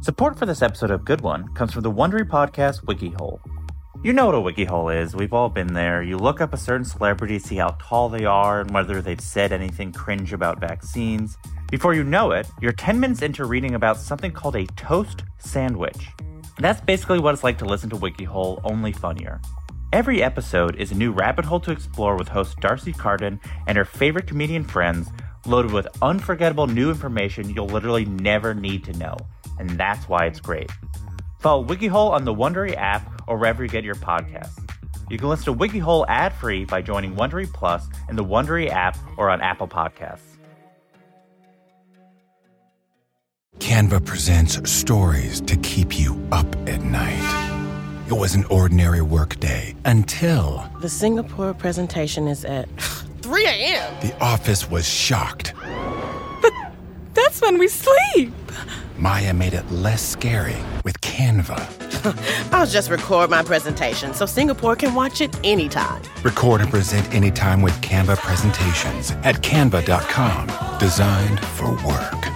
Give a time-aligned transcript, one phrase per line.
[0.00, 3.40] Support for this episode of Good One comes from the Wondery podcast WikiHole.
[4.04, 5.16] You know what a WikiHole is.
[5.16, 6.04] We've all been there.
[6.04, 9.50] You look up a certain celebrity, see how tall they are, and whether they've said
[9.50, 11.36] anything cringe about vaccines.
[11.68, 16.06] Before you know it, you're 10 minutes into reading about something called a toast sandwich.
[16.60, 19.40] That's basically what it's like to listen to WikiHole, only funnier.
[19.92, 23.84] Every episode is a new rabbit hole to explore with host D'Arcy Carden and her
[23.84, 25.08] favorite comedian friends,
[25.44, 29.16] loaded with unforgettable new information you'll literally never need to know.
[29.58, 30.70] And that's why it's great.
[31.40, 34.58] Follow WikiHole on the Wondery app or wherever you get your podcasts.
[35.10, 39.30] You can listen to WikiHole ad-free by joining Wondery Plus in the Wondery app or
[39.30, 40.20] on Apple Podcasts.
[43.58, 48.04] Canva presents stories to keep you up at night.
[48.06, 52.68] It was an ordinary workday until The Singapore presentation is at
[53.22, 53.94] 3 a.m.
[54.00, 55.52] the office was shocked.
[56.40, 56.52] But
[57.14, 58.32] That's when we sleep.
[58.98, 62.52] Maya made it less scary with Canva.
[62.52, 66.02] I'll just record my presentation so Singapore can watch it anytime.
[66.22, 70.78] Record and present anytime with Canva presentations at canva.com.
[70.78, 72.28] Designed for work.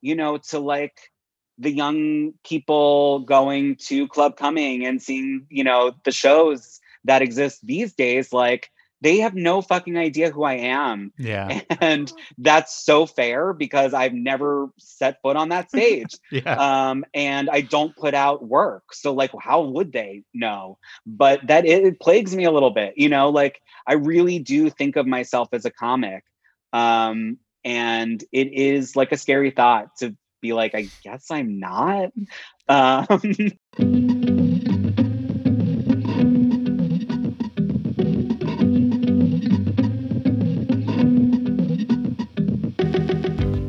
[0.00, 1.10] you know, to like
[1.58, 7.60] the young people going to Club Cumming and seeing, you know, the shows that exist
[7.64, 8.70] these days, like
[9.00, 11.12] they have no fucking idea who I am.
[11.18, 11.60] Yeah.
[11.80, 16.16] And that's so fair because I've never set foot on that stage.
[16.30, 16.88] Yeah.
[16.90, 18.92] um, and I don't put out work.
[18.92, 20.78] So like how would they know?
[21.06, 24.70] But that it, it plagues me a little bit, you know, like I really do
[24.70, 26.24] think of myself as a comic.
[26.72, 32.12] Um, and it is like a scary thought to be like, I guess I'm not.
[32.70, 33.18] Um,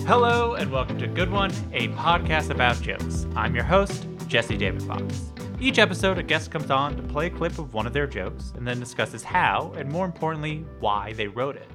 [0.09, 3.27] Hello and welcome to Good One, a podcast about jokes.
[3.35, 5.31] I'm your host, Jesse David Fox.
[5.59, 8.51] Each episode, a guest comes on to play a clip of one of their jokes
[8.57, 11.69] and then discusses how, and more importantly, why they wrote it.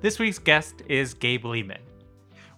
[0.00, 1.78] This week's guest is Gabe Liedman.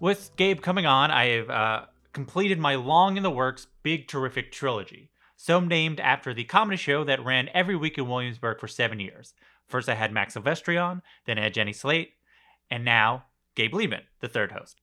[0.00, 1.82] With Gabe coming on, I have uh,
[2.14, 7.04] completed my long in the works Big Terrific trilogy, so named after the comedy show
[7.04, 9.34] that ran every week in Williamsburg for seven years.
[9.66, 12.14] First, I had Max Silvestri on, then I had Jenny Slate,
[12.70, 13.25] and now
[13.56, 14.81] Gabe Liedman, the third host.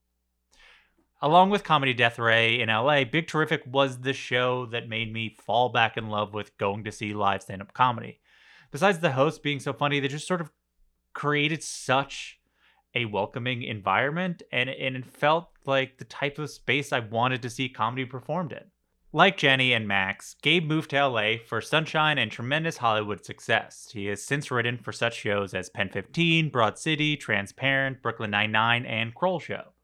[1.22, 5.30] Along with Comedy Death Ray in LA, Big Terrific was the show that made me
[5.30, 8.20] fall back in love with going to see live stand up comedy.
[8.72, 10.52] Besides the hosts being so funny, they just sort of
[11.14, 12.40] created such
[12.94, 17.50] a welcoming environment and, and it felt like the type of space I wanted to
[17.50, 18.66] see comedy performed in.
[19.14, 23.90] Like Jenny and Max, Gabe moved to LA for sunshine and tremendous Hollywood success.
[23.94, 28.86] He has since written for such shows as Pen 15, Broad City, Transparent, Brooklyn Nine-Nine,
[28.86, 29.75] and Kroll Show.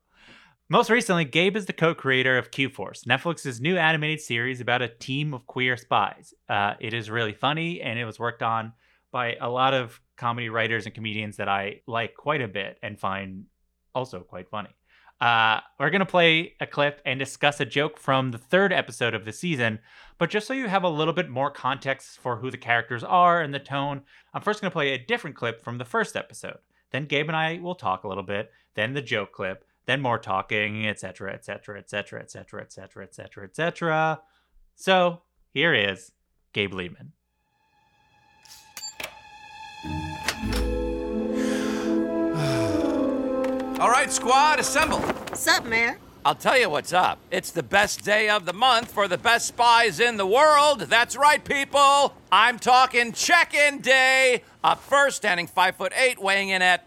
[0.71, 5.33] Most recently, Gabe is the co-creator of Q-Force, Netflix's new animated series about a team
[5.33, 6.33] of queer spies.
[6.47, 8.71] Uh, it is really funny, and it was worked on
[9.11, 12.97] by a lot of comedy writers and comedians that I like quite a bit and
[12.97, 13.47] find
[13.93, 14.69] also quite funny.
[15.19, 19.13] Uh, we're going to play a clip and discuss a joke from the third episode
[19.13, 19.77] of the season.
[20.19, 23.41] But just so you have a little bit more context for who the characters are
[23.41, 24.03] and the tone,
[24.33, 26.59] I'm first going to play a different clip from the first episode.
[26.91, 30.19] Then Gabe and I will talk a little bit, then the joke clip, then more
[30.19, 34.21] talking, etc., etc., etc., etc., etc., etc., etc.
[34.75, 35.21] So
[35.53, 36.11] here is
[36.53, 37.11] Gabe Liedman.
[43.79, 44.99] All right, squad, assemble.
[44.99, 45.97] What's up, Mayor?
[46.23, 47.17] I'll tell you what's up.
[47.31, 50.81] It's the best day of the month for the best spies in the world.
[50.81, 52.13] That's right, people.
[52.31, 54.43] I'm talking check-in day.
[54.63, 56.85] Up first, standing five foot eight, weighing in at,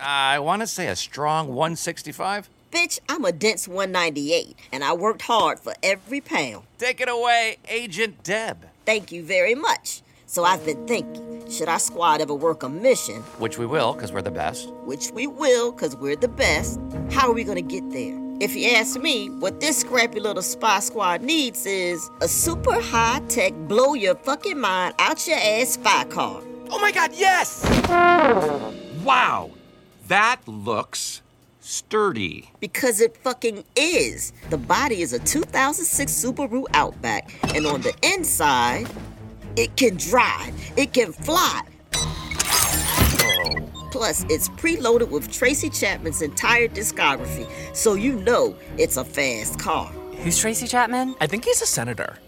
[0.00, 2.48] I want to say a strong 165.
[2.72, 6.64] Bitch, I'm a dense 198, and I worked hard for every pound.
[6.78, 8.66] Take it away, Agent Deb.
[8.84, 10.02] Thank you very much.
[10.26, 14.12] So I've been thinking, should our squad ever work a mission, Which we will, because
[14.12, 14.68] we're the best.
[14.84, 16.80] which we will because we're the best,
[17.12, 18.18] how are we gonna get there?
[18.40, 23.20] If you ask me, what this scrappy little spy squad needs is a super high
[23.28, 26.42] tech, blow your fucking mind out your ass spy car.
[26.70, 27.62] Oh my god, yes!
[29.04, 29.50] Wow,
[30.08, 31.22] that looks
[31.60, 32.50] sturdy.
[32.60, 34.32] Because it fucking is.
[34.50, 38.88] The body is a 2006 Subaru Outback, and on the inside,
[39.56, 41.62] it can drive, it can fly.
[43.90, 49.90] Plus, it's preloaded with Tracy Chapman's entire discography, so you know it's a fast car.
[50.22, 51.14] Who's Tracy Chapman?
[51.20, 52.18] I think he's a senator.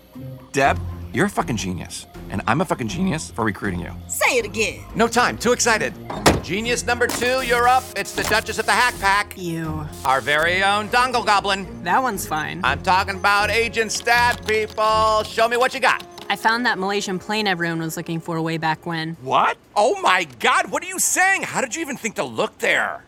[0.52, 0.78] Deb,
[1.12, 2.06] you're a fucking genius.
[2.30, 3.92] And I'm a fucking genius for recruiting you.
[4.06, 4.84] Say it again.
[4.94, 5.94] No time, too excited.
[6.42, 7.84] Genius number two, you're up.
[7.96, 9.34] It's the Duchess of the Hack Pack.
[9.36, 9.86] You.
[10.04, 11.84] Our very own Dongle Goblin.
[11.84, 12.60] That one's fine.
[12.64, 15.22] I'm talking about Agent Stat, people.
[15.24, 16.04] Show me what you got.
[16.30, 19.14] I found that Malaysian plane everyone was looking for way back when.
[19.22, 19.56] What?
[19.74, 21.42] Oh my god, what are you saying?
[21.42, 23.02] How did you even think to look there?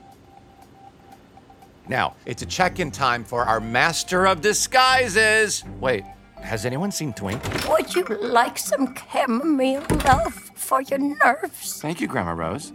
[1.87, 5.65] Now, it's a check in time for our Master of Disguises.
[5.81, 6.05] Wait,
[6.43, 7.43] has anyone seen Twink?
[7.69, 11.81] Would you like some chamomile, love, for your nerves?
[11.81, 12.73] Thank you, Grandma Rose.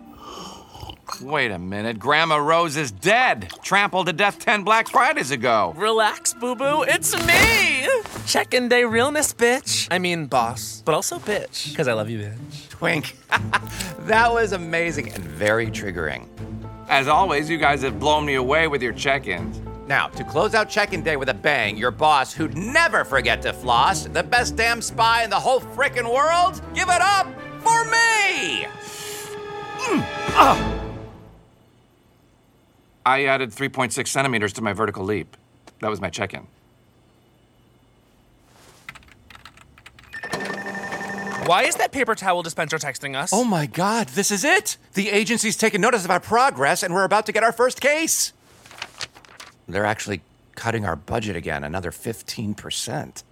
[1.21, 3.51] Wait a minute, Grandma Rose is dead.
[3.63, 5.73] Trampled to death 10 Black Fridays ago.
[5.77, 6.83] Relax, boo boo.
[6.83, 7.87] It's me.
[8.25, 9.87] Check in day realness, bitch.
[9.91, 11.69] I mean, boss, but also bitch.
[11.69, 12.69] Because I love you, bitch.
[12.69, 13.15] Twink.
[14.07, 16.27] that was amazing and very triggering.
[16.89, 19.61] As always, you guys have blown me away with your check ins.
[19.87, 23.41] Now, to close out check in day with a bang, your boss, who'd never forget
[23.43, 27.27] to floss, the best damn spy in the whole frickin' world, give it up
[27.59, 28.65] for me!
[29.77, 30.03] Mm.
[30.37, 30.81] Ah.
[33.05, 35.37] I added 3.6 centimeters to my vertical leap.
[35.81, 36.47] That was my check in.
[41.45, 43.29] Why is that paper towel dispenser texting us?
[43.31, 44.77] Oh my god, this is it!
[44.95, 48.33] The agency's taken notice of our progress and we're about to get our first case.
[49.67, 50.21] They're actually
[50.55, 53.23] cutting our budget again, another 15%.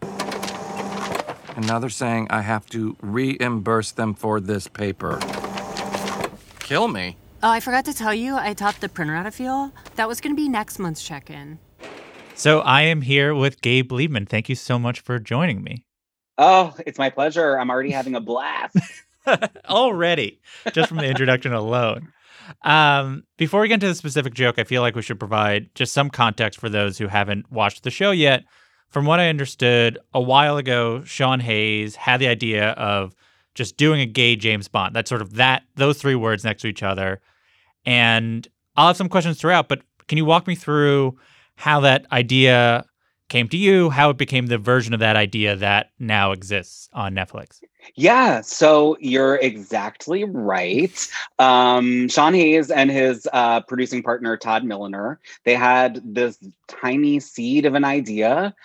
[1.56, 5.19] And now they're saying I have to reimburse them for this paper.
[6.59, 7.18] Kill me.
[7.44, 9.71] Oh, I forgot to tell you, I topped the printer out of fuel.
[9.95, 11.59] That was going to be next month's check in.
[12.36, 14.27] So I am here with Gabe Liedman.
[14.27, 15.86] Thank you so much for joining me.
[16.38, 17.59] Oh, it's my pleasure.
[17.59, 18.77] I'm already having a blast.
[19.69, 20.39] already,
[20.71, 22.12] just from the introduction alone.
[22.63, 25.94] Um, before we get into the specific joke, I feel like we should provide just
[25.94, 28.44] some context for those who haven't watched the show yet.
[28.90, 33.16] From what I understood, a while ago, Sean Hayes had the idea of
[33.56, 34.95] just doing a gay James Bond.
[34.95, 37.22] That's sort of that those three words next to each other.
[37.86, 41.18] And I'll have some questions throughout, but can you walk me through
[41.56, 42.86] how that idea
[43.30, 47.16] came to you, how it became the version of that idea that now exists on
[47.16, 47.62] Netflix.
[47.95, 51.07] Yeah, so you're exactly right.
[51.39, 56.38] Um, Sean Hayes and his uh, producing partner Todd Milliner, they had this
[56.68, 58.56] tiny seed of an idea,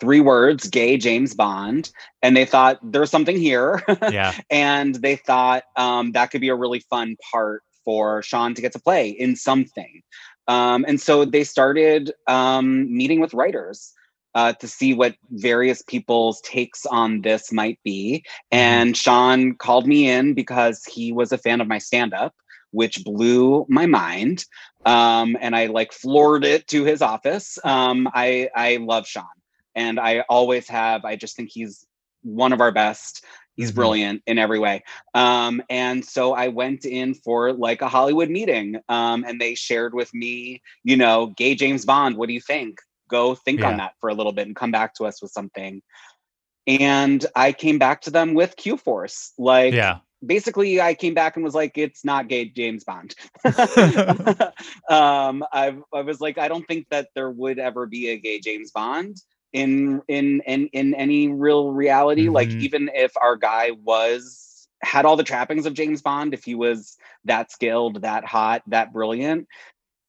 [0.00, 1.90] three words, gay James Bond,
[2.22, 3.82] and they thought there's something here.
[4.10, 8.62] Yeah, and they thought um, that could be a really fun part for Sean to
[8.62, 10.02] get to play in something.
[10.48, 13.92] Um, and so they started um, meeting with writers
[14.36, 18.22] uh, to see what various people's takes on this might be.
[18.52, 22.34] And Sean called me in because he was a fan of my stand up,
[22.70, 24.44] which blew my mind.
[24.84, 27.58] Um, and I like floored it to his office.
[27.64, 29.24] Um, I, I love Sean
[29.74, 31.06] and I always have.
[31.06, 31.86] I just think he's
[32.22, 33.24] one of our best.
[33.56, 33.76] He's mm-hmm.
[33.76, 34.84] brilliant in every way.
[35.14, 39.94] Um, and so I went in for like a Hollywood meeting um, and they shared
[39.94, 42.80] with me, you know, gay James Bond, what do you think?
[43.08, 43.68] Go think yeah.
[43.68, 45.82] on that for a little bit and come back to us with something.
[46.66, 49.32] And I came back to them with Q Force.
[49.38, 49.98] Like, yeah.
[50.24, 53.14] basically, I came back and was like, it's not gay James Bond.
[53.44, 58.40] um, I, I was like, I don't think that there would ever be a gay
[58.40, 59.16] James Bond
[59.52, 62.24] in in in in any real reality.
[62.24, 62.34] Mm-hmm.
[62.34, 64.46] Like, even if our guy was
[64.82, 68.92] had all the trappings of James Bond, if he was that skilled, that hot, that
[68.92, 69.46] brilliant,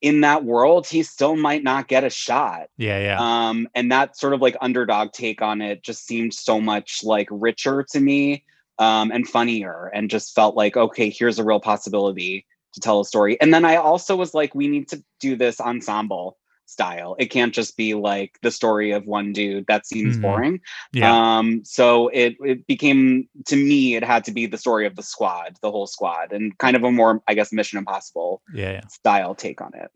[0.01, 2.67] in that world, he still might not get a shot.
[2.77, 3.17] Yeah, yeah.
[3.19, 7.27] Um, and that sort of like underdog take on it just seemed so much like
[7.31, 8.43] richer to me
[8.79, 13.05] um, and funnier, and just felt like, okay, here's a real possibility to tell a
[13.05, 13.39] story.
[13.41, 17.15] And then I also was like, we need to do this ensemble style.
[17.17, 19.65] It can't just be like the story of one dude.
[19.67, 20.21] That seems mm-hmm.
[20.21, 20.59] boring.
[20.93, 21.37] Yeah.
[21.37, 25.03] Um, so it it became to me, it had to be the story of the
[25.03, 28.87] squad, the whole squad, and kind of a more, I guess, Mission Impossible yeah, yeah.
[28.87, 29.91] style take on it.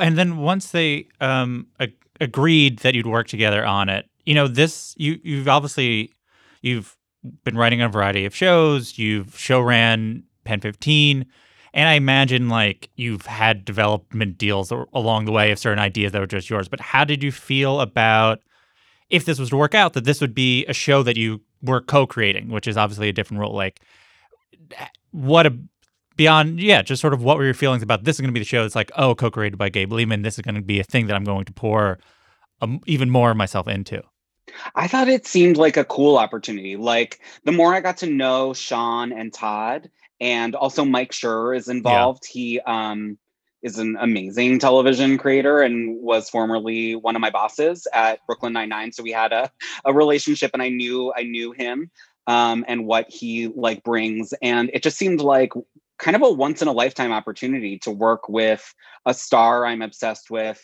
[0.00, 4.48] And then once they um ag- agreed that you'd work together on it, you know,
[4.48, 6.12] this you you've obviously
[6.60, 6.96] you've
[7.44, 8.98] been writing on a variety of shows.
[8.98, 11.26] You've show ran Pen 15
[11.74, 16.20] and I imagine like you've had development deals along the way of certain ideas that
[16.20, 16.68] were just yours.
[16.68, 18.40] But how did you feel about
[19.10, 21.80] if this was to work out that this would be a show that you were
[21.80, 23.54] co-creating, which is obviously a different role?
[23.54, 23.80] Like,
[25.10, 25.58] what a
[26.16, 28.40] beyond yeah, just sort of what were your feelings about this is going to be
[28.40, 30.22] the show that's like oh co-created by Gabe Liedman.
[30.22, 31.98] This is going to be a thing that I'm going to pour
[32.60, 34.00] um, even more of myself into.
[34.76, 36.76] I thought it seemed like a cool opportunity.
[36.76, 39.90] Like the more I got to know Sean and Todd
[40.24, 42.24] and also Mike Schur is involved.
[42.24, 42.32] Yeah.
[42.32, 43.18] He um,
[43.62, 48.70] is an amazing television creator and was formerly one of my bosses at Brooklyn Nine
[48.70, 48.90] Nine.
[48.92, 49.50] So we had a,
[49.84, 51.90] a relationship, and I knew I knew him
[52.26, 55.52] um, and what he like brings, and it just seemed like
[55.98, 60.30] kind of a once in a lifetime opportunity to work with a star I'm obsessed
[60.30, 60.60] with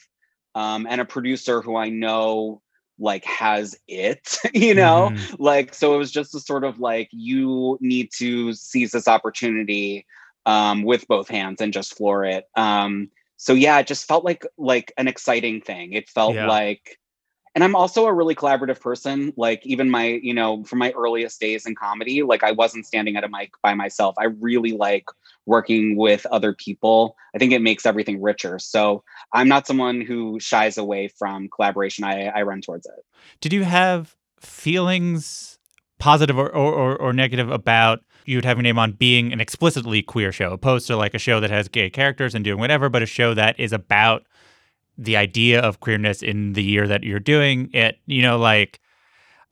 [0.54, 2.62] um, and a producer who I know
[3.00, 5.10] like has it, you know?
[5.12, 5.36] Mhm.
[5.38, 10.06] Like, so it was just a sort of like, you need to seize this opportunity
[10.46, 12.48] um, with both hands and just floor it.
[12.56, 15.94] Um, so yeah, it just felt like like an exciting thing.
[15.94, 16.46] It felt Yeah.
[16.46, 16.98] like
[17.54, 19.32] and I'm also a really collaborative person.
[19.36, 23.16] Like even my, you know, from my earliest days in comedy, like I wasn't standing
[23.16, 24.14] at a mic by myself.
[24.18, 25.06] I really like
[25.46, 27.16] working with other people.
[27.34, 28.58] I think it makes everything richer.
[28.58, 29.02] So
[29.32, 32.04] I'm not someone who shies away from collaboration.
[32.04, 33.04] I, I run towards it.
[33.40, 35.58] Did you have feelings,
[35.98, 40.02] positive or, or, or, negative, about you would have your name on being an explicitly
[40.02, 43.02] queer show, opposed to like a show that has gay characters and doing whatever, but
[43.02, 44.24] a show that is about
[45.00, 47.98] the idea of queerness in the year that you're doing it?
[48.06, 48.80] You know, like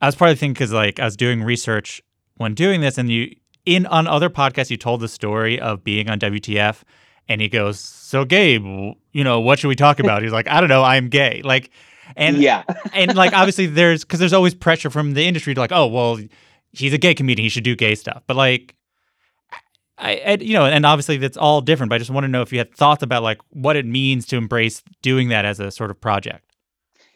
[0.01, 2.01] I was probably thinking because like I was doing research
[2.35, 6.09] when doing this, and you in on other podcasts you told the story of being
[6.09, 6.83] on WTF,
[7.27, 8.63] and he goes, "So Gabe,
[9.11, 11.71] you know, what should we talk about?" He's like, "I don't know, I'm gay." Like,
[12.15, 12.63] and yeah.
[12.93, 16.19] and like obviously there's because there's always pressure from the industry to like, oh well,
[16.71, 18.23] he's a gay comedian, he should do gay stuff.
[18.27, 18.75] But like,
[19.99, 21.89] I, I you know, and obviously that's all different.
[21.89, 24.25] But I just want to know if you had thoughts about like what it means
[24.27, 26.55] to embrace doing that as a sort of project.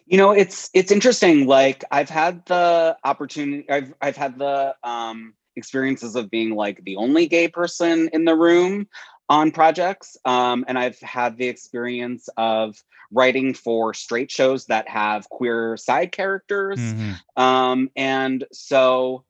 [0.05, 1.47] You know, it's it's interesting.
[1.47, 6.97] Like I've had the opportunity, I've I've had the um, experiences of being like the
[6.97, 8.87] only gay person in the room
[9.29, 15.29] on projects, um, and I've had the experience of writing for straight shows that have
[15.29, 16.79] queer side characters,
[17.37, 19.23] um, and so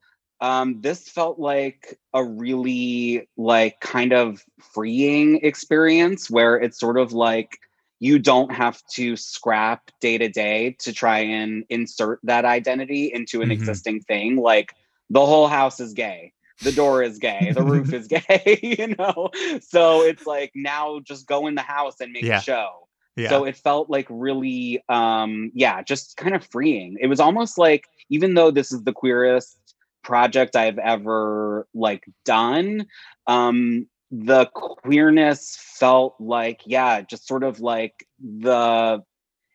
[0.44, 7.14] um, this felt like a really like kind of freeing experience where it's sort of
[7.14, 7.58] like
[7.98, 13.40] you don't have to scrap day to day to try and insert that identity into
[13.40, 13.52] an Mhm.
[13.52, 14.74] existing thing like
[15.08, 19.30] the whole house is gay the door is gay the roof is gay you know
[19.62, 22.40] so it's like now just go in the house and make Yeah.
[22.40, 22.86] a show
[23.16, 23.30] Yeah.
[23.30, 27.86] so it felt like really um yeah just kind of freeing it was almost like
[28.10, 29.58] even though this is the queerest
[30.04, 32.86] project i've ever like done
[33.26, 39.02] um the queerness felt like yeah just sort of like the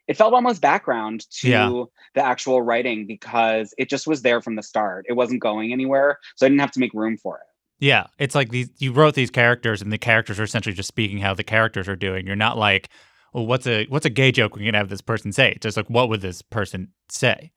[0.08, 1.84] it felt almost background to Yeah.
[2.16, 6.18] the actual writing because it just was there from the start it wasn't going anywhere
[6.36, 7.44] so i didn't have to make room for it
[7.80, 8.70] Yeah, it's like these.
[8.80, 11.96] You wrote these characters, and the characters are essentially just speaking how the characters are
[11.96, 12.28] doing.
[12.28, 12.90] You're not like,
[13.34, 15.52] well, what's a what's a gay joke we can have this person say?
[15.56, 17.52] It's just like, what would this person say?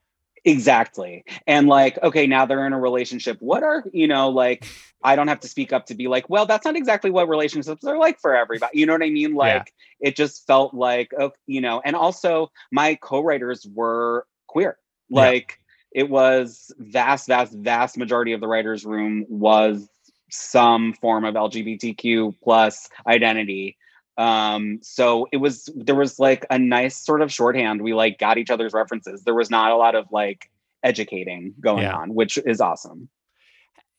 [0.44, 1.24] Exactly.
[1.46, 3.36] And like, okay, now they're in a relationship.
[3.40, 4.66] What are, you know, like,
[5.04, 7.84] I don't have to speak up to be like, well, that's not exactly what relationships
[7.84, 8.78] are like for everybody.
[8.78, 9.34] You know what I mean?
[9.34, 14.78] Like, it just felt like, oh, you know, and also my co writers were queer.
[15.08, 15.20] Yeah.
[15.20, 15.58] Like,
[15.90, 19.88] it was vast, vast, vast majority of the writers' room was
[20.30, 23.76] some form of LGBTQ plus identity.
[24.18, 27.80] Um, so it was there was like a nice sort of shorthand.
[27.82, 29.24] We like got each other's references.
[29.24, 30.50] There was not a lot of like
[30.82, 31.96] educating going Yeah.
[31.96, 33.08] on, which is awesome.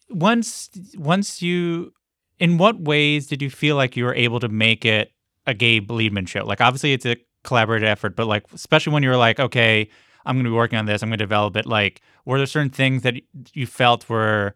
[0.09, 1.93] once once you
[2.39, 5.11] in what ways did you feel like you were able to make it
[5.47, 6.45] a Gabe Liedman show?
[6.45, 9.89] Like obviously it's a collaborative effort, but like especially when you were like, okay,
[10.25, 11.65] I'm going to be working on this, I'm going to develop it.
[11.65, 13.15] Like, were there certain things that
[13.53, 14.55] you felt were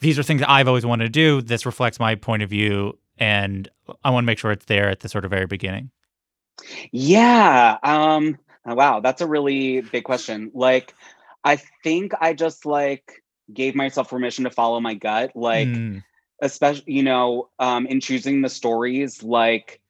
[0.00, 1.40] these are things that I've always wanted to do.
[1.42, 3.68] This reflects my point of view, and
[4.04, 5.90] I want to make sure it's there at the sort of very beginning.
[6.90, 7.78] Yeah.
[7.82, 10.50] Um wow, that's a really big question.
[10.54, 10.94] Like
[11.44, 15.32] I think I just like gave myself permission to follow my gut.
[15.34, 16.02] Like Mm,
[16.42, 19.80] especially you know um in choosing the stories like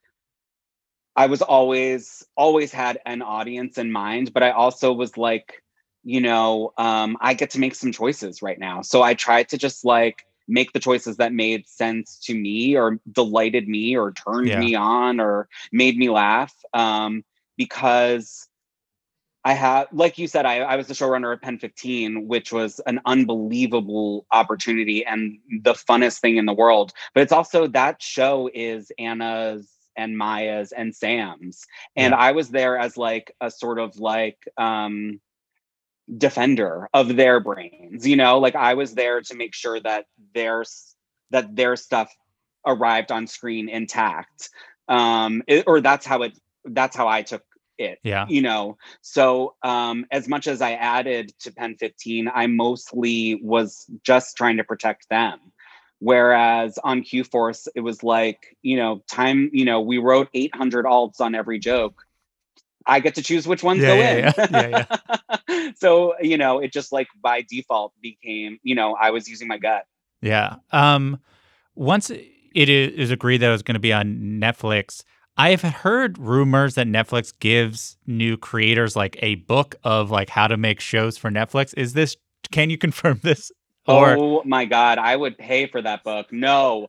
[1.16, 5.62] i was always always had an audience in mind but i also was like
[6.04, 9.56] you know um i get to make some choices right now so i tried to
[9.56, 14.48] just like make the choices that made sense to me or delighted me or turned
[14.48, 14.60] Yeah.
[14.60, 17.24] me on or made me laugh um
[17.56, 18.48] because
[19.44, 22.80] I have, like you said, I, I was the showrunner at Pen 15, which was
[22.86, 26.92] an unbelievable opportunity and the funnest thing in the world.
[27.12, 31.66] But it's also that show is Anna's and Maya's and Sam's.
[31.96, 32.18] And Yeah.
[32.18, 35.20] I was there as like a sort of like um
[36.18, 40.64] defender of their brains, you know, like I was there to make sure that their
[41.30, 42.14] that their stuff
[42.66, 44.50] arrived on screen intact.
[44.88, 47.42] Um it- or that's how it that's how I took
[47.78, 48.76] it yeah, you know?
[49.00, 54.58] So um as much as i added to pen 15 i mostly was just trying
[54.58, 55.38] to protect them.
[56.00, 60.84] Whereas on q force it was like you know time you know we wrote 800
[60.84, 62.04] alts on every joke
[62.86, 64.84] i get to choose which ones Yeah, go yeah, in yeah.
[65.48, 69.48] Yeah, so you know it just like by default became you know i was using
[69.48, 69.84] my gut
[70.22, 70.56] yeah.
[70.70, 71.18] Um,
[71.74, 75.02] once it is, agreed that it was going to be on Netflix.
[75.36, 80.46] I have heard rumors that Netflix gives new creators like a book of like how
[80.46, 81.74] to make shows for Netflix.
[81.76, 82.16] Is this?
[82.50, 83.50] Can you confirm this?
[83.88, 86.32] Or oh my god, I would pay for that book.
[86.32, 86.86] No.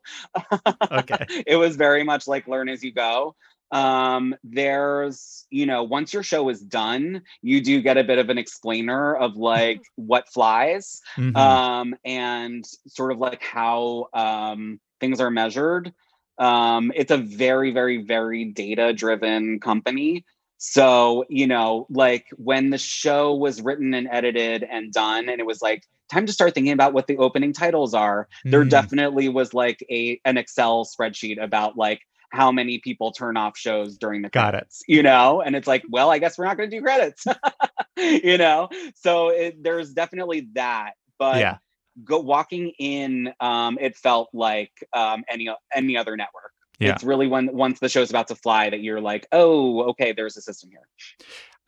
[0.91, 1.25] Okay.
[1.47, 3.35] it was very much like learn as you go.
[3.73, 8.29] Um, there's, you know, once your show is done, you do get a bit of
[8.29, 11.35] an explainer of like what flies, Mhm.
[11.37, 15.93] um, and sort of like how um things are measured.
[16.37, 20.25] Um, it's a very, very, very data driven company.
[20.57, 25.45] So, you know, like when the show was written and edited and done, and it
[25.45, 28.69] was like time to start thinking about what the opening titles are, there Mm.
[28.69, 32.01] definitely was like a an Excel spreadsheet about like
[32.33, 34.51] how many people turn off shows during the Got it.
[34.57, 35.41] credits, you know?
[35.41, 37.25] And it's like, well, I guess we're not going to do credits,
[37.97, 38.69] you know?
[38.95, 40.93] So it, there's definitely that.
[41.19, 41.57] But yeah.
[42.03, 46.51] go walking in, um, it felt like um, any any other network.
[46.79, 46.93] Yeah.
[46.93, 50.35] It's really when once the show's about to fly that you're like, oh, okay, there's
[50.35, 50.87] a system here.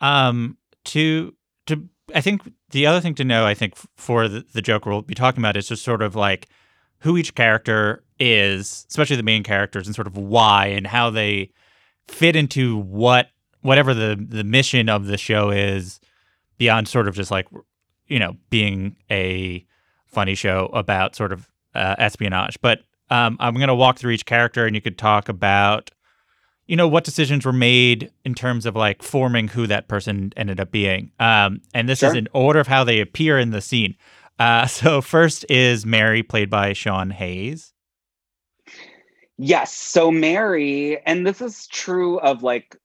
[0.01, 1.35] Um, to
[1.67, 2.41] to I think
[2.71, 5.57] the other thing to know, I think for the, the Joker we'll be talking about
[5.57, 6.47] is just sort of like
[6.99, 11.51] who each character is, especially the main characters, and sort of why and how they
[12.07, 13.29] fit into what
[13.61, 15.99] whatever the the mission of the show is,
[16.57, 17.47] beyond sort of just like
[18.07, 19.65] you know being a
[20.05, 22.59] funny show about sort of uh, espionage.
[22.61, 22.79] But
[23.09, 25.91] um, I'm gonna walk through each character, and you could talk about
[26.67, 30.59] you know what decisions were made in terms of like forming who that person ended
[30.59, 31.11] up being.
[31.19, 33.95] Um and this is in order of how they appear in the scene.
[34.39, 37.74] Uh so first is mary played by sean hayes
[39.37, 39.73] Yes.
[39.73, 42.77] So Mary, and this is true of like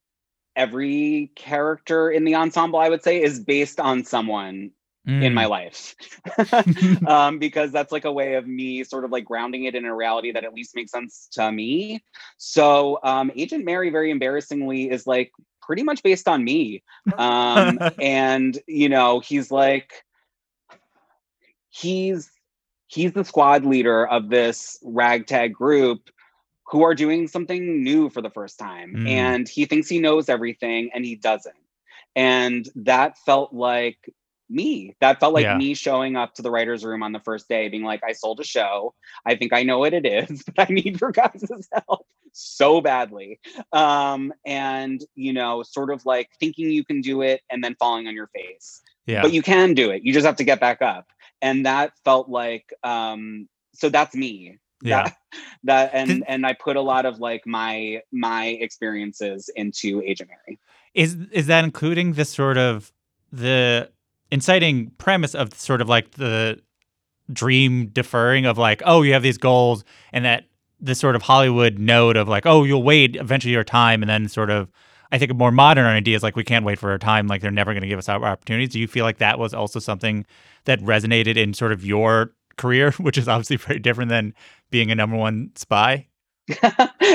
[0.56, 4.72] every character in the ensemble, I would say, is based on someone
[5.06, 5.34] in Mm.
[5.34, 5.94] my life.
[7.06, 9.94] um, because that's like a way of me sort of like grounding it in a
[9.94, 12.02] reality that at least makes sense to me.
[12.36, 16.82] So um Agent Mary, very embarrassingly, is like pretty much based on me.
[17.16, 20.04] Um, and you know, he's like
[21.70, 22.30] he's
[22.88, 26.10] he's the squad leader of this ragtag group
[26.70, 29.08] who are doing something new for the first time Mm.
[29.08, 31.56] and he thinks he knows everything and he doesn't.
[32.16, 33.98] And that felt like
[34.48, 34.96] me.
[35.00, 35.56] That felt like Yeah.
[35.56, 38.40] me showing up to the writers room on the first day being like i sold
[38.40, 38.94] a show.
[39.24, 43.38] I think i know what it is but i need your guys' help so badly.
[43.72, 48.06] Um and you know sort of like thinking you can do it and then falling
[48.08, 48.80] on your face.
[49.06, 49.22] Yeah.
[49.22, 50.02] But you can do it.
[50.04, 51.06] You just have to get back up.
[51.42, 55.04] And that felt like um so that's me yeah.
[55.04, 55.16] That,
[55.64, 60.58] that and and i put a lot of like my my experiences into agent mary.
[60.94, 62.92] Is is that including the sort of
[63.32, 63.90] the
[64.30, 66.60] inciting premise of sort of like the
[67.32, 70.46] dream deferring of like oh you have these goals and that
[70.80, 74.28] the sort of hollywood note of like oh you'll wait eventually your time and then
[74.28, 74.68] sort of
[75.12, 77.40] i think a more modern idea is like we can't wait for our time like
[77.40, 78.70] they're never going to give us our opportunities.
[78.70, 80.26] Do you feel like that was also something
[80.64, 84.34] that resonated in sort of your career which is obviously very different than
[84.70, 86.06] being a number one spy.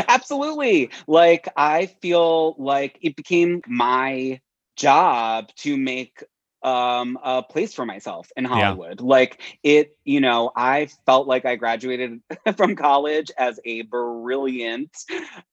[0.08, 0.90] Absolutely.
[1.08, 4.40] Like i feel like it became my
[4.78, 6.24] job to make
[6.64, 9.02] um a place for myself in hollywood.
[9.02, 12.22] Like it you know i felt like i graduated
[12.58, 14.96] from college as a brilliant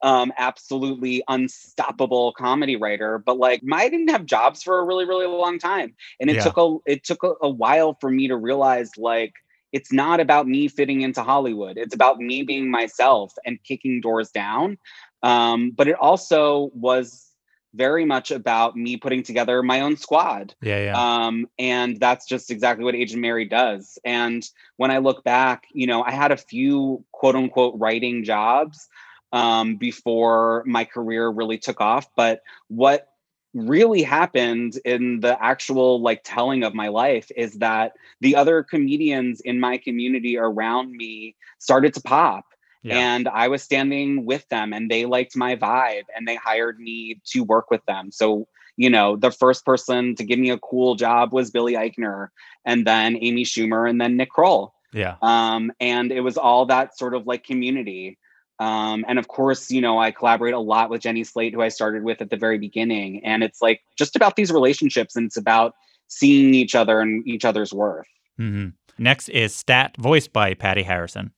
[0.02, 5.26] um absolutely unstoppable comedy writer but like i didn't have jobs for a really really
[5.26, 5.94] long time.
[6.20, 6.44] And it Yeah.
[6.44, 9.32] took a it took a, a while for me to realize like
[9.72, 11.78] it's not about me fitting into Hollywood.
[11.78, 14.78] It's about me being myself and kicking doors down.
[15.22, 17.28] Um, but it also was
[17.74, 20.54] very much about me putting together my own squad.
[20.60, 23.98] yeah yeah Um, and that's just exactly what Agent Mary does.
[24.04, 28.88] And when I look back, you know, I had a few quote unquote writing jobs
[29.32, 32.06] um, before my career really took off.
[32.14, 33.08] But what
[33.54, 39.40] really happened in the actual like telling of my life is that the other comedians
[39.40, 42.46] in my community around me started to pop
[42.82, 46.80] yeah and I was standing with them and they liked my vibe and they hired
[46.80, 48.10] me to work with them.
[48.10, 52.28] So, you know, the first person to give me a cool job was Billy Eichner
[52.64, 54.74] and then Amy Schumer and then Nick Kroll.
[54.92, 58.18] yeah Um, and it was all that sort of like community.
[58.62, 61.68] Um, and of course, you know, I collaborate a lot with Jenny Slate, who I
[61.68, 63.24] started with at the very beginning.
[63.24, 65.74] And it's like just about these relationships and it's about
[66.06, 68.06] seeing each other and each other's worth.
[68.40, 68.68] Mm-hmm.
[68.98, 71.32] next is stat voiced by patty harrison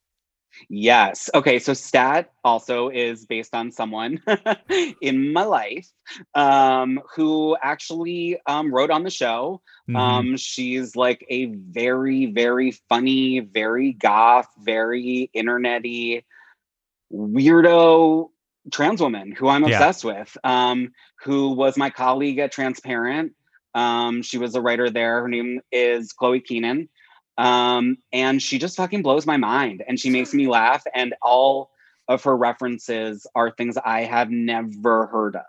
[0.69, 1.29] Yes.
[1.35, 1.59] Okay.
[1.59, 4.23] So Stat also is based on someone
[5.01, 5.89] in my life
[6.37, 9.63] um, who actually um, wrote on the show.
[9.89, 9.97] Mhm.
[9.97, 16.23] Um, she's like a very, very funny, very goth, very internety
[17.13, 18.29] weirdo
[18.73, 19.77] trans woman who I'm Yeah.
[19.77, 23.33] obsessed with, um, who was my colleague at Transparent.
[23.75, 25.21] Um, she was a writer there.
[25.21, 26.89] Her name is Chloe Keenan.
[27.37, 30.85] Um, and she just fucking blows my mind and she makes me laugh.
[30.95, 31.71] And all
[32.09, 35.43] of her references are things I have never heard of.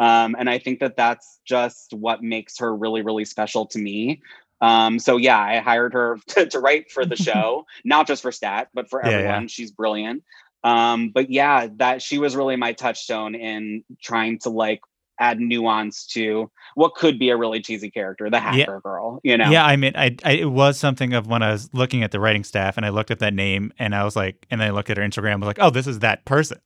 [0.00, 4.22] Um, and I think that that's just what makes her really, really special to me.
[4.60, 8.32] Um, so yeah, I hired her to, to write for the show, not just for
[8.32, 9.14] Stat, but for Yeah, yeah.
[9.16, 9.48] everyone.
[9.48, 10.22] She's brilliant.
[10.68, 14.80] Um, but yeah, that she was really my touchstone in trying to like
[15.20, 19.50] add nuance to what could be a really cheesy character, the hacker girl, you know?
[19.50, 22.20] Yeah, I mean, I, I it was something of when I was looking at the
[22.20, 24.70] writing staff and I looked at that name and I was like, and then I
[24.70, 26.58] looked at her Instagram, I was like, oh, this is that person.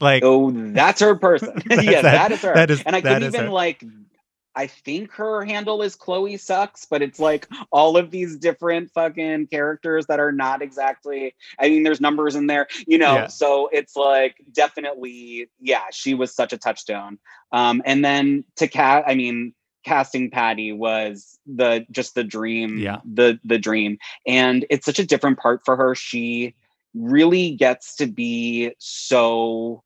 [0.00, 1.52] Like, Oh, that's her person.
[1.66, 2.54] That's yeah, that- that is her.
[2.54, 3.50] that is- and I could is even her.
[3.52, 3.84] like
[4.56, 9.46] I think her handle is Chloe sucks, but it's like all of these different fucking
[9.46, 13.14] characters that are not exactly I mean there's numbers in there, you know.
[13.14, 13.26] Yeah.
[13.28, 17.18] So it's like definitely yeah, she was such a touchstone.
[17.52, 22.98] Um and then to cat I mean casting Patty was the just the dream Yeah.
[23.04, 26.54] the the dream and it's such a different part for her she
[26.92, 29.82] really gets to be so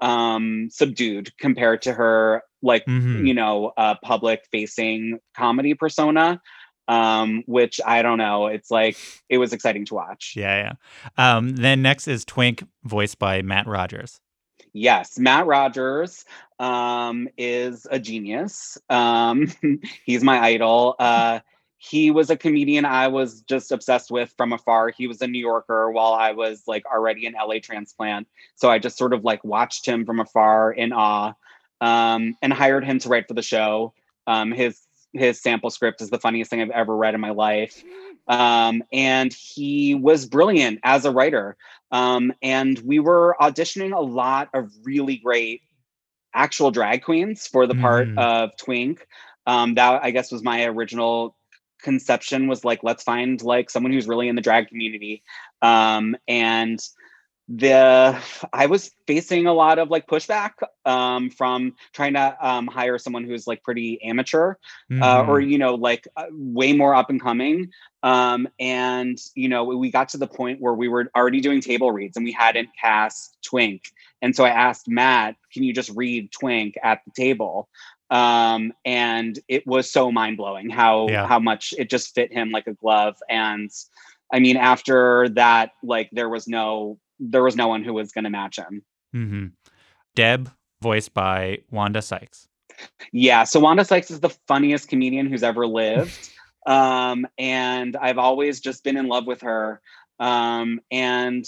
[0.00, 3.26] um subdued compared to her like Mhm.
[3.26, 6.40] you know uh public facing comedy persona
[6.88, 8.96] um which i don't know it's like
[9.28, 10.74] it was exciting to watch yeah,
[11.16, 11.36] yeah.
[11.36, 14.20] Um, then next is Twink, voiced by Matt Rogers.
[14.72, 16.24] yes matt rogers
[16.58, 19.46] um is a genius um
[20.04, 21.40] he's my idol uh
[21.78, 25.38] he was a comedian i was just obsessed with from afar he was a new
[25.40, 29.42] yorker while i was like already an la transplant so i just sort of like
[29.44, 31.32] watched him from afar in awe
[31.80, 33.92] um and hired him to write for the show
[34.26, 34.80] um his
[35.12, 37.82] his sample script is the funniest thing i've ever read in my life
[38.28, 41.56] um and he was brilliant as a writer
[41.92, 45.62] um, and we were auditioning a lot of really great
[46.34, 48.18] actual drag queens for the part Mhm.
[48.18, 49.06] of Twink.
[49.46, 51.36] Um, that I guess was my original
[51.82, 55.22] conception was like, let's find like someone who's really in the drag community.
[55.62, 56.78] Um, and
[57.52, 58.16] the
[58.52, 60.52] I was facing a lot of like pushback
[60.84, 64.54] um, from trying to um, hire someone who's like pretty amateur
[65.02, 67.70] uh, or you know like uh, way more up and coming.
[68.02, 71.90] Um and you know we got to the point where we were already doing table
[71.92, 73.82] reads and we hadn't cast twink.
[74.22, 77.68] And so i asked matt can you just read twink at the table?
[78.10, 81.26] Um and it was so mind-blowing how Yeah.
[81.26, 83.16] how much it just fit him like a glove.
[83.28, 83.70] And
[84.32, 88.24] i mean after that like there was no there was no one who was going
[88.24, 89.46] to match him hmm
[90.14, 90.50] Deb,
[90.82, 92.48] voiced by Wanda Sykes.
[93.12, 96.30] Yeah, so Wanda Sykes is the funniest comedian who's ever lived.
[96.66, 99.80] um, and I've always just been in love with her.
[100.18, 101.44] Um, and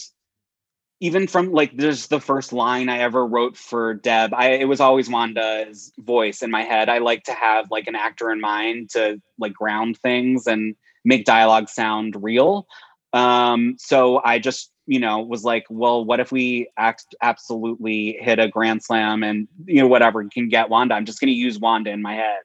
[1.00, 4.80] even from like there's the first line I ever wrote for Deb, I it was
[4.80, 6.88] always Wanda's voice in my head.
[6.88, 11.24] I like to have like an actor in mind to like ground things and make
[11.24, 12.66] dialogue sound real.
[13.12, 18.38] Um, so I just, you know, was like, well, what if we act absolutely hit
[18.38, 20.94] a grand slam and you know whatever can get Wanda?
[20.94, 22.42] I'm just going to use Wanda in my head.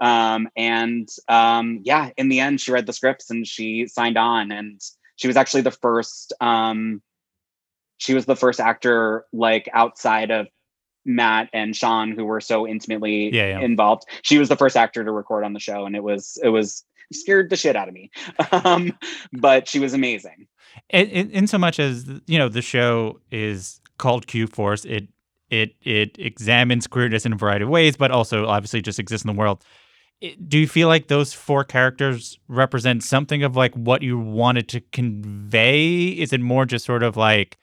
[0.00, 4.52] Um, and um, yeah, in the end, she read the scripts and she signed on,
[4.52, 4.80] and
[5.16, 6.32] she was actually the first.
[6.40, 7.02] Um,
[7.98, 10.48] she was the first actor like outside of
[11.06, 13.60] Matt and Sean, who were so intimately Yeah, yeah.
[13.60, 14.04] involved.
[14.22, 16.84] She was the first actor to record on the show, and it was it was
[17.12, 18.10] scared the shit out of me.
[18.52, 18.92] Um,
[19.32, 20.46] but she was amazing.
[20.90, 25.08] in, in, in so much as you know the show is called q force it
[25.50, 29.32] it it examines queerness in a variety of ways but also obviously just exists in
[29.34, 29.64] the world
[30.20, 34.68] It- do you feel like those four characters represent something of like what you wanted
[34.70, 37.56] to convey is it more just sort of like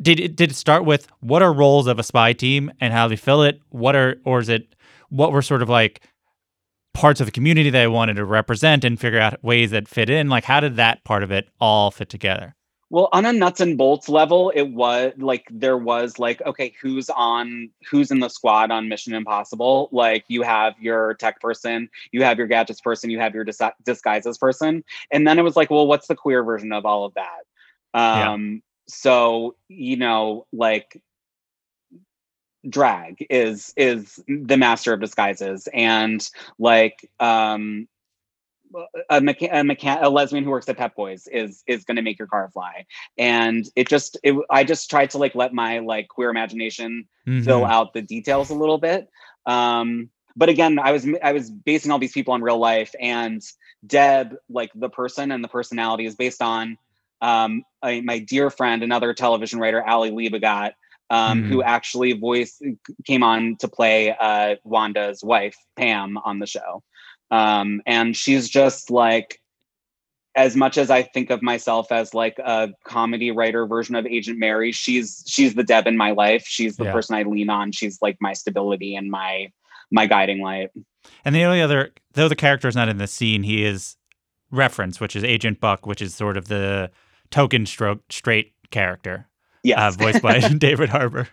[0.00, 3.08] did it did it start with what are roles of a spy team and how
[3.08, 4.74] they fill it what are or is it
[5.10, 6.00] what were sort of like
[6.94, 10.08] parts of the community that I wanted to represent and figure out ways that fit
[10.08, 10.28] in.
[10.28, 12.54] Like, how did that part of it all fit together?
[12.90, 17.10] Well, on a nuts and bolts level, it was like there was like, okay, who's
[17.10, 19.88] on who's in the squad on Mission Impossible?
[19.90, 23.60] Like you have your tech person, you have your gadgets person, you have your dis-
[23.84, 24.84] disguises person.
[25.10, 27.40] And then it was like, well, what's the queer version of all of that?
[27.94, 28.32] Yeah.
[28.32, 31.00] Um, so, you know, like
[32.68, 37.86] drag is is the master of disguises and like um
[39.10, 42.02] a, mecha- a, mecha- a lesbian who works at Pep Boys is is going to
[42.02, 45.78] make your car fly, and it just it, I just tried to like let my
[45.80, 47.06] like queer imagination
[47.44, 47.70] fill Mhm.
[47.70, 49.08] out the details a little bit.
[49.46, 53.42] Um, but again, I was I was basing all these people on real life, and
[53.86, 56.76] Deb, like the person and the personality, is based on
[57.20, 60.72] um, I, my dear friend, another television writer, Ali Liebegott,
[61.10, 61.48] um, Mhm.
[61.48, 62.62] who actually voiced
[63.06, 66.82] came on to play uh, Wanda's wife, Pam, on the show.
[67.30, 69.40] Um, and she's just like,
[70.36, 74.38] as much as I think of myself as like a comedy writer version of Agent
[74.38, 76.44] Mary, she's she's the Deb in my life.
[76.46, 76.92] She's the Yeah.
[76.92, 77.70] person I lean on.
[77.70, 79.52] She's like my stability and my
[79.92, 80.70] my guiding light.
[81.24, 83.96] And the only other, though the character is not in the scene, he is
[84.50, 86.90] referenced, which is Agent Buck, which is sort of the
[87.30, 89.28] token stroke straight character,
[89.64, 89.78] Yes.
[89.78, 91.28] uh, voiced by David Harbour.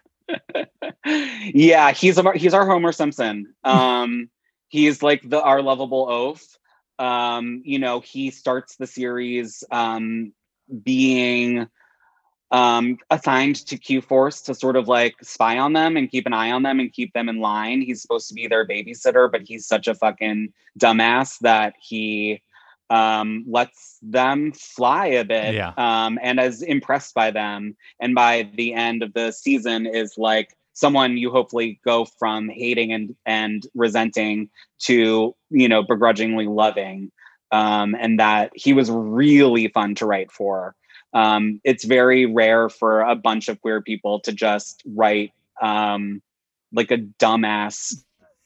[1.05, 3.53] yeah, he's a, he's our Homer Simpson.
[3.63, 4.29] Um,
[4.69, 6.41] he's like the our lovable oaf.
[6.97, 10.33] Um, you know, he starts the series um,
[10.83, 11.67] being
[12.51, 16.33] um, assigned to Q Force to sort of like spy on them and keep an
[16.33, 17.81] eye on them and keep them in line.
[17.81, 22.41] He's supposed to be their babysitter, but he's such a fucking dumbass that he
[22.91, 25.71] um, lets them fly a bit Yeah.
[25.77, 27.77] um, and is impressed by them.
[28.01, 32.91] And by the end of the season, is like someone you hopefully go from hating
[32.91, 34.49] and and resenting
[34.79, 37.11] to you know begrudgingly loving.
[37.53, 40.73] Um, and that he was really fun to write for.
[41.13, 46.21] Um, it's very rare for a bunch of queer people to just write um,
[46.71, 48.01] like a dumbass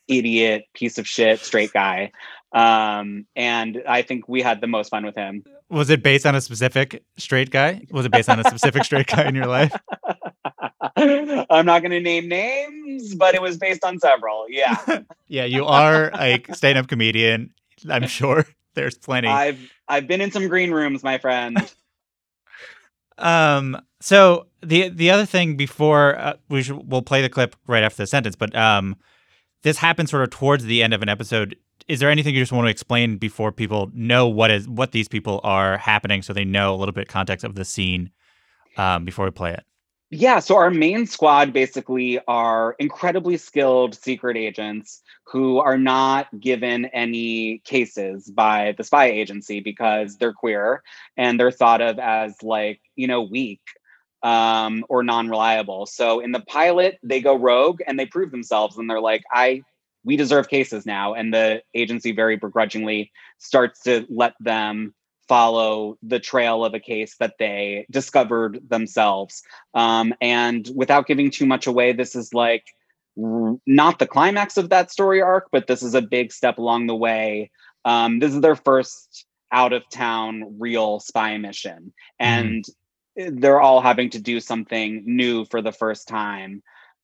[0.08, 2.12] idiot piece of shit straight guy
[2.56, 6.36] um and i think we had the most fun with him Was it based on
[6.36, 7.82] a specific straight guy?
[7.92, 9.74] Was it based on a specific straight guy in your life?
[10.98, 14.78] i'm not going to name names but it was based on several yeah
[15.28, 17.52] Yeah, you are a stand-up comedian.
[17.90, 19.28] I'm sure there's plenty.
[19.28, 21.58] i've i've been in some green rooms my friend
[23.18, 23.82] Um.
[24.02, 28.04] So the the other thing before uh, we should we'll play the clip right after
[28.04, 28.98] the sentence, but um,
[29.64, 31.56] this happens sort of towards the end of an episode.
[31.88, 35.08] Is there anything you just want to explain before people know what is what these
[35.08, 38.10] people are happening, so they know a little bit context of the scene
[38.78, 39.64] um, before we play it?
[40.12, 46.86] Yeah, so our main squad basically are incredibly skilled secret agents who are not given
[46.86, 50.84] any cases by the spy agency because they're queer
[51.18, 53.62] and they're thought of as like, you know, weak
[54.22, 55.88] um, or non-reliable.
[55.88, 59.64] So in the pilot, they go rogue and they prove themselves and they're like, I
[60.06, 61.14] we deserve cases now.
[61.14, 64.94] And the agency very begrudgingly starts to let them
[65.28, 69.42] follow the trail of a case that they discovered themselves.
[69.74, 72.66] Um, and without giving too much away, this is like
[73.22, 76.86] r- not the climax of that story arc, but this is a big step along
[76.88, 77.50] the way.
[77.84, 81.94] Um, this is their first out of town real spy mission.
[82.20, 82.64] And
[83.16, 86.62] they're all having to do something new for the first time.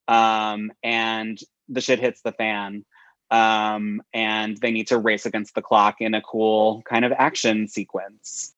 [0.07, 2.83] Um, and the shit hits the fan.
[3.31, 7.67] Um, and they need to race against the clock in a cool kind of action
[7.67, 8.53] sequence.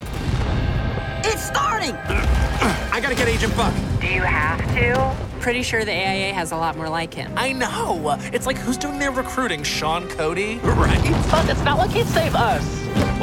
[1.25, 1.95] It's starting!
[1.95, 3.73] I gotta get Agent Buck.
[4.01, 5.15] Do you have to?
[5.39, 7.33] Pretty sure the AIA has a lot more like him.
[7.36, 8.17] I know.
[8.31, 9.63] It's like who's doing their recruiting?
[9.63, 10.57] Sean Cody?
[10.59, 11.01] Right.
[11.31, 12.63] But it's not like he'd save us.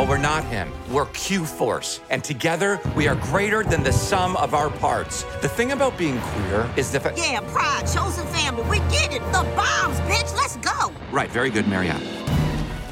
[0.01, 0.73] Well, we're not him.
[0.91, 2.01] We're Q Force.
[2.09, 5.25] And together, we are greater than the sum of our parts.
[5.43, 7.19] The thing about being queer is the fact.
[7.19, 9.21] Yeah, pride, chosen family, we get it.
[9.25, 10.91] The bombs, bitch, let's go.
[11.13, 12.01] Right, very good, Marianne.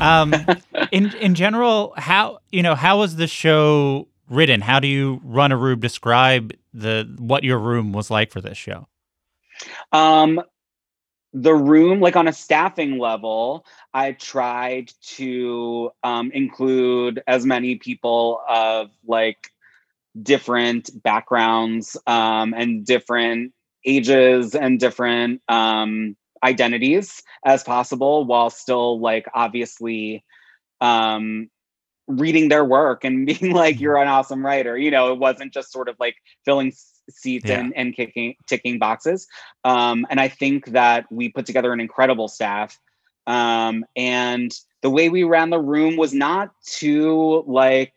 [0.03, 0.35] Um,
[0.93, 4.61] in in general, how you know how was the show written?
[4.61, 5.81] How do you run a room?
[5.81, 8.87] Describe the what your room was like for this show.
[9.93, 10.43] Um,
[11.33, 18.41] the room, like on a staffing level, I tried to um, include as many people
[18.49, 19.53] of like
[20.23, 23.53] different backgrounds um, and different
[23.85, 30.25] ages and different um, identities as possible, while still like obviously
[30.81, 31.51] um,
[32.07, 35.73] reading their work and being like, "You're an awesome writer." You know, it wasn't just
[35.73, 36.73] sort of like filling
[37.11, 37.61] seats Yeah.
[37.61, 39.27] and, and kicking ticking boxes.
[39.65, 42.79] Um, and I think that we put together an incredible staff.
[43.27, 47.95] Um, and the way we ran the room was not too like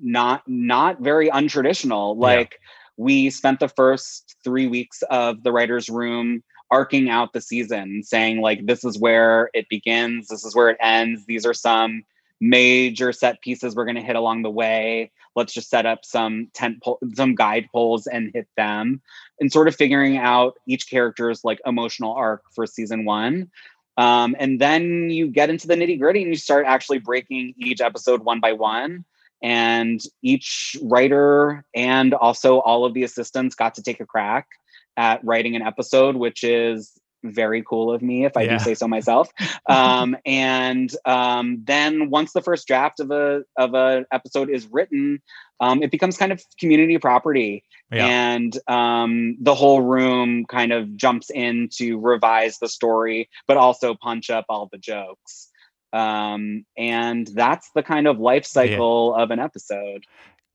[0.00, 2.16] not not very untraditional.
[2.16, 2.60] Like
[2.96, 8.40] we spent the first three weeks of the writers' room arcing out the season, saying
[8.40, 11.26] like this is where it begins, this is where it ends.
[11.26, 12.04] These are some
[12.40, 15.10] major set pieces we're going to hit along the way.
[15.36, 19.02] Let's just set up some tent pole, some guide poles and hit them,
[19.38, 23.50] and sort of figuring out each character's like emotional arc for season one.
[23.96, 27.80] Um, and then you get into the nitty gritty and you start actually breaking each
[27.80, 29.04] episode one by one.
[29.42, 34.48] And each writer and also all of the assistants got to take a crack
[34.96, 38.58] at writing an episode, which is very cool of me if I Yeah.
[38.58, 39.28] do say so myself.
[39.68, 45.20] Um, and um, then once the first draft of a of a episode is written,
[45.60, 48.06] um, it becomes kind of community property, Yeah.
[48.06, 53.94] and um, the whole room kind of jumps in to revise the story, but also
[53.94, 55.48] punch up all the jokes.
[55.92, 60.04] Um, and that's the kind of life cycle of an episode.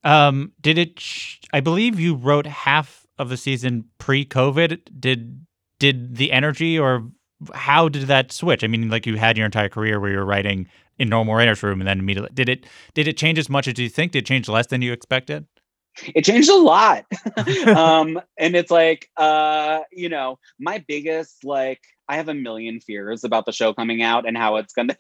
[0.03, 0.97] Um, did it?
[0.97, 4.79] Ch- I believe you wrote half of the season pre-COVID.
[4.99, 5.45] Did
[5.79, 7.09] did the energy or
[7.53, 8.63] how did that switch?
[8.63, 11.61] I mean, like you had your entire career where you were writing in normal writers'
[11.61, 14.13] room, and then immediately did it did it change as much as you think?
[14.13, 15.45] Did it change less than you expected?
[16.13, 17.05] it changed a lot
[17.67, 23.23] um and it's like uh you know my biggest like i have a million fears
[23.23, 24.95] about the show coming out and how it's gonna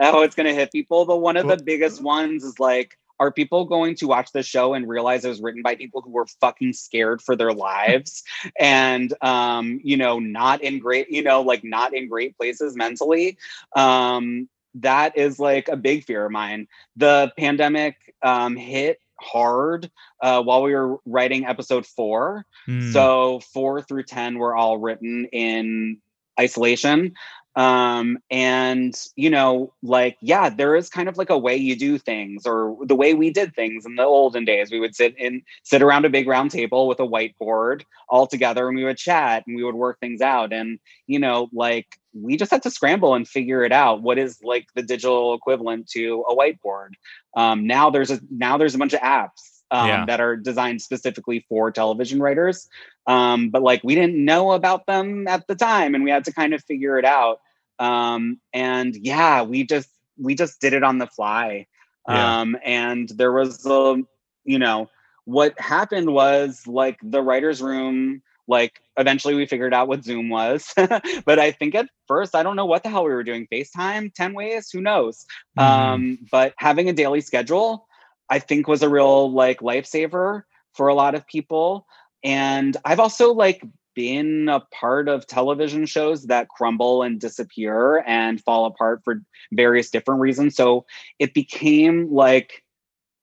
[0.00, 3.66] how it's gonna hit people but one of the biggest ones is like are people
[3.66, 6.72] going to watch the show and realize it was written by people who were fucking
[6.72, 8.24] scared for their lives
[8.58, 13.38] and um you know not in great you know like not in great places mentally
[13.76, 19.90] um that is like a big fear of mine the pandemic um hit hard
[20.22, 22.46] uh, while we were writing episode four.
[22.64, 22.90] Hmm.
[22.90, 25.98] So four through 10 were all written in
[26.40, 27.14] isolation.
[27.56, 31.98] Um, and, you know, like, yeah, there is kind of like a way you do
[31.98, 34.70] things or the way we did things in the olden days.
[34.70, 38.68] We would sit in, sit around a big round table with a whiteboard all together
[38.68, 40.52] and we would chat and we would work things out.
[40.52, 44.02] And, you know, like, we just had to scramble and figure it out.
[44.02, 46.90] What is like the digital equivalent to a whiteboard?
[47.36, 50.04] Um, now there's a now there's a bunch of apps um, Yeah.
[50.06, 52.68] that are designed specifically for television writers.
[53.06, 56.32] Um, but like we didn't know about them at the time, and we had to
[56.32, 57.40] kind of figure it out.
[57.78, 61.66] Um, and yeah, we just we just did it on the fly.
[62.08, 62.40] Yeah.
[62.40, 64.02] Um, and there was a
[64.44, 64.88] you know
[65.24, 68.22] what happened was like the writers' room.
[68.48, 70.72] Like eventually we figured out what Zoom was,
[71.24, 73.46] but I think at first I don't know what the hell we were doing.
[73.52, 75.24] FaceTime, ten ways, who knows?
[75.56, 75.62] Mhm.
[75.62, 77.86] Um, but having a daily schedule,
[78.30, 81.86] I think was a real like lifesaver for a lot of people.
[82.22, 83.62] And I've also like
[83.94, 89.90] been a part of television shows that crumble and disappear and fall apart for various
[89.90, 90.54] different reasons.
[90.54, 90.86] So
[91.18, 92.62] it became like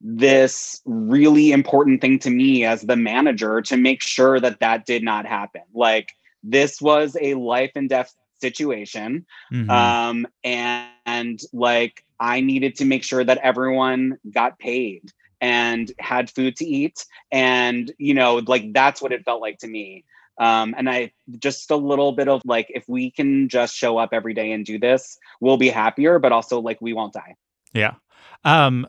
[0.01, 5.03] this really important thing to me as the manager to make sure that that did
[5.03, 5.61] not happen.
[5.73, 9.69] Like this was a life and death situation Mhm.
[9.71, 16.29] um and, and like i needed to make sure that everyone got paid and had
[16.29, 20.03] food to eat and you know like that's what it felt like to me
[20.39, 24.09] um and i just a little bit of like if we can just show up
[24.13, 27.35] every day and do this we'll be happier but also like we won't die
[27.73, 27.95] Yeah.
[28.43, 28.87] Um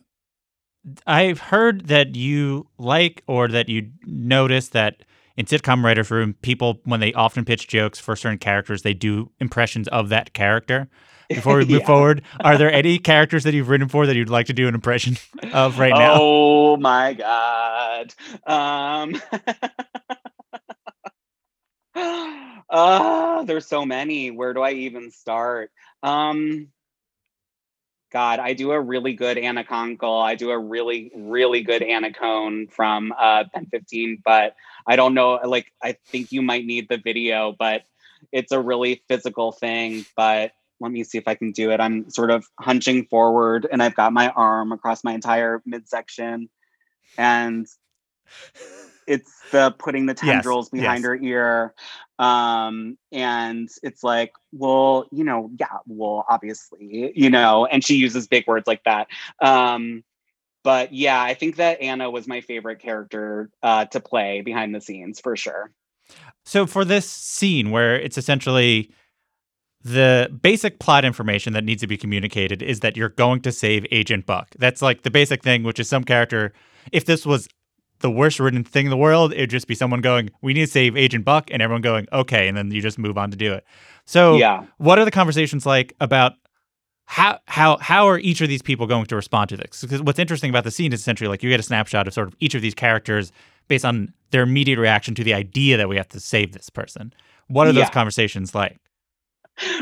[1.06, 5.02] I've heard that you like or that you notice that
[5.36, 9.30] in sitcom writers room people when they often pitch jokes for certain characters they do
[9.40, 10.88] impressions of that character.
[11.34, 11.86] Before we move Yeah.
[11.86, 14.74] forward, are there any characters that you've written for that you'd like to do an
[14.74, 15.16] impression
[15.52, 16.14] of right now?
[16.16, 18.14] oh my god
[18.46, 19.20] um
[22.70, 25.70] ah there's so many where do i even start
[26.02, 26.68] um
[28.10, 30.22] God, I do a really good Anna Konkle.
[30.22, 35.12] I do a really, really good Anna Cone from uh, Pen 15, but I don't
[35.12, 35.38] know.
[35.44, 37.82] Like, I think you might need the video, but
[38.32, 40.06] it's a really physical thing.
[40.16, 41.80] But let me see if I can do it.
[41.80, 46.48] I'm sort of hunching forward and I've got my arm across my entire midsection.
[47.16, 47.66] And
[49.06, 51.06] it's the putting the Yes, tendrils behind yes.
[51.06, 51.74] her ear.
[52.18, 58.28] Um, and it's like, well, you know, yeah, well, obviously, you know, and she uses
[58.28, 59.08] big words like that.
[59.40, 60.04] Um,
[60.62, 64.80] but yeah, I think that Anna was my favorite character uh, to play behind the
[64.80, 65.70] scenes for sure.
[66.44, 68.90] So for this scene where it's essentially
[69.82, 73.86] the basic plot information that needs to be communicated is that you're going to save
[73.90, 74.48] Agent Buck.
[74.58, 76.52] That's like the basic thing, which is some character.
[76.92, 77.48] If this was
[78.00, 80.72] the worst written thing in the world, it'd just be someone going, "We need to
[80.72, 83.52] save Agent Buck," and everyone going, "Okay," and then you just move on to do
[83.52, 83.64] it.
[84.04, 84.64] So, Yeah.
[84.78, 86.34] what are the conversations like about
[87.06, 89.80] how how how are each of these people going to respond to this?
[89.80, 92.28] Because what's interesting about the scene is essentially like you get a snapshot of sort
[92.28, 93.32] of each of these characters
[93.68, 97.12] based on their immediate reaction to the idea that we have to save this person.
[97.48, 98.76] What are those conversations like?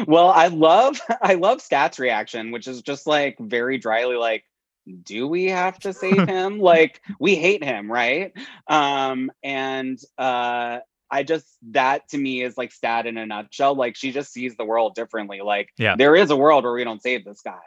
[0.07, 4.45] Well, I love I love Stats reaction, which is just like very dryly like,
[5.03, 6.59] do we have to save him?
[6.59, 8.33] like we hate him, right?
[8.69, 10.79] Um, and uh
[11.11, 13.75] I just that to me is like stat in a nutshell.
[13.77, 15.41] Like she just sees the world differently.
[15.41, 15.95] Like Yeah.
[15.97, 17.61] there is a world where we don't save this guy.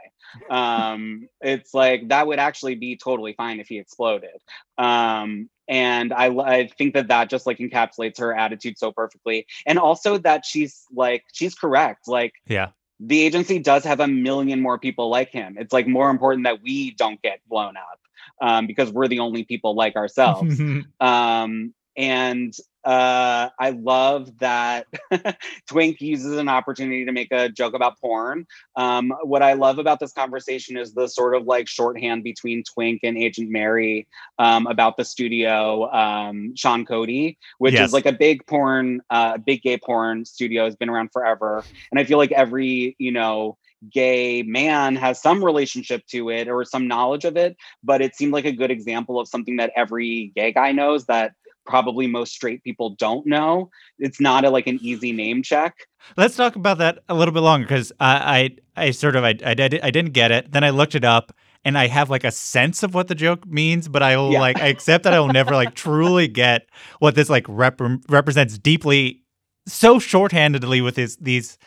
[0.49, 4.41] Um, it's like that would actually be totally fine if he exploded.
[4.78, 9.45] Um, and I, I think that that just like encapsulates her attitude so perfectly.
[9.67, 12.07] And also that she's like she's correct.
[12.07, 12.70] Like Yeah.
[12.99, 15.57] the agency does have a million more people like him.
[15.59, 17.99] It's like more important that we don't get blown up
[18.41, 20.59] um, because we're the only people like ourselves.
[20.99, 22.53] Um, and
[22.86, 24.88] uh, I love that
[25.69, 28.45] Twink uses an opportunity to make a joke about porn.
[28.75, 33.01] Um, what I love about this conversation is the sort of like shorthand between Twink
[33.03, 34.07] and Agent Mary
[34.39, 37.88] um, about the studio, um, Sean Cody, which Yes.
[37.88, 41.65] is like a big porn, uh, big gay porn studio, has been around forever.
[41.91, 43.57] And I feel like every, you know,
[43.91, 48.34] gay man has some relationship to it or some knowledge of it but it seemed
[48.34, 51.34] like a good example of something that every gay guy knows that
[51.70, 55.76] probably most straight people don't know it's not a like an easy name check
[56.17, 59.36] Let's talk about that a little bit longer because I, I, I sort of, I,
[59.45, 59.55] I, I
[59.91, 60.51] didn't get it.
[60.51, 63.45] Then I looked it up, and I have like a sense of what the joke
[63.45, 64.39] means, but I will Yeah.
[64.39, 66.67] like, I accept that I will never like truly get
[66.99, 69.22] what this like rep- represents deeply,
[69.67, 71.57] so shorthandedly with his these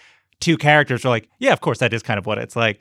[0.41, 1.05] two characters.
[1.05, 2.81] Are like, yeah, of course, that is kind of what it's like.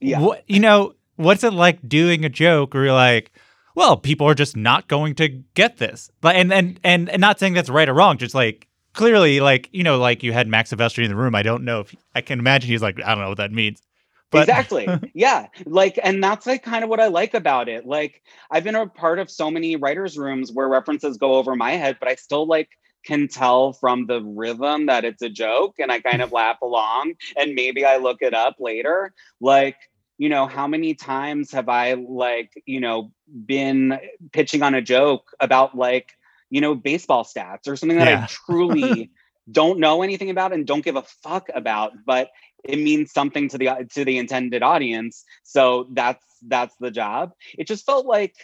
[0.00, 0.20] Yeah.
[0.20, 3.32] What you know, what's it like doing a joke where you're like,
[3.74, 6.10] well, people are just not going to get this.
[6.22, 9.68] Like, and and and, and not saying that's right or wrong, just like clearly, like
[9.72, 11.34] you know, like you had Max Silvestri in the room.
[11.34, 13.82] I don't know if I can imagine he's like, I don't know what that means.
[14.30, 18.20] But exactly yeah like and that's like kind of what i like about it like
[18.50, 21.98] i've been a part of so many writers rooms where references go over my head
[22.00, 22.70] but i still like
[23.04, 27.12] can tell from the rhythm that it's a joke and i kind of laugh along
[27.36, 29.76] and maybe i look it up later like
[30.18, 33.10] you know how many times have i like you know
[33.46, 33.98] been
[34.32, 36.12] pitching on a joke about like
[36.50, 38.08] you know baseball stats or something that Yeah.
[38.08, 39.10] i truly
[39.50, 42.28] don't know anything about and don't give a fuck about but
[42.64, 47.66] it means something to the to the intended audience so that's that's the job it
[47.66, 48.34] just felt like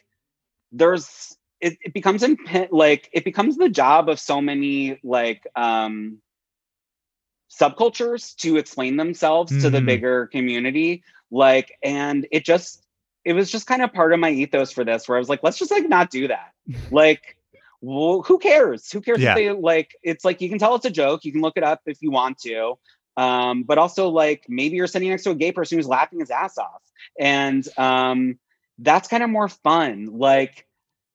[0.72, 6.18] there's it, it becomes imp- like it becomes the job of so many like um
[7.50, 9.82] subcultures to explain themselves to the Mhm.
[9.82, 12.84] bigger community like and it just
[13.24, 15.42] it was just kind of part of my ethos for this where i was like
[15.42, 16.52] let's just like not do that.
[16.90, 17.36] Like
[17.82, 18.90] well, who cares?
[18.92, 19.30] Who cares Yeah.
[19.30, 21.62] if they like it's like you can tell it's a joke you can look it
[21.64, 22.78] up if you want to
[23.16, 26.30] um but also like maybe you're sitting next to a gay person who's laughing his
[26.30, 26.82] ass off.
[27.18, 28.38] And um
[28.78, 30.06] that's kind of more fun.
[30.12, 30.66] Like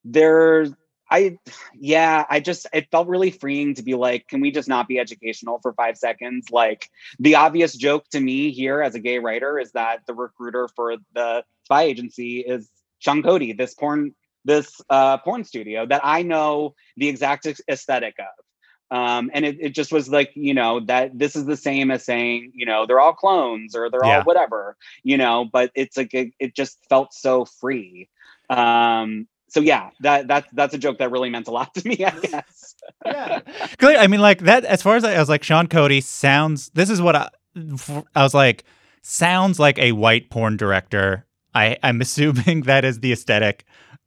[0.04, 0.72] there's
[1.10, 1.38] I
[1.74, 4.98] yeah, I just it felt really freeing to be like, can we just not be
[4.98, 6.50] educational for five seconds?
[6.50, 10.68] Like the obvious joke to me here as a gay writer is that the recruiter
[10.74, 16.22] for the spy agency is Sean Cody, this porn this uh, porn studio that I
[16.22, 18.26] know the exact aesthetic of.
[18.96, 22.04] Um, and it, it just was like, you know, that this is the same as
[22.04, 24.18] saying, you know, they're all clones or they're Yeah.
[24.18, 28.08] all whatever, you know, but it's like, it, it just felt so free.
[28.48, 29.26] Um,
[29.56, 32.10] so yeah, that that's that's a joke that really meant a lot to me, I
[32.10, 32.74] guess.
[33.06, 33.40] yeah,
[33.78, 34.66] Clear- I mean, like that.
[34.66, 36.68] As far as I, I was like, Sean Cody sounds.
[36.74, 37.30] This is what I,
[38.14, 38.64] I was like.
[39.00, 41.24] Sounds like a white porn director.
[41.54, 43.64] I I'm assuming that is the aesthetic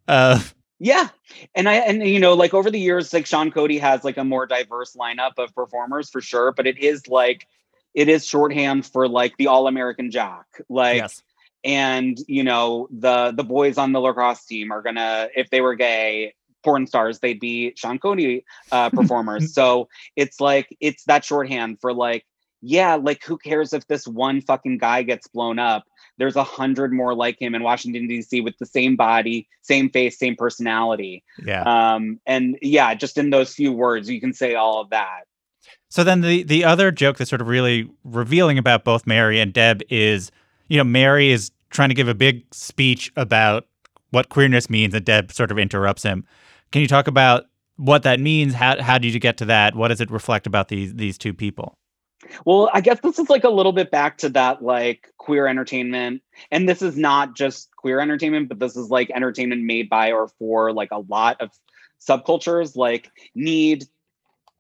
[0.08, 0.54] of.
[0.78, 1.08] Yeah.
[1.56, 4.24] And I and you know, like over the years, like Sean Cody has like a
[4.24, 7.48] more diverse lineup of performers for sure, but it is like
[7.96, 10.46] it is shorthand for like the all-American jock.
[10.70, 11.24] Like Yes.
[11.64, 15.76] And you know, the the boys on the lacrosse team are gonna, if they were
[15.76, 16.34] gay
[16.64, 19.54] porn stars, they'd be Sean Cody uh performers.
[19.54, 22.26] so it's like it's that shorthand for like,
[22.62, 25.84] yeah, like who cares if this one fucking guy gets blown up?
[26.18, 30.20] There's a hundred more like him in Washington, DC with the same body, same face,
[30.20, 31.24] same personality.
[31.42, 31.64] Yeah.
[31.64, 35.22] Um, and yeah, just in those few words, you can say all of that.
[35.90, 39.52] So then the the other joke that's sort of really revealing about both Mary and
[39.52, 40.32] Deb is,
[40.70, 43.68] you know, Mary is trying to give a big speech about
[44.12, 46.26] what queerness means, and Deb sort of interrupts him.
[46.72, 47.46] Can you talk about
[47.76, 48.54] what that means?
[48.54, 49.76] How how did you get to that?
[49.76, 51.74] What does it reflect about these these two people?
[52.46, 56.22] Well, I guess this is like a little bit back to that like queer entertainment.
[56.52, 60.28] And this is not just queer entertainment, but this is like entertainment made by or
[60.28, 61.52] for like a lot of
[62.00, 63.86] subcultures like need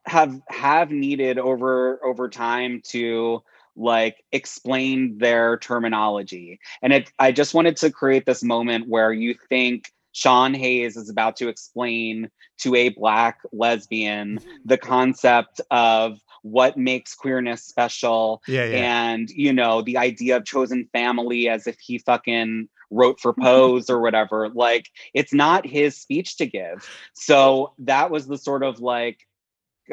[0.05, 3.43] have have needed over over time to
[3.79, 6.59] like explain their terminology.
[6.81, 11.09] And it I just wanted to create this moment where you think Sean Hayes is
[11.09, 18.65] about to explain to a black lesbian the concept of what makes queerness special Yeah,
[18.65, 19.11] yeah.
[19.11, 23.89] and you know the idea of chosen family as if he fucking wrote for pose
[23.89, 28.79] or whatever like it's not his speech to give so that was the sort of
[28.79, 29.19] like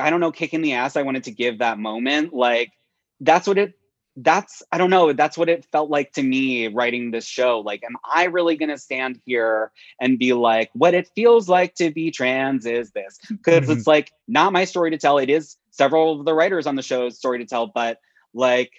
[0.00, 2.70] i don't know kick in the ass i wanted to give that moment like
[3.20, 3.74] that's what it
[4.16, 7.60] that's I don't know, that's what it felt like to me writing this show.
[7.60, 11.90] Like, am I really gonna stand here and be like, what it feels like to
[11.90, 13.18] be trans is this?
[13.28, 13.72] Because mm-hmm.
[13.72, 15.18] it's like not my story to tell.
[15.18, 18.00] It is several of the writers on the show's story to tell, but
[18.32, 18.72] like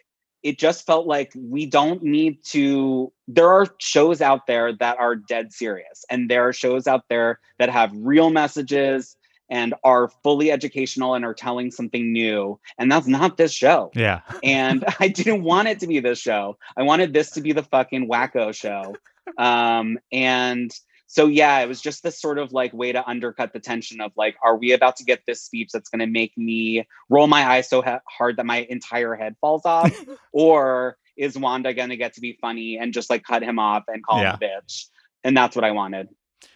[0.43, 5.15] it just felt like we don't need to there are shows out there that are
[5.15, 9.17] dead serious and there are shows out there that have real messages
[9.49, 13.91] and are fully educational and are telling something new and that's not this show.
[13.95, 14.21] Yeah.
[14.43, 16.57] and i didn't want it to be this show.
[16.75, 18.95] I wanted this to be the fucking wacko show.
[19.37, 20.71] Um and
[21.09, 24.11] so yeah it was just this sort of like way to undercut the tension of
[24.17, 27.45] like are we about to get this speech that's going to make me roll my
[27.45, 29.91] eyes so ha- hard that my entire head falls off?
[30.33, 33.85] Or is wanda going to get to be funny and just like cut him off
[33.87, 34.85] and call him a bitch?
[35.23, 36.09] And that's what i wanted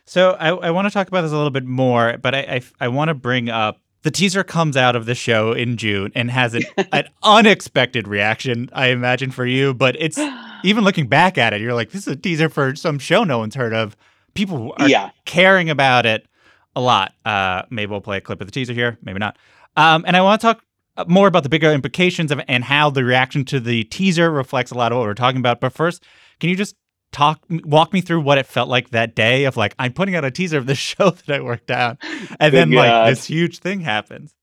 [0.06, 2.62] So I, I want to talk about this a little bit more, but I I,
[2.82, 6.32] I want to bring up the teaser comes out of the show in June and
[6.32, 9.74] has an, an unexpected reaction, I imagine for you.
[9.74, 10.18] But it's
[10.64, 13.38] even looking back at it, you're like, this is a teaser for some show no
[13.40, 13.96] one's heard of.
[14.34, 15.12] People are Yeah.
[15.26, 16.26] caring about it
[16.76, 17.14] a lot.
[17.26, 19.38] Uh, maybe we'll play a clip of the teaser here, maybe not.
[19.78, 20.64] Um, and I want to talk
[20.98, 24.72] uh, more about the bigger implications of and how the reaction to the teaser reflects
[24.72, 25.62] a lot of what we're talking about.
[25.62, 26.04] But first,
[26.40, 26.76] can you just
[27.12, 30.26] talk walk me through what it felt like that day of like I'm putting out
[30.26, 31.97] a teaser of the show that I worked out,
[32.39, 34.34] and then like this huge thing happens.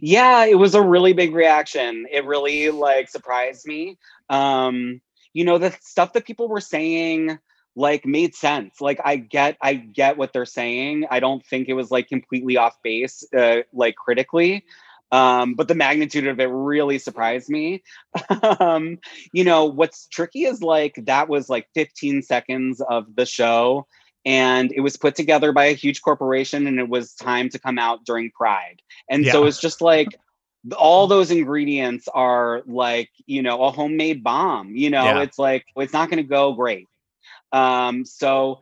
[0.00, 2.06] yeah it was a really big reaction.
[2.10, 3.98] It really like surprised me.
[4.30, 5.00] Um
[5.32, 7.38] you know the stuff that people were saying
[7.74, 8.80] like made sense.
[8.80, 11.06] Like i get i get what they're saying.
[11.10, 14.64] I don't think it was like completely off base uh, like critically
[15.12, 17.82] um but the magnitude of it really surprised me.
[18.60, 18.98] Um
[19.32, 23.86] you know what's tricky is like that was like 15 seconds of the show
[24.24, 27.78] and it was put together by a huge corporation and it was time to come
[27.78, 28.80] out during pride.
[29.08, 30.08] And so it's just like
[30.76, 35.04] all those ingredients are like you know a homemade bomb you know?
[35.04, 35.22] Yeah.
[35.22, 36.88] it's like it's not going to go great.
[37.52, 38.60] Um so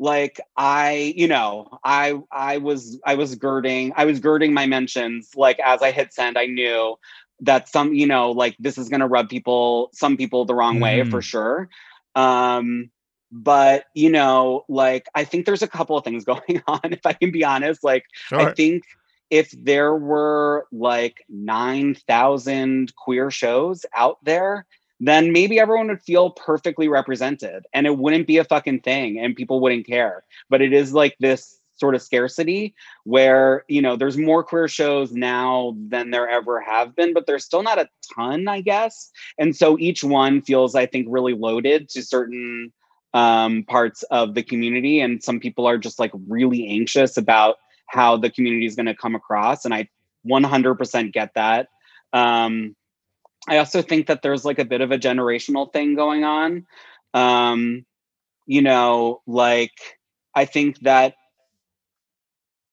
[0.00, 5.30] like i you know i i was i was girding i was girding my mentions
[5.36, 6.96] like as i hit send i knew
[7.40, 10.80] that some you know like this is going to rub people some people the wrong
[10.80, 11.24] way for Mm.
[11.24, 11.68] sure.
[12.16, 12.90] Um
[13.32, 17.12] but you know like i think there's a couple of things going on if i
[17.12, 17.84] can be honest.
[17.84, 18.84] Like I think
[19.30, 24.66] if there were like 9,000 queer shows out there,
[25.00, 29.36] then maybe everyone would feel perfectly represented and it wouldn't be a fucking thing and
[29.36, 30.24] people wouldn't care.
[30.48, 32.74] But it is like this sort of scarcity
[33.04, 37.44] where, you know, there's more queer shows now than there ever have been, but there's
[37.44, 39.10] still not a ton, I guess.
[39.38, 42.72] And so each one feels, I think, really loaded to certain
[43.14, 45.00] um, parts of the community.
[45.00, 47.56] And some people are just like really anxious about
[47.90, 49.88] how the community is going to come across and i
[50.26, 51.68] 100% get that
[52.12, 52.74] um
[53.50, 56.66] i also think that there's like a bit of a generational thing going on.
[57.14, 57.84] Um
[58.46, 59.72] you know like
[60.34, 61.14] i think that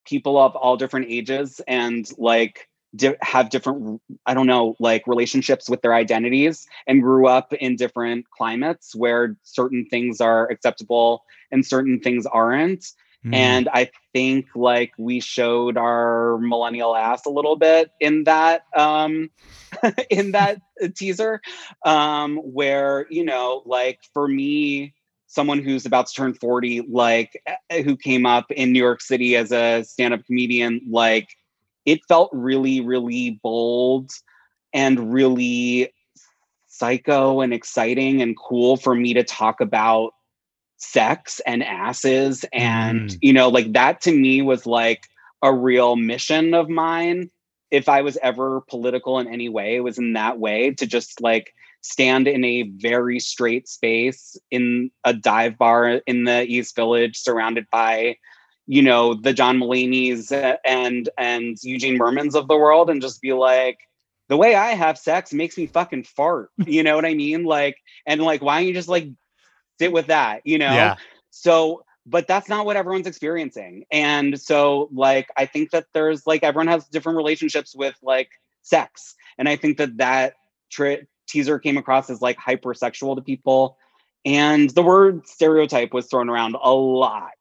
[0.05, 5.69] people of all different ages and like di- have different i don't know like relationships
[5.69, 11.65] with their identities and grew up in different climates where certain things are acceptable and
[11.65, 12.85] certain things aren't
[13.25, 13.33] Mm.
[13.33, 19.29] and i think like we showed our millennial ass a little bit in that um
[20.09, 20.61] in that
[20.95, 21.41] teaser
[21.85, 24.93] um where you know like for me
[25.25, 29.35] someone who's about to turn 40 like eh, who came up in new york city
[29.35, 31.27] as a stand-up comedian like
[31.85, 34.11] it felt really really bold
[34.73, 35.91] and really
[36.67, 40.13] psycho and exciting and cool for me to talk about
[40.77, 43.17] sex and asses and Mm.
[43.21, 45.03] you know like that to me was like
[45.41, 47.29] a real mission of mine.
[47.71, 51.19] If i was ever political in any way it was in that way to just
[51.21, 57.17] like stand in a very straight space in a dive bar in the east village
[57.17, 58.17] surrounded by
[58.67, 63.21] you know the john mulaney's uh, and and Eugene Mirmans of the world and just
[63.21, 63.79] be like
[64.29, 66.49] the way i have sex makes me fucking fart.
[66.65, 67.43] You know what i mean?
[67.45, 69.07] Like and like why don't you just like
[69.79, 70.73] sit with that you know?
[70.73, 70.95] Yeah.
[71.29, 73.83] so but that's not what everyone's experiencing.
[73.91, 78.29] And so like i think that there's like everyone has different relationships with like
[78.61, 79.15] sex.
[79.37, 80.35] And i think that that
[80.71, 83.77] tra- teaser came across as like hypersexual to people.
[84.25, 87.31] And the word stereotype was thrown around a lot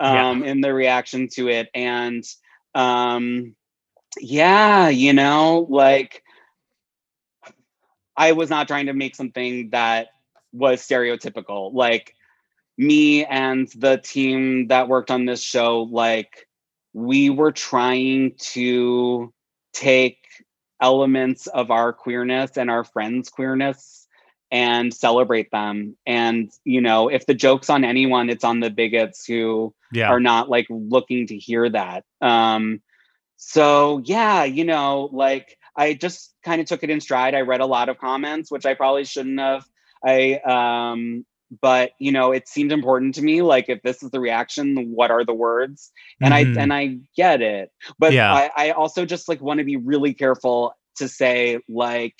[0.00, 1.68] um in the reaction to it.
[1.74, 2.24] And
[2.74, 3.54] um
[4.20, 6.22] yeah you know like
[8.16, 10.08] i was not trying to make something that
[10.54, 12.14] was stereotypical like
[12.78, 16.46] me and the team that worked on this show like
[16.92, 19.32] we were trying to
[19.72, 20.18] take
[20.80, 24.06] elements of our queerness and our friends queerness
[24.50, 25.96] and celebrate them.
[26.06, 30.10] And, you know, if the joke's on anyone, it's on the bigots who Yeah.
[30.10, 32.04] are not like looking to hear that.
[32.20, 32.80] Um,
[33.36, 37.34] so yeah, you know, like I just kind of took it in stride.
[37.34, 39.64] I read a lot of comments, which I probably shouldn't have.
[40.04, 41.24] I um
[41.60, 43.42] but you know, it seemed important to me.
[43.42, 45.92] Like if this is the reaction, what are the words?
[46.20, 46.56] And Mhm.
[46.56, 47.70] I and I get it.
[47.98, 48.32] But Yeah.
[48.32, 52.14] I, I also just like want to be really careful to say like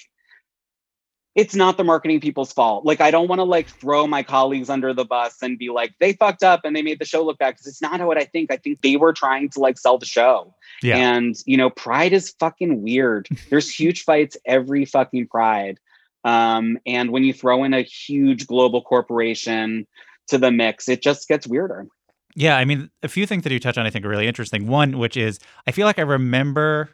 [1.35, 2.85] it's not the marketing people's fault.
[2.85, 5.95] Like I don't want to like throw my colleagues under the bus and be like
[5.99, 8.24] they fucked up and they made the show look bad because it's not what I
[8.24, 8.53] think.
[8.53, 10.55] I think they were trying to like sell the show.
[10.80, 10.97] Yeah.
[10.97, 13.28] And you know, pride is fucking weird.
[13.51, 15.80] There's huge fights every fucking pride.
[16.25, 19.87] Um, and when you throw in a huge global corporation
[20.29, 21.87] to the mix, it just gets weirder.
[22.35, 24.66] Yeah, I mean, a few things that you touch on I think are really interesting.
[24.66, 26.91] One, which is I feel like I remember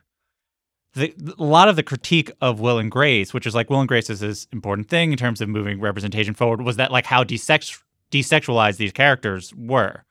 [0.95, 3.89] the a lot of the critique of Will and Grace, which is like Will and
[3.89, 7.25] Grace is this important thing in terms of moving representation forward, was that like how
[7.25, 10.05] desex- desexualized these characters were.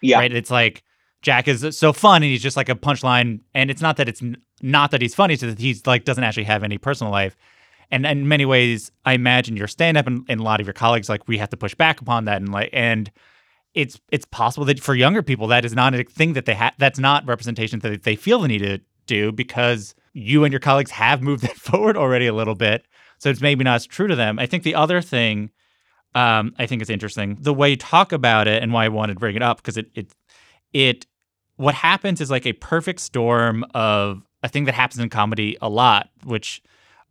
[0.00, 0.18] Yeah.
[0.18, 0.32] Right?
[0.32, 0.82] It's like
[1.20, 4.22] Jack is so fun and he's just like a punchline and it's not that it's
[4.22, 7.36] n- not that he's funny, it's that he's like doesn't actually have any personal life.
[7.92, 10.74] And in many ways, I imagine your stand up and, and a lot of your
[10.74, 13.12] colleagues like we have to push back upon that and like and
[13.74, 16.74] it's it's possible that for younger people that is not a thing that they have
[16.78, 20.90] that's not representation that they feel the need to do because you and your colleagues
[20.90, 22.86] have moved that forward already a little bit.
[23.18, 24.38] So it's maybe not as true to them.
[24.40, 25.50] I think the other thing
[26.14, 29.14] um, i think is interesting the way you talk about it and why i wanted
[29.14, 30.14] to bring it up because it it
[30.72, 31.06] it
[31.56, 35.68] what happens is like a perfect storm of a thing that happens in comedy a
[35.68, 36.62] lot which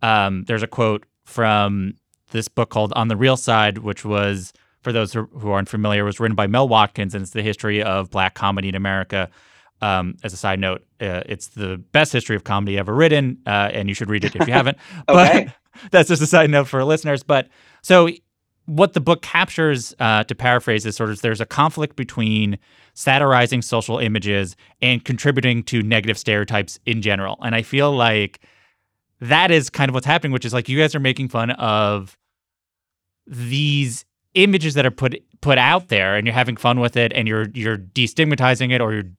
[0.01, 1.95] um, there's a quote from
[2.31, 6.03] this book called on the real side which was for those who who aren't familiar,
[6.03, 9.29] was written by Mel Watkins, and it's the history of black comedy in America.
[9.83, 13.71] Um, as a side note, uh, it's the best history of comedy ever written, uh,
[13.73, 14.77] and you should read it if you haven't.
[15.09, 15.45] Okay.
[15.45, 17.23] But that's just a side note for listeners.
[17.23, 17.47] But
[17.81, 18.09] so,
[18.65, 22.59] what the book captures, uh, to paraphrase, is sort of there's a conflict between
[22.93, 27.37] satirizing social images and contributing to negative stereotypes in general.
[27.41, 28.41] And I feel like
[29.21, 32.17] that is kind of what's happening, which is like you guys are making fun of
[33.27, 37.27] these images that are put put out there and you're having fun with it and
[37.27, 39.09] you're you're destigmatizing it or you're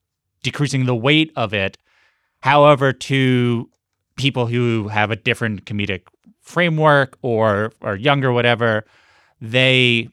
[0.43, 1.79] decreasing the weight of it.
[2.41, 3.71] However to
[4.17, 6.03] people who have a different comedic
[6.41, 8.85] framework or or younger whatever
[9.41, 10.09] they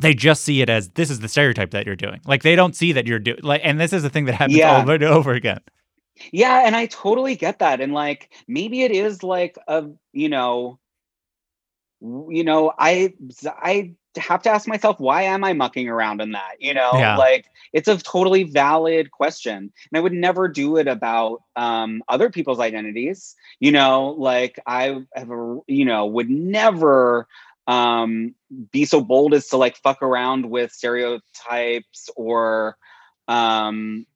[0.00, 2.20] they just see it as this is the stereotype that you're doing.
[2.26, 4.58] Like they don't see that you're doing like and this is the thing that happens
[4.58, 4.80] Yeah.
[4.82, 5.60] over and over again
[6.32, 7.80] Yeah, and I totally get that.
[7.80, 10.78] And like maybe it is like a you know,
[12.00, 13.14] you know, I
[13.46, 16.54] I have to ask myself why am I mucking around in that?
[16.60, 17.16] You know, Yeah.
[17.16, 19.54] like it's a totally valid question.
[19.56, 23.34] And I would never do it about um other people's identities.
[23.60, 27.26] You know, like I have a you know, would never
[27.66, 28.34] um
[28.72, 32.76] be so bold as to like fuck around with stereotypes or
[33.28, 34.06] um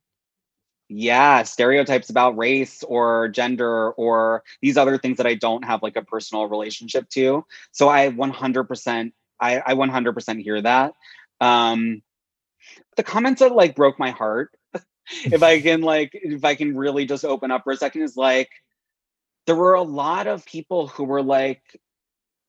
[0.99, 5.97] yeah stereotypes about race or gender or these other things that i don't have like
[5.97, 7.45] a personal relationship to.
[7.71, 10.95] So i 100% i, I 100% hear that.
[11.41, 12.03] Um
[12.97, 14.51] the comments that like broke my heart
[15.25, 18.17] if i can like if i can really just open up for a second is
[18.17, 18.51] like
[19.47, 21.63] there were a lot of people who were like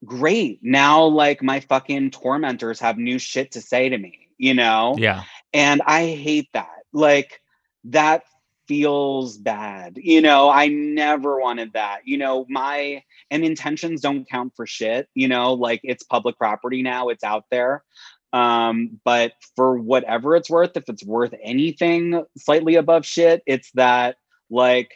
[0.06, 4.96] great now like my fucking tormentors have new shit to say to me you know?
[4.98, 5.24] Yeah.
[5.54, 6.84] And I hate that.
[6.92, 7.42] Like
[7.86, 8.24] that
[8.68, 9.98] feels bad.
[9.98, 12.02] You know, I never wanted that.
[12.06, 16.82] You know, my and intentions don't count for shit, you know, like it's public property
[16.82, 17.84] now, it's out there.
[18.32, 24.16] Um, but for whatever it's worth, if it's worth anything slightly above shit, it's that
[24.50, 24.92] like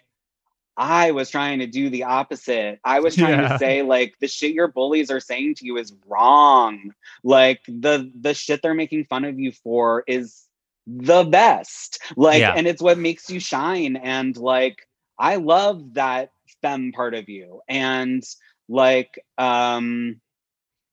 [0.76, 2.80] I was trying to do the opposite.
[2.84, 3.50] I was trying Yeah.
[3.54, 6.94] to say like the shit your bullies are saying to you is wrong.
[7.24, 10.47] Like the the shit they're making fun of you for is
[10.88, 12.00] the best.
[12.18, 12.56] Like Yeah.
[12.56, 14.88] and it's what makes you shine and like
[15.20, 16.32] I love that
[16.62, 18.24] femme part of you and
[18.70, 20.22] like um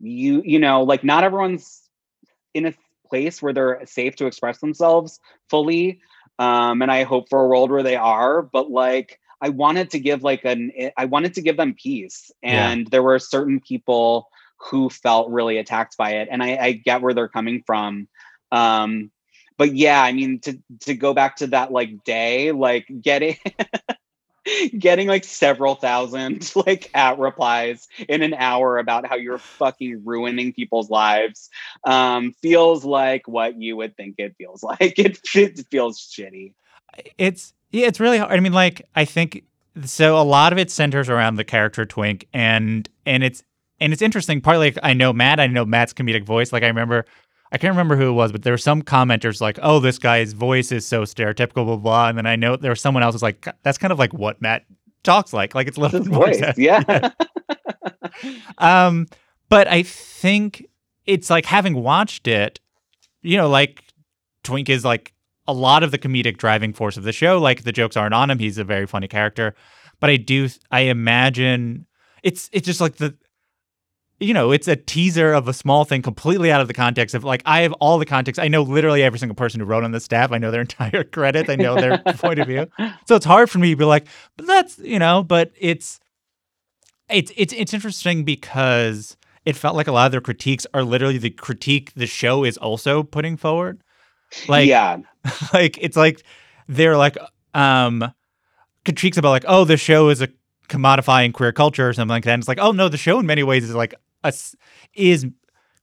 [0.01, 1.89] you you know like not everyone's
[2.55, 2.75] in a
[3.09, 6.01] place where they're safe to express themselves fully
[6.39, 9.99] um and i hope for a world where they are but like i wanted to
[10.01, 12.77] give like an i wanted to give them peace Yeah.
[12.77, 14.29] and there were certain people
[14.59, 18.09] who felt really attacked by it and i i get where they're coming from
[18.53, 19.11] um
[19.57, 23.37] but yeah i mean to to go back to that like day like getting
[24.79, 30.53] getting like several thousand like at replies in an hour about how you're fucking ruining
[30.53, 31.49] people's lives
[31.85, 36.53] um feels like what you would think it feels like it, it feels shitty
[37.19, 38.33] it's yeah, it's really hard.
[38.33, 39.43] I mean, like I think
[39.85, 40.17] so.
[40.17, 43.43] A lot of it centers around the character Twink, and and it's
[43.81, 44.41] and it's interesting.
[44.41, 45.41] Partly, like, I know Matt.
[45.41, 46.53] I know Matt's comedic voice.
[46.53, 47.05] Like I remember,
[47.55, 50.33] I can't remember who it was, but there were some commenters like, "Oh, this guy's
[50.33, 52.09] voice is so stereotypical," blah blah.
[52.09, 54.43] And then I know there was someone else who's like, "That's kind of like what
[54.43, 54.65] Matt
[55.05, 55.55] talks like.
[55.55, 57.11] Like it's little His voice, sad." yeah.
[58.59, 59.07] um,
[59.49, 60.67] but I think
[61.07, 62.59] it's like having watched it,
[63.23, 63.85] you know, like
[64.43, 65.15] Twink is like
[65.47, 67.39] a lot of the comedic driving force of the show.
[67.39, 69.55] Like the jokes aren't on him; he's a very funny character.
[70.01, 71.87] But I do, I imagine
[72.25, 73.15] it's it's just like the,
[74.21, 77.25] you know, it's a teaser of a small thing completely out of the context of
[77.25, 78.41] like I have all the context.
[78.41, 80.33] I know literally every single person who wrote on the staff.
[80.33, 81.51] I know their entire credit.
[81.51, 82.67] I know their point of view.
[83.07, 84.07] So it's hard for me to be like,
[84.37, 86.01] but that's you know, but it's
[87.09, 91.19] it's it's it's interesting because it felt like a lot of their critiques are literally
[91.19, 93.83] the critique the show is also putting forward.
[94.49, 94.99] Like yeah,
[95.53, 96.23] like it's like
[96.69, 97.19] they're like
[97.53, 98.13] um
[98.85, 100.29] critiques about like oh the show is a
[100.69, 102.33] commodifying queer culture or something like that.
[102.33, 104.57] And it's like oh no the show in many ways is like a, s-
[104.95, 105.27] is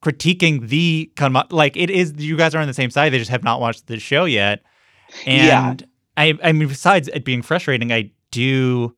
[0.03, 1.11] critiquing the
[1.51, 3.87] like it is you guys are on the same side they just have not watched
[3.87, 4.63] the show yet.
[5.25, 5.69] Yeah.
[5.69, 8.95] And I I mean besides it being frustrating I do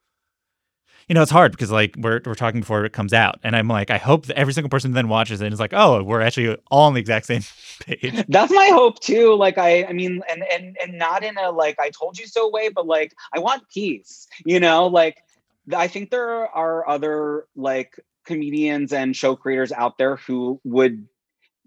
[1.09, 3.67] you know, it's hard because like we're we're talking before it comes out, and I'm
[3.67, 6.21] like, I hope that every single person then watches it and is like, oh, we're
[6.21, 7.41] actually all on the exact same
[7.81, 8.23] page.
[8.29, 9.35] that's my hope too.
[9.35, 12.49] Like I, I mean, and and and not in a like I told you so
[12.49, 14.27] way, but like I want peace.
[14.45, 15.22] You know, like
[15.71, 21.07] I think there are other like comedians and show creators out there who would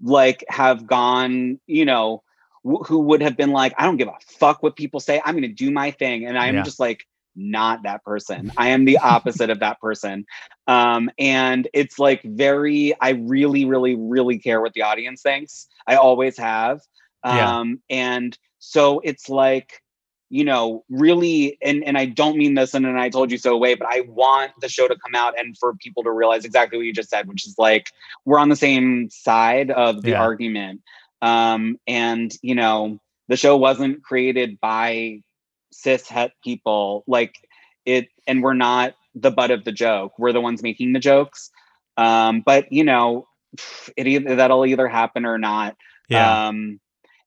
[0.02, 2.22] like have gone, you know,
[2.64, 5.20] wh- who would have been like, I don't give a fuck what people say.
[5.24, 6.62] I'm going to do my thing, and I'm Yeah.
[6.62, 8.50] just like not that person.
[8.56, 10.26] I am the opposite of that person.
[10.66, 15.66] Um, and it's like very, I really, really, really care what the audience thinks.
[15.86, 16.80] I always have.
[17.24, 17.56] Yeah.
[17.60, 19.82] Um, and so it's like,
[20.28, 23.56] you know, really, and and I don't mean this in an I told you so
[23.56, 26.78] way, but I want the show to come out and for people to realize exactly
[26.78, 27.92] what you just said, which is like
[28.24, 30.20] we're on the same side of the Yeah.
[30.20, 30.82] argument.
[31.22, 32.98] Um, and you know,
[33.28, 35.22] the show wasn't created by
[35.72, 37.34] cis het people like
[37.84, 41.50] it and we're not the butt of the joke we're the ones making the jokes
[41.96, 43.26] um but you know
[43.96, 45.76] it either that'll either happen or not
[46.08, 46.46] Yeah.
[46.46, 46.80] um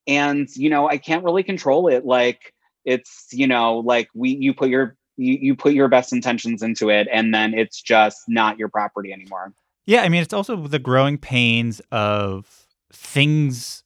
[0.07, 2.53] and you know i can't really control it like
[2.89, 6.89] it's you know like we you put your you, you put your best intentions into
[6.89, 9.53] it and then it's just not your property anymore
[9.89, 13.83] Yeah, I mean, it's also the growing pains of things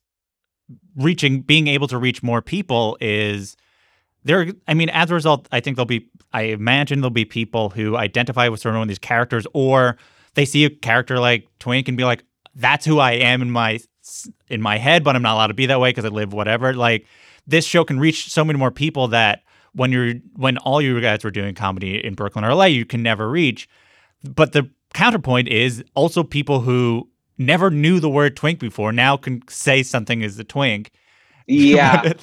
[0.97, 3.55] reaching, being able to reach more people is
[4.25, 4.47] there.
[4.67, 7.95] I mean, as a result, I think there'll be, I imagine there'll be people who
[7.95, 9.97] identify with certain one of these characters, or
[10.33, 13.79] they see a character like Twink and be like, "That's who I am in my
[14.49, 16.73] in my head," but I'm not allowed to be that way because I live whatever.
[16.73, 17.05] Like
[17.47, 21.23] this show can reach so many more people that when you're when all you guys
[21.23, 23.67] were doing comedy in Brooklyn or LA, you can never reach.
[24.23, 29.41] But the counterpoint is also people who never knew the word twink before now can
[29.49, 30.91] say something is a twink.
[31.47, 32.13] yeah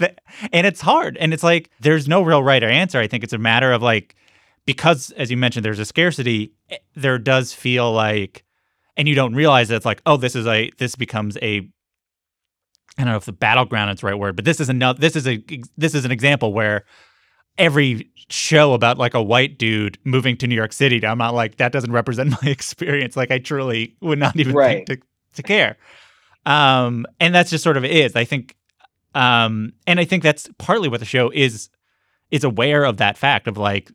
[0.50, 1.18] and it's hard.
[1.18, 2.98] And it's like there's no real right or answer.
[2.98, 4.14] I think it's a matter of like
[4.64, 8.44] because as you mentioned there's a scarcity, eh, there does feel like
[8.96, 11.68] and you don't realize that it's like, oh, this is a this becomes a
[12.99, 15.16] I don't know if the battleground is the right word, but this is another this
[15.16, 15.43] is a
[15.76, 16.84] this is an example where
[17.59, 21.57] every show about like a white dude moving to New York City, I'm not like
[21.57, 23.16] that doesn't represent my experience.
[23.16, 24.86] Like I truly would not even Right.
[24.86, 25.76] think to, to care.
[26.47, 28.16] Um, and that's just sort of is.
[28.16, 28.57] I think,
[29.14, 31.68] um, and I think that's partly what the show is
[32.30, 33.91] is aware of that fact of like,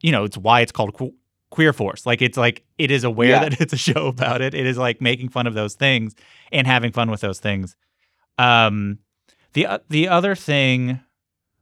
[0.00, 1.14] you know, it's why it's called que-
[1.50, 2.04] Queer Force.
[2.06, 3.48] Like it's like it is aware Yeah.
[3.48, 4.54] that it's a show about it.
[4.54, 6.14] It is like making fun of those things
[6.52, 7.74] and having fun with those things.
[8.38, 8.98] Um,
[9.52, 11.00] the o- the other thing.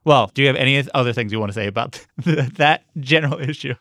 [0.04, 3.74] Well, do you have any other things you want to say about that general issue?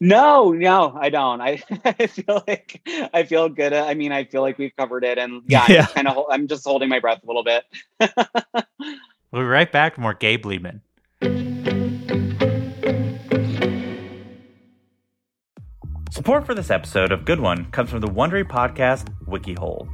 [0.00, 1.40] No, no, I don't.
[1.40, 2.80] I, I feel like
[3.12, 3.72] I feel good.
[3.72, 5.80] I mean, I feel like we've covered it, and yeah, Yeah.
[5.82, 6.24] I'm kind of.
[6.30, 7.64] I'm just holding my breath a little bit.
[9.30, 10.80] We'll be right back with more Gabe Liedman.
[16.10, 19.86] Support for this episode of Good One comes from the Wondery podcast WikiHole.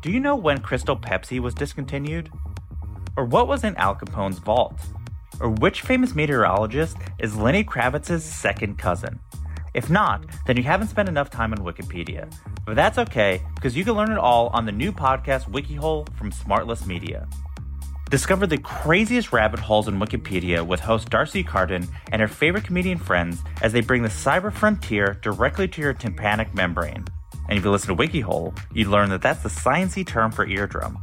[0.00, 2.30] Do you know when Crystal Pepsi was discontinued?
[3.16, 4.80] Or what was in Al Capone's vault?
[5.40, 9.18] Or which famous meteorologist is Lenny Kravitz's second cousin?
[9.74, 12.32] If not, then you haven't spent enough time on Wikipedia.
[12.64, 16.30] But that's okay, because you can learn it all on the new podcast WikiHole from
[16.30, 17.26] Smartless Media.
[18.08, 22.98] Discover the craziest rabbit holes in Wikipedia with host D'Arcy Carden and her favorite comedian
[22.98, 27.04] friends as they bring the cyber frontier directly to your tympanic membrane.
[27.48, 30.98] And if you listen to WikiHole, you'd learn that that's the sciencey term for eardrum.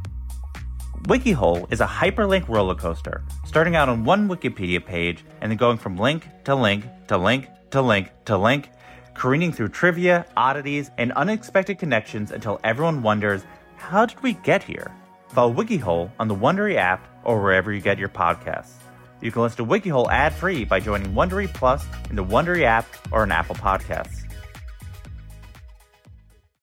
[1.02, 5.78] WikiHole is a hyperlink roller coaster, starting out on one Wikipedia page and then going
[5.78, 8.70] from link to link to link to link to link
[9.16, 13.42] careening through trivia, oddities, and unexpected connections until everyone wonders,
[13.76, 14.94] how did we get here?
[15.28, 18.72] Follow WikiHole on the Wondery app or wherever you get your podcasts.
[19.20, 23.22] You can listen to WikiHole ad-free by joining Wondery Plus in the Wondery app or
[23.22, 24.25] on Apple Podcasts.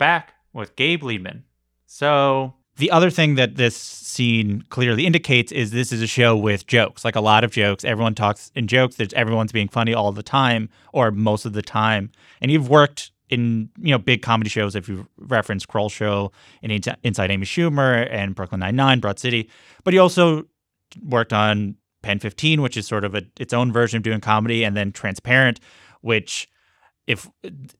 [0.00, 1.42] Back with Gabe Liedman.
[1.84, 6.66] So, the other thing that this scene clearly indicates is this is a show with
[6.66, 7.84] jokes, like a lot of jokes.
[7.84, 8.96] Everyone talks in jokes.
[8.96, 12.10] There's everyone's being funny all the time or most of the time.
[12.40, 14.74] And you've worked in you know big comedy shows.
[14.74, 16.32] If you reference Kroll Show
[16.62, 16.72] and
[17.02, 19.50] Inside Amy Schumer and Brooklyn Nine Nine, Broad City,
[19.84, 20.46] but you also
[21.06, 24.64] worked on Pen 15, which is sort of a, its own version of doing comedy,
[24.64, 25.60] and then Transparent,
[26.00, 26.48] which
[27.10, 27.28] if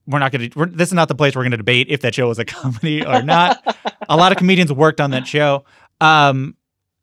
[0.06, 2.14] we're not going to, this is not the place we're going to debate if that
[2.14, 3.62] show was a comedy or not.
[4.08, 5.64] a lot of comedians worked on that show.
[6.00, 6.56] Um,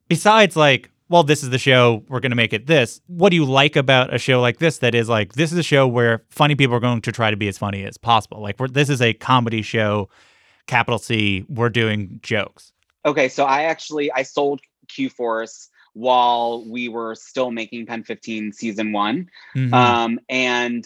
[0.07, 2.99] besides, like, well, this is the show, we're going to make it this.
[3.07, 5.63] What do you like about a show like this that is like, this is a
[5.63, 8.41] show where funny people are going to try to be as funny as possible?
[8.41, 10.09] Like, we're, this is a comedy show,
[10.65, 12.73] capital C, we're doing jokes.
[13.05, 14.59] Okay, so I actually, I sold
[14.89, 19.29] Q Force while we were still making Pen 15 season one.
[19.55, 19.73] Mhm.
[19.73, 20.85] Um, and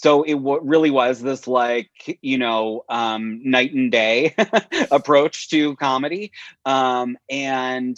[0.00, 4.34] so it w- really was this like you know um, night and day
[4.90, 6.32] approach to comedy
[6.64, 7.96] um, and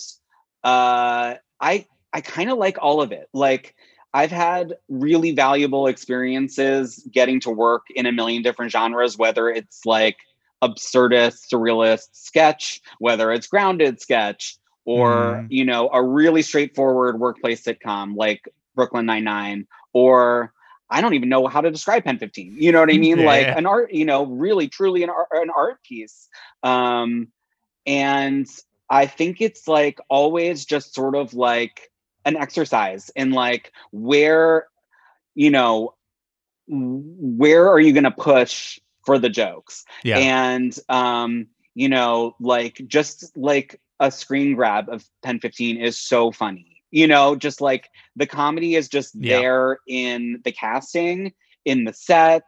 [0.65, 3.75] uh, i i kind of like all of it like
[4.15, 9.85] i've had really valuable experiences getting to work in a million different genres whether it's
[9.85, 10.17] like
[10.63, 15.47] absurdist surrealist sketch whether it's grounded sketch or Mm.
[15.51, 20.53] you know a really straightforward workplace sitcom like brooklyn 99 or
[20.91, 22.57] I don't even know how to describe Pen 15.
[22.59, 23.21] You know what I mean?
[23.21, 26.29] Yeah, like an art, you know, really truly an art, an art piece.
[26.63, 27.29] Um,
[27.87, 28.47] and
[28.89, 31.91] I think it's like always just sort of like
[32.25, 34.67] an exercise in like where,
[35.35, 35.95] you know,
[36.67, 39.85] where are you going to push for the jokes?
[40.03, 40.19] Yeah.
[40.19, 46.33] And, um, you know, like just like a screen grab of Pen 15 is so
[46.33, 46.70] funny.
[46.91, 49.29] You know, just like the comedy is just Yeah.
[49.29, 51.33] there in the casting,
[51.65, 52.43] in the set.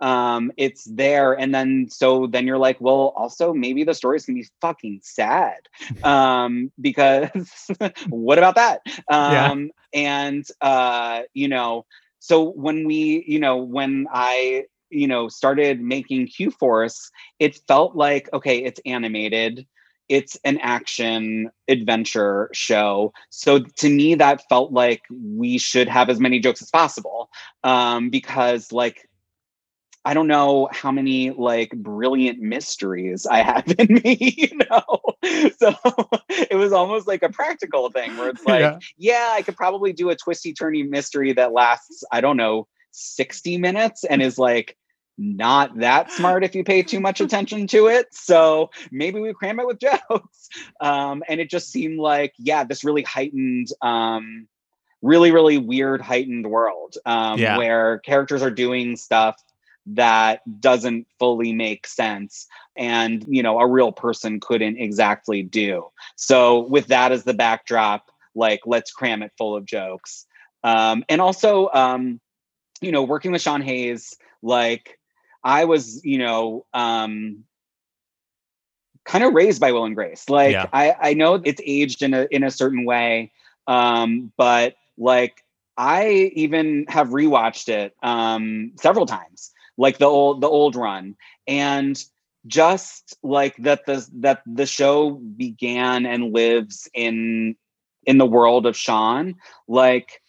[0.00, 1.32] Um, it's there.
[1.32, 5.58] And then so then you're like, well, also maybe the story's gonna be fucking sad.
[6.02, 7.70] Um, because
[8.08, 8.80] what about that?
[9.24, 9.50] Yeah.
[9.50, 11.86] Um, and uh, you know,
[12.20, 17.94] so when we, you know, when I you know started making q force it felt
[17.96, 19.66] like okay it's animated
[20.08, 26.20] it's an action adventure show so to me that felt like we should have as
[26.20, 27.28] many jokes as possible
[27.64, 29.08] um because like
[30.04, 35.50] I don't know how many like brilliant mysteries I have in me, you know.
[35.58, 35.74] So
[36.30, 38.78] it was almost like a practical thing where it's like, Yeah.
[38.96, 43.58] yeah, I could probably do a twisty turny mystery that lasts, I don't know, 60
[43.58, 44.78] minutes and is like
[45.18, 48.06] not that smart if you pay too much attention to it.
[48.12, 50.48] So maybe we cram it with jokes.
[50.80, 54.48] Um, and it just seemed like, yeah, this really heightened um
[55.02, 57.56] really, really weird heightened world um Yeah.
[57.56, 59.36] where characters are doing stuff
[59.94, 62.46] that doesn't fully make sense
[62.76, 68.10] and you know a real person couldn't exactly do so with that as the backdrop
[68.34, 70.26] like let's cram it full of jokes
[70.62, 72.20] um and also um
[72.82, 74.97] you know working with sean hayes like
[75.44, 77.44] i was you know um
[79.04, 80.28] kind of raised by will and grace.
[80.28, 80.66] Like Yeah.
[80.72, 83.32] i i know it's aged in a in a certain way
[83.66, 85.44] um but like
[85.76, 91.16] i even have rewatched it um several times like the old the old run.
[91.46, 92.02] And
[92.46, 97.56] just like that the that the show began and lives in
[98.04, 99.36] in the world of Sean
[99.66, 100.20] like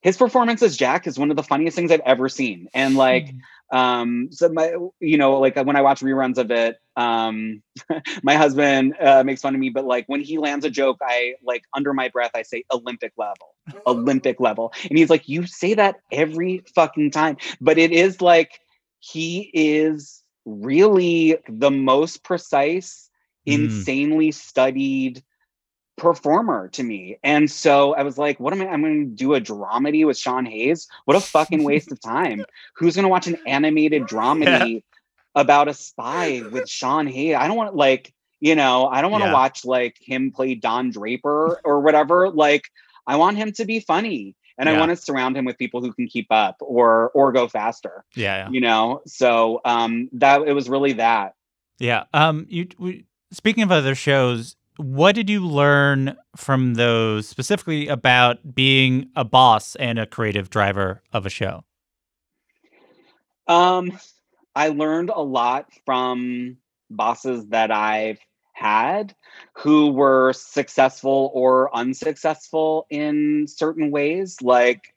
[0.00, 2.68] his performance as Jack is one of the funniest things I've ever seen.
[2.74, 3.34] And like
[3.72, 7.62] um so my you know like when I watch reruns of it um
[8.22, 11.34] my husband uh, makes fun of me but like when he lands a joke I
[11.44, 13.54] like under my breath I say Olympic level
[13.86, 18.60] Olympic level and he's like you say that every fucking time but it is like
[19.00, 23.10] he is really the most precise
[23.46, 23.86] Mm.
[23.86, 25.22] insanely studied
[25.96, 27.18] performer to me.
[27.22, 28.68] And so I was like, what am I?
[28.68, 30.88] I'm going to do a dramedy with Sean Hayes.
[31.04, 32.44] What a fucking waste of time.
[32.76, 34.80] Who's going to watch an animated dramedy yeah.
[35.34, 37.36] about a spy with Sean Hayes?
[37.36, 39.34] I don't want like, you know, I don't want to yeah.
[39.34, 42.30] watch like him play Don Draper or whatever.
[42.30, 42.68] Like,
[43.06, 44.34] I want him to be funny.
[44.58, 44.74] And yeah.
[44.74, 48.04] I want to surround him with people who can keep up or or go faster.
[48.14, 49.02] Yeah, you know.
[49.06, 51.34] So um, that it was really that.
[51.78, 52.04] Yeah.
[52.14, 52.46] Um.
[52.48, 52.68] You.
[52.78, 59.24] We, speaking of other shows, what did you learn from those specifically about being a
[59.24, 61.64] boss and a creative driver of a show?
[63.46, 63.98] Um,
[64.54, 66.56] I learned a lot from
[66.90, 68.18] bosses that I've
[68.52, 69.14] had
[69.52, 74.38] who were successful or unsuccessful in certain ways.
[74.40, 74.94] Like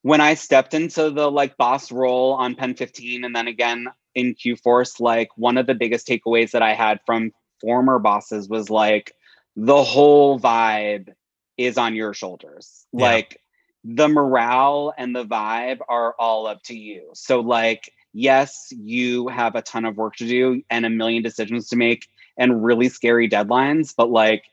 [0.00, 4.34] when I stepped into the like boss role on Pen 15 and then again in
[4.34, 7.32] Q Force, like one of the biggest takeaways that I had from
[7.62, 9.14] former bosses was like
[9.56, 11.14] the whole vibe
[11.56, 12.86] is on your shoulders.
[12.92, 13.04] Yeah.
[13.04, 13.40] Like
[13.84, 17.10] the morale and the vibe are all up to you.
[17.14, 21.68] So like yes, you have a ton of work to do and a million decisions
[21.68, 22.06] to make
[22.36, 24.44] and really scary deadlines, but like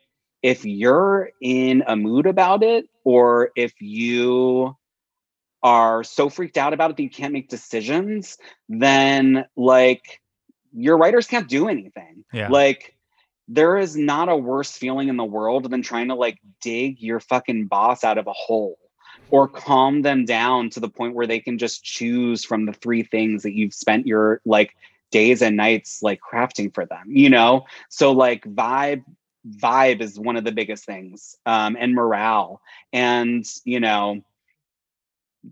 [0.41, 4.75] if you're in a mood about it or if you
[5.61, 8.37] are so freaked out about it that you can't make decisions,
[8.69, 10.21] then like
[10.73, 12.23] your writers can't do anything.
[12.31, 12.47] Yeah.
[12.49, 12.95] Like
[13.51, 17.19] there is not a worse feeling in the world than trying to like dig your
[17.19, 18.77] fucking boss out of a hole
[19.31, 23.03] or calm them down to the point where they can just choose from the three
[23.03, 24.75] things that you've spent your like
[25.11, 27.65] days and nights like crafting for them you know?
[27.89, 29.03] So like vibe
[29.49, 32.61] vibe is one of the biggest things um and morale.
[32.93, 34.21] And you know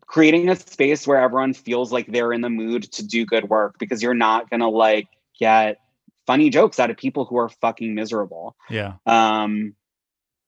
[0.06, 3.80] creating a space where everyone feels like they're in the mood to do good work
[3.80, 5.08] because you're not going to like
[5.40, 5.80] get
[6.28, 8.56] funny jokes out of people who are fucking miserable.
[8.70, 8.94] Yeah.
[9.06, 9.74] Um,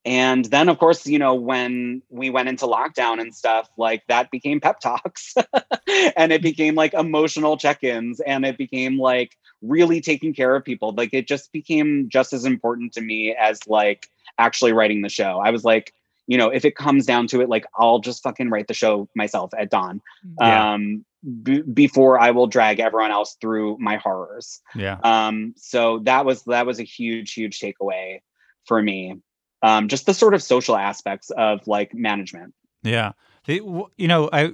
[0.06, 4.32] and then, of course, you know, when we went into lockdown and stuff, like that
[4.32, 5.36] became pep talks
[6.16, 10.64] and it became like emotional check ins and it became like really taking care of
[10.64, 10.94] people.
[10.94, 14.08] Like it just became just as important to me as like
[14.38, 15.42] actually writing the show.
[15.44, 15.94] I was like,
[16.28, 19.10] you know, if it comes down to it, like I'll just fucking write the show
[19.16, 20.02] myself at dawn.
[20.40, 20.74] Yeah.
[20.74, 21.06] Um,
[21.44, 24.62] b- before I will drag everyone else through my horrors.
[24.76, 24.98] Yeah.
[25.04, 28.20] Um, so that was that was a huge, huge takeaway
[28.66, 29.16] for me.
[29.62, 32.54] Um, just the sort of social aspects of like management.
[32.84, 33.12] Yeah.
[33.48, 34.54] you know, I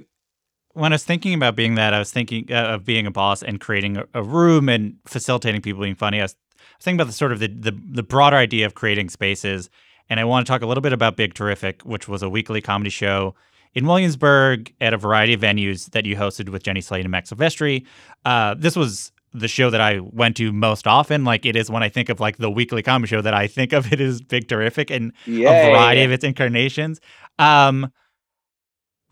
[0.72, 3.42] when I was thinking about being that, I was thinking uh, of being a boss
[3.42, 6.20] and creating a, a, room and facilitating people being funny.
[6.20, 8.74] I was, I was thinking about the sort of the, the the broader idea of
[8.74, 9.70] creating spaces.
[10.08, 12.60] And I want to talk a little bit about Big Terrific, which was a weekly
[12.60, 13.34] comedy show
[13.76, 17.30] in Williamsburg at a variety of venues that you hosted with Jenny Slate and Max
[17.30, 17.84] Silvestri.
[18.24, 21.24] Uh, this was the show that I went to most often.
[21.24, 23.74] Like it is when I think of like the weekly comedy show that I think
[23.74, 25.44] of it as Big Terrific and Yay.
[25.44, 27.00] a variety of its incarnations.
[27.38, 27.92] Um,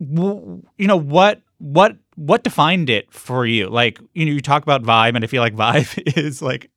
[0.01, 3.69] w- you know what what what defined it for you?
[3.69, 6.71] Like you know you talk about vibe, and I feel like vibe is like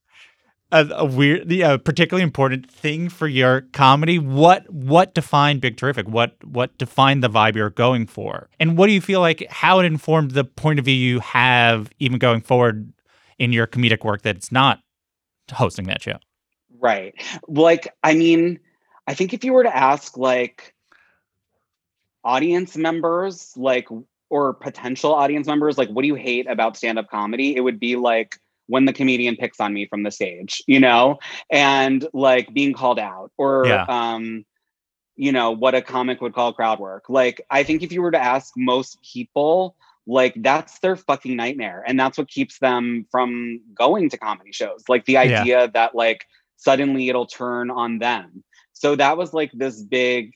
[0.72, 4.20] a, a weird, yeah, particularly important thing for your comedy.
[4.20, 6.07] What what defined Big Terrific?
[6.07, 8.49] What what defined the vibe you're going for?
[8.59, 11.89] And what do you feel like how it informed the point of view you have
[11.99, 12.91] even going forward
[13.39, 14.80] in your comedic work that's not
[15.51, 16.18] hosting that show?
[16.80, 17.13] Right.
[17.47, 18.59] Like, I mean,
[19.07, 20.74] I think if you were to ask like
[22.24, 23.88] audience members, like
[24.30, 27.55] or potential audience members, like, what do you hate about stand-up comedy?
[27.55, 28.38] It would be like
[28.68, 32.99] when the comedian picks on me from the stage, you know, and like being called
[32.99, 33.86] out or, yeah.
[33.88, 34.45] um,
[35.15, 37.05] you know, what a comic would call crowd work.
[37.09, 41.84] Like, I think if you were to ask most people, like that's their fucking nightmare.
[41.86, 44.84] And that's what keeps them from going to comedy shows.
[44.88, 45.68] Like the idea yeah.
[45.68, 48.43] that like suddenly it'll turn on them.
[48.74, 50.34] So that was like this big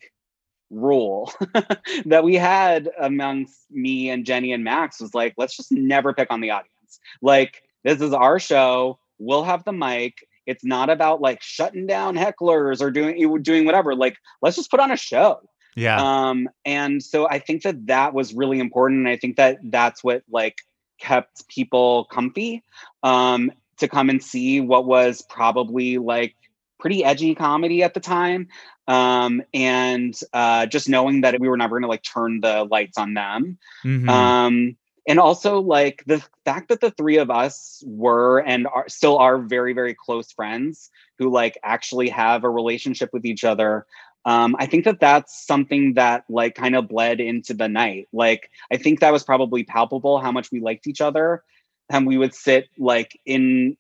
[0.70, 1.32] rule
[2.06, 6.32] that we had amongst me and Jenny and Max was like, let's just never pick
[6.32, 7.00] on the audience.
[7.22, 9.00] Like, this is our show.
[9.20, 10.18] We'll have the mic.
[10.46, 13.96] It's not about like shutting down hecklers or doing doing whatever.
[13.96, 15.40] Like, let's just put on a show.
[15.76, 16.02] Yeah.
[16.02, 20.04] Um, and so I think that that was really important, and I think that that's
[20.04, 20.58] what like
[21.00, 22.64] kept people comfy
[23.04, 26.36] um, to come and see what was probably like
[26.80, 28.48] pretty edgy comedy at the time.
[28.88, 32.98] Um, and uh, just knowing that we were never going to like turn the lights
[32.98, 33.58] on them.
[33.86, 34.10] Mm-hmm.
[34.10, 34.78] Um,
[35.08, 39.38] and also like the fact that the three of us were and are still are
[39.38, 43.86] very very close friends who like actually have a relationship with each other
[44.26, 48.08] um, i think that that's something that like kind of bled into the night.
[48.14, 51.44] Like i think that was probably palpable how much we liked each other
[51.90, 53.78] and we would sit like in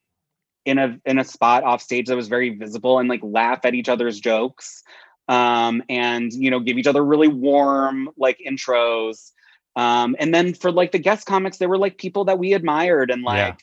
[0.65, 3.73] in a in a spot off stage that was very visible and like laugh at
[3.73, 4.83] each other's jokes
[5.27, 9.31] um and you know give each other really warm like intros
[9.75, 13.09] um and then for like the guest comics there were like people that we admired
[13.11, 13.55] and like Yeah.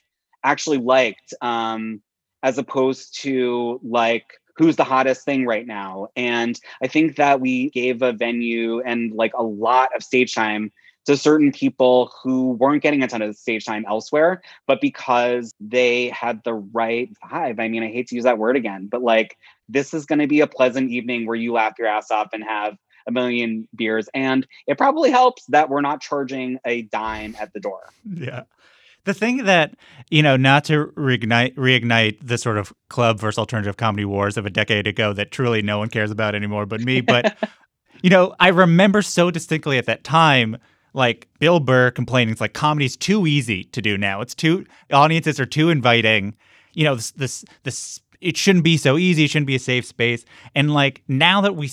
[0.44, 2.00] actually liked um
[2.42, 4.24] as opposed to like
[4.56, 9.12] who's the hottest thing right now and i think that we gave a venue and
[9.12, 10.72] like a lot of stage time
[11.06, 16.08] to certain people who weren't getting a ton of stage time elsewhere but because they
[16.08, 19.36] had the right vibe i mean i hate to use that word again but like
[19.68, 22.44] this is going to be a pleasant evening where you laugh your ass off and
[22.44, 22.76] have
[23.08, 27.60] a million beers and it probably helps that we're not charging a dime at the
[27.60, 28.42] door Yeah.
[29.04, 29.74] The thing that,
[30.10, 34.44] you know, not to reignite reignite the sort of club versus alternative comedy wars of
[34.44, 37.38] a decade ago that truly no one cares about anymore but me, but
[38.02, 40.58] you know, I remember so distinctly at that time
[40.92, 44.20] like Bill Burr complaining it's like comedy's too easy to do now.
[44.20, 46.34] It's too audiences are too inviting.
[46.74, 49.84] You know, this this this it shouldn't be so easy, it shouldn't be a safe
[49.84, 50.24] space.
[50.54, 51.70] And like now that we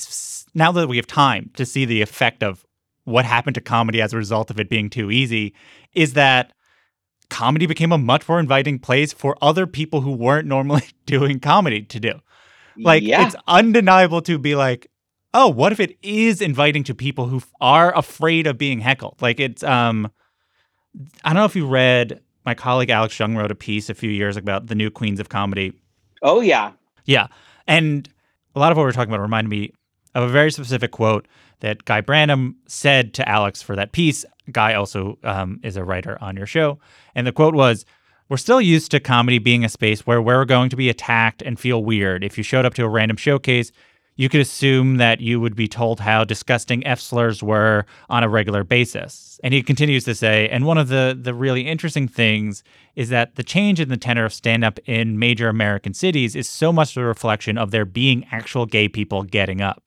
[0.54, 2.66] now that we have time to see the effect of
[3.04, 5.54] what happened to comedy as a result of it being too easy
[5.94, 6.54] is that
[7.30, 11.82] comedy became a much more inviting place for other people who weren't normally doing comedy
[11.84, 12.14] to do.
[12.78, 13.26] Like Yeah.
[13.26, 14.88] it's undeniable to be like,
[15.34, 19.22] oh, what if it is inviting to people who are afraid of being heckled?
[19.22, 20.12] Like it's um
[21.24, 24.10] I don't know if you read my colleague Alex Jung wrote a piece a few
[24.10, 25.74] years ago about the new queens of comedy.
[26.26, 26.74] Oh yeah
[27.06, 27.28] Yeah.
[27.68, 28.10] And
[28.56, 29.72] a lot of what we're talking about reminded me
[30.14, 31.28] of a very specific quote
[31.60, 34.26] that Guy Branum said to Alex for that piece.
[34.52, 36.80] Guy also um, is a writer on your show.
[37.16, 37.86] And the quote was
[38.30, 41.60] We're still used to comedy being a space where we're going to be attacked and
[41.60, 42.24] feel weird.
[42.24, 43.72] If you showed up to a random showcase,
[44.16, 48.30] you could assume that you would be told how disgusting F slurs were on a
[48.30, 49.40] regular basis.
[49.44, 52.64] And he continues to say, and one of the the really interesting things
[52.96, 56.48] is that the change in the tenor of stand up in major American cities is
[56.48, 59.85] so much a reflection of there being actual gay people getting up.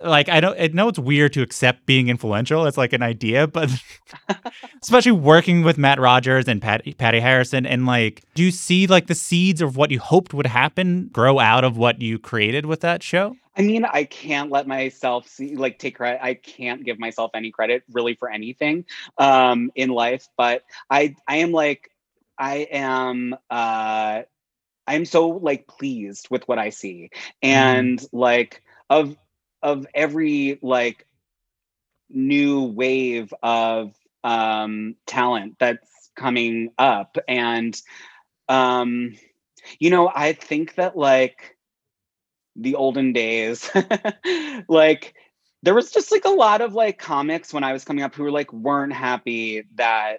[0.00, 3.46] Like I don't I know it's weird to accept being influential as like an idea,
[3.46, 3.70] but
[4.82, 9.06] especially working with Matt Rogers and Pat, Patti Harrison and like do you see like
[9.06, 12.80] the seeds of what you hoped would happen grow out of what you created with
[12.80, 13.36] that show?
[13.56, 16.18] I mean, I can't let myself see like take credit.
[16.22, 18.84] I can't give myself any credit really for anything
[19.18, 21.90] um in life, but I I am like
[22.36, 24.22] I am uh
[24.86, 27.10] I'm so like pleased with what I see.
[27.42, 29.16] And like of
[29.64, 31.06] of every like
[32.08, 33.92] new wave of
[34.22, 37.18] um talent that's coming up.
[37.26, 37.80] And
[38.48, 39.16] um
[39.80, 41.56] you know, I think that like
[42.56, 43.68] the olden days
[44.68, 45.14] like
[45.62, 48.22] there was just like a lot of like comics when i was coming up who
[48.22, 50.18] were like weren't happy that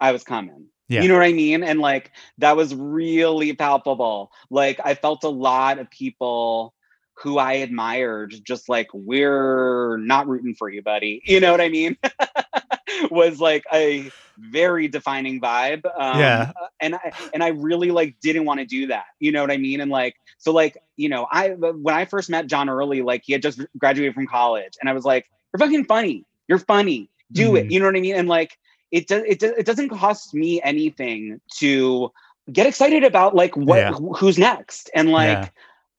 [0.00, 0.66] i was coming.
[0.88, 1.02] Yeah.
[1.02, 1.62] you know what i mean?
[1.62, 4.30] And like that was really palpable.
[4.50, 6.74] Like i felt a lot of people
[7.22, 11.22] who i admired just like we're not rooting for you buddy.
[11.24, 11.96] You know what i mean?
[13.10, 16.52] Was like a very defining vibe um, Yeah.
[16.80, 19.04] and i and i really like didn't want to do that.
[19.18, 19.80] You know what i mean?
[19.80, 23.32] And like so like you know i when i first met john early like he
[23.32, 26.24] had just graduated from college and i was like you're fucking funny.
[26.48, 27.10] You're funny.
[27.32, 27.66] Do it.
[27.66, 27.70] Mhm.
[27.70, 28.14] you know what i mean?
[28.16, 28.58] And like
[28.90, 32.10] it does it, does, it doesn't cost me anything to
[32.52, 33.92] get excited about like what Yeah.
[33.92, 34.90] wh- who's next.
[34.94, 35.48] And like Yeah.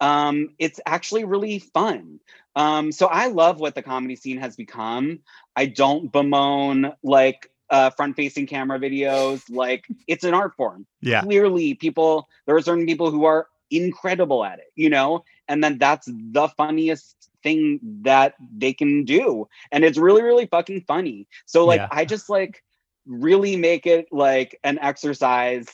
[0.02, 2.20] Um it's actually really fun.
[2.56, 5.20] Um so i love what the comedy scene has become.
[5.56, 9.44] I don't bemoan like uh front facing camera videos.
[9.50, 10.86] Like it's an art form.
[11.02, 11.22] Yeah.
[11.22, 15.24] clearly people there are certain people who are incredible at it you know?
[15.48, 19.48] And then that's the funniest thing that they can do.
[19.72, 21.28] And it's really really fucking funny.
[21.46, 21.88] So like Yeah.
[21.92, 22.64] i just like
[23.08, 25.68] really make it like an exercise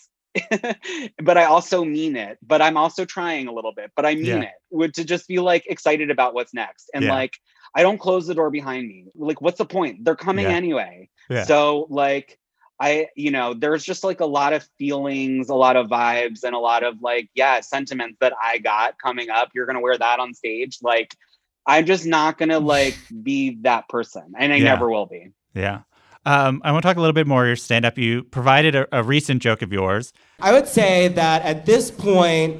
[1.24, 4.26] but i also mean it but i'm also trying a little bit but i mean
[4.26, 4.42] Yeah.
[4.43, 7.14] it would to just be like excited about what's next and Yeah.
[7.14, 7.34] like
[7.76, 10.55] i don't close the door behind me like what's the point they're coming Yeah.
[10.55, 11.09] anyway
[11.46, 12.38] so like
[12.80, 16.54] I, you know, there's just like a lot of feelings, a lot of vibes, and
[16.54, 19.50] a lot of like, yeah, sentiments that I got coming up.
[19.55, 20.78] You're gonna wear that on stage.
[20.84, 21.16] Like,
[21.66, 25.32] I'm just not gonna like be that person, and I never will be.
[25.55, 25.80] Yeah.
[26.28, 27.97] Um, I want to talk a little bit more your stand up.
[27.97, 30.12] You provided a, a recent joke of yours.
[30.41, 32.59] I would say that at this point,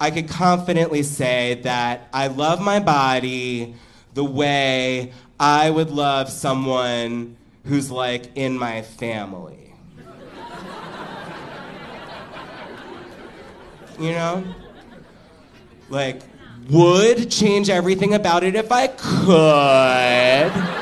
[0.00, 3.74] I could confidently say that I love my body
[4.14, 9.74] the way I would love someone who's like in my family.
[13.98, 14.44] You know?
[15.90, 16.22] Like,
[16.70, 20.79] would change everything about it if I could.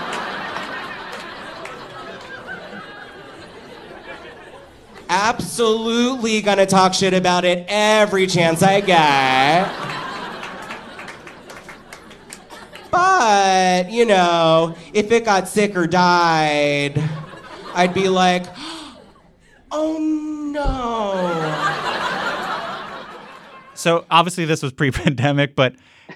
[5.29, 9.69] Absolutely gonna talk shit about it every chance I get.
[12.91, 17.03] But, you know, if it got sick or died,
[17.75, 18.47] I'd be like,
[19.71, 19.99] oh
[20.55, 21.35] no.
[23.75, 25.75] So obviously this was pre-pandemic, but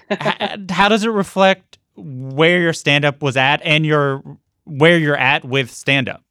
[0.09, 4.23] h- how does it reflect where your stand-up was at and your
[4.65, 6.23] where you're at with stand-up?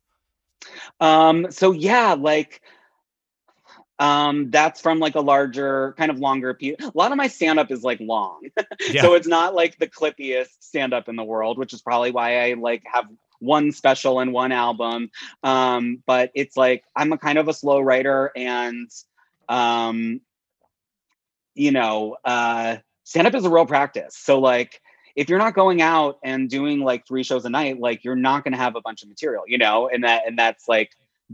[1.01, 2.61] Um, so yeah, like
[4.03, 7.71] um that's from like a larger kind of longer piece a lot of my stand-up
[7.71, 8.41] is like long.
[8.91, 9.03] Yeah.
[9.03, 12.55] so it's not like the clippiest stand-up in the world which is probably why i
[12.55, 13.07] like have
[13.39, 15.11] one special and one album.
[15.43, 18.91] Um but it's like i'm a kind of a slow writer and
[19.49, 20.21] um
[21.55, 24.17] you know uh stand-up is a real practice.
[24.17, 24.81] So like
[25.15, 28.43] if you're not going out and doing like three shows a night like you're not
[28.45, 29.89] going to have a bunch of material you know?
[29.93, 30.91] And that and that's like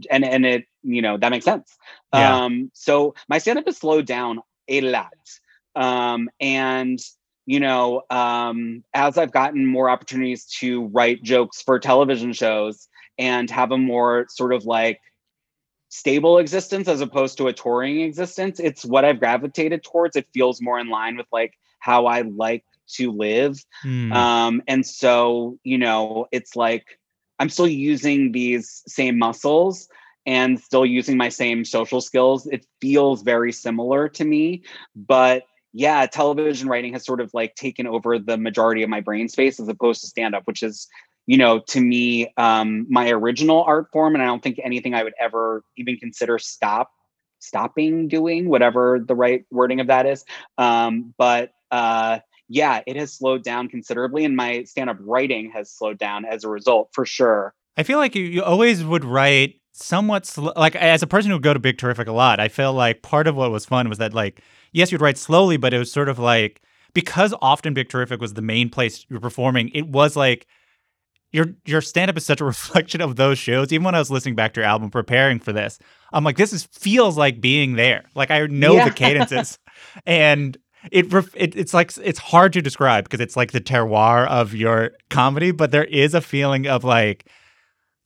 [0.09, 1.77] and and it you know that makes sense
[2.13, 2.35] Yeah.
[2.35, 5.13] um so my stand-up has slowed down a lot
[5.75, 6.99] um and
[7.45, 13.49] you know um as i've gotten more opportunities to write jokes for television shows and
[13.49, 14.99] have a more sort of like
[15.89, 20.61] stable existence as opposed to a touring existence it's what i've gravitated towards it feels
[20.61, 24.11] more in line with like how i like to live Hmm.
[24.11, 26.98] um and so you know it's like
[27.39, 29.87] i'm still using these same muscles
[30.25, 32.45] and still using my same social skills.
[32.45, 34.63] It feels very similar to me
[34.95, 35.43] but
[35.73, 39.59] yeah television writing has sort of like taken over the majority of my brain space
[39.59, 40.87] as opposed to stand up which is
[41.27, 45.03] you know to me um my original art form and i don't think anything i
[45.03, 46.89] would ever even consider stop
[47.39, 50.23] stopping doing whatever the right wording of that is.
[50.57, 55.97] Um but uh yeah it has slowed down considerably and my stand-up writing has slowed
[55.97, 60.25] down as a result for sure I feel like you, you always would write somewhat
[60.25, 62.41] sl- like as a person who would go to Big Terrific a lot.
[62.41, 64.41] I feel like part of what was fun was that like
[64.73, 66.61] yes, you'd write slowly, but it was sort of like
[66.93, 69.69] because often Big Terrific was the main place you're performing.
[69.73, 70.45] It was like
[71.31, 73.71] your your stand up is such a reflection of those shows.
[73.71, 75.79] Even when I was listening back to your album, preparing for this,
[76.11, 78.03] I'm like, this is feels like being there.
[78.15, 78.85] Like I know Yeah.
[78.89, 79.57] the cadences,
[80.05, 80.57] and
[80.91, 84.91] it, it it's like it's hard to describe because it's like the terroir of your
[85.09, 87.25] comedy, but there is a feeling of like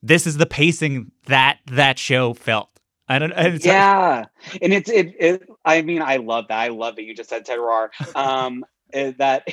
[0.02, 2.70] this is the pacing that that show felt.
[3.08, 3.32] I don't.
[3.34, 4.26] and It's yeah
[4.62, 7.46] and it's it, it i mean i love that i love that you just said
[7.46, 8.64] terroir um
[8.94, 9.46] that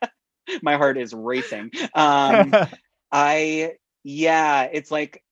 [0.62, 2.52] my heart is racing um
[3.12, 3.72] I
[4.04, 5.22] yeah, it's like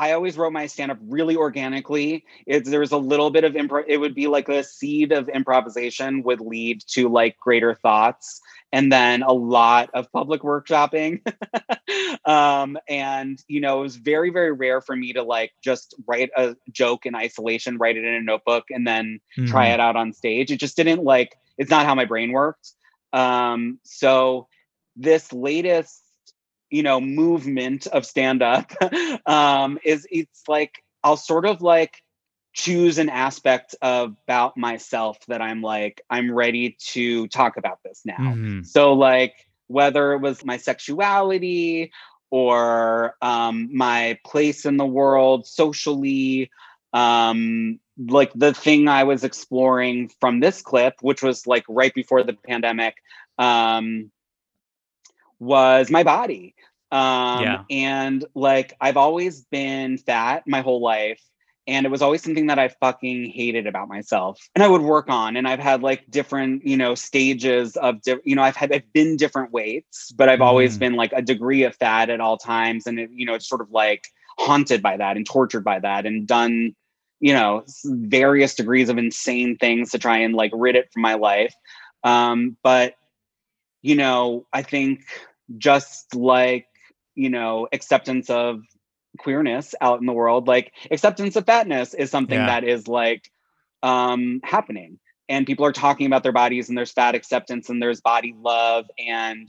[0.00, 2.24] I always wrote my stand up really organically.
[2.46, 3.84] It's there was a little bit of improv.
[3.86, 8.40] It would be like a seed of improvisation would lead to like greater thoughts,
[8.72, 11.20] and then a lot of public workshopping.
[12.24, 16.30] um, and you know, it was very very rare for me to like just write
[16.36, 19.74] a joke in isolation, write it in a notebook, and then try Mhm.
[19.74, 20.50] it out on stage.
[20.50, 21.36] It just didn't like.
[21.58, 22.72] It's not how my brain worked.
[23.12, 24.48] Um, so
[24.96, 26.02] this latest
[26.70, 28.70] you know movement of stand up
[29.26, 32.02] um is it's like I'll sort of like
[32.52, 38.16] choose an aspect about myself that I'm like I'm ready to talk about this now.
[38.18, 38.66] Mhm.
[38.66, 39.34] So like
[39.68, 41.92] whether it was my sexuality
[42.30, 46.50] or um my place in the world socially
[46.92, 52.24] um like the thing I was exploring from this clip which was like right before
[52.24, 52.96] the pandemic
[53.38, 54.10] um
[55.40, 56.54] was my body.
[56.92, 57.62] Um, Yeah.
[57.70, 61.20] and like I've always been fat my whole life.
[61.66, 64.40] And it was always something that I fucking hated about myself.
[64.54, 65.36] And I would work on.
[65.36, 68.92] And I've had like different, you know, stages of, di- you know, I've had, I've
[68.92, 70.80] been different weights, but I've always Mhm.
[70.80, 72.86] been like a degree of fat at all times.
[72.86, 74.04] And, it, you know, it's sort of like
[74.38, 76.74] haunted by that and tortured by that and done,
[77.20, 81.14] you know, various degrees of insane things to try and like rid it from my
[81.14, 81.54] life.
[82.02, 82.94] Um, but,
[83.82, 85.02] you know, I think
[85.58, 86.66] just like
[87.14, 88.62] you know acceptance of
[89.18, 92.46] queerness out in the world like acceptance of fatness is something Yeah.
[92.46, 93.30] that is like
[93.82, 94.98] um happening.
[95.28, 98.86] And people are talking about their bodies and there's fat acceptance and there's body love
[98.98, 99.48] and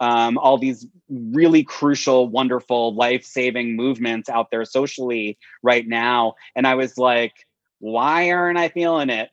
[0.00, 6.34] um, all these really crucial wonderful life-saving movements out there socially right now.
[6.56, 7.32] And i was like
[7.80, 9.30] why aren't i feeling it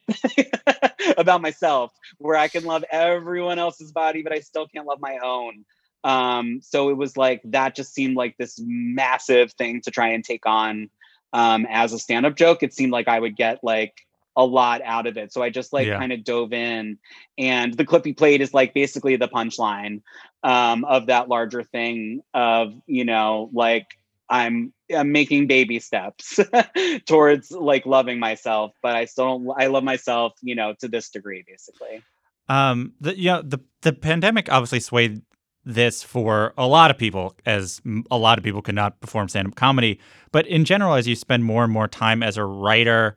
[1.17, 5.17] about myself where i can love everyone else's body but i still can't love my
[5.23, 5.65] own
[6.03, 10.23] um so it was like that just seemed like this massive thing to try and
[10.23, 10.89] take on
[11.33, 13.93] um as a stand-up joke it seemed like i would get like
[14.35, 15.99] a lot out of it so i just like Yeah.
[15.99, 16.97] kind of dove in
[17.37, 20.01] and the clip he played is like basically the punchline
[20.43, 23.87] um of that larger thing of you know like
[24.31, 26.39] I'm, I'm making baby steps
[27.05, 29.61] towards like loving myself, but I still don't.
[29.61, 32.01] I love myself, you know, to this degree, basically.
[32.47, 35.21] Um, the you know the the pandemic obviously swayed
[35.65, 39.47] this for a lot of people, as a lot of people could not perform stand
[39.47, 39.99] up comedy.
[40.31, 43.15] But in general, as you spend more and more time as a writer,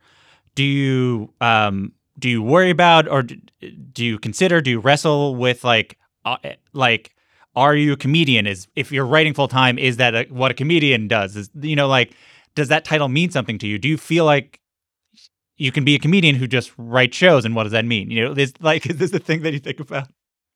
[0.53, 5.63] do you um do you worry about or do you consider do you wrestle with
[5.63, 6.37] like uh,
[6.73, 7.15] like
[7.55, 8.47] are you a comedian?
[8.47, 11.35] Is if you're writing full time is that a, what a comedian does?
[11.35, 12.13] Is you know like
[12.55, 13.77] does that title mean something to you?
[13.77, 14.59] Do you feel like
[15.57, 18.11] you can be a comedian who just writes shows and what does that mean?
[18.11, 20.07] You know is like is this the thing that you think about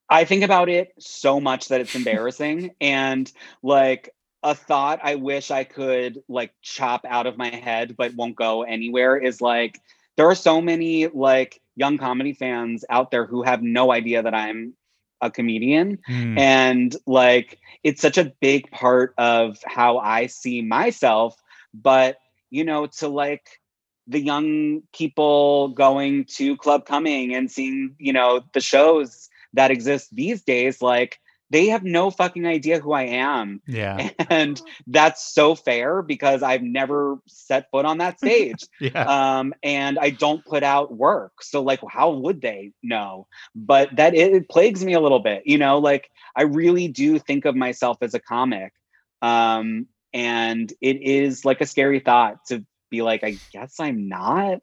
[0.09, 2.71] I think about it so much that it's embarrassing.
[2.81, 3.31] and
[3.61, 4.13] like
[4.43, 8.63] a thought I wish I could like chop out of my head, but won't go
[8.63, 9.79] anywhere is like,
[10.17, 14.33] there are so many like young comedy fans out there who have no idea that
[14.33, 14.73] I'm
[15.21, 15.99] a comedian.
[16.09, 16.39] Mm.
[16.39, 21.35] And like, it's such a big part of how I see myself.
[21.73, 22.17] But,
[22.49, 23.59] you know, to like,
[24.07, 30.09] the young people going to club coming and seeing you know the shows that exist
[30.13, 31.19] these days like
[31.51, 33.61] they have no fucking idea who I am.
[33.65, 34.09] Yeah.
[34.29, 38.67] And that's so fair because I've never set foot on that stage.
[38.79, 39.39] yeah.
[39.39, 41.41] Um, and I don't put out work.
[41.41, 43.27] So like how would they know?
[43.55, 47.17] But that it, it plagues me a little bit, you know, like I really do
[47.17, 48.73] think of myself as a comic.
[49.21, 54.61] Um, and it is like a scary thought to be like, I guess I'm not.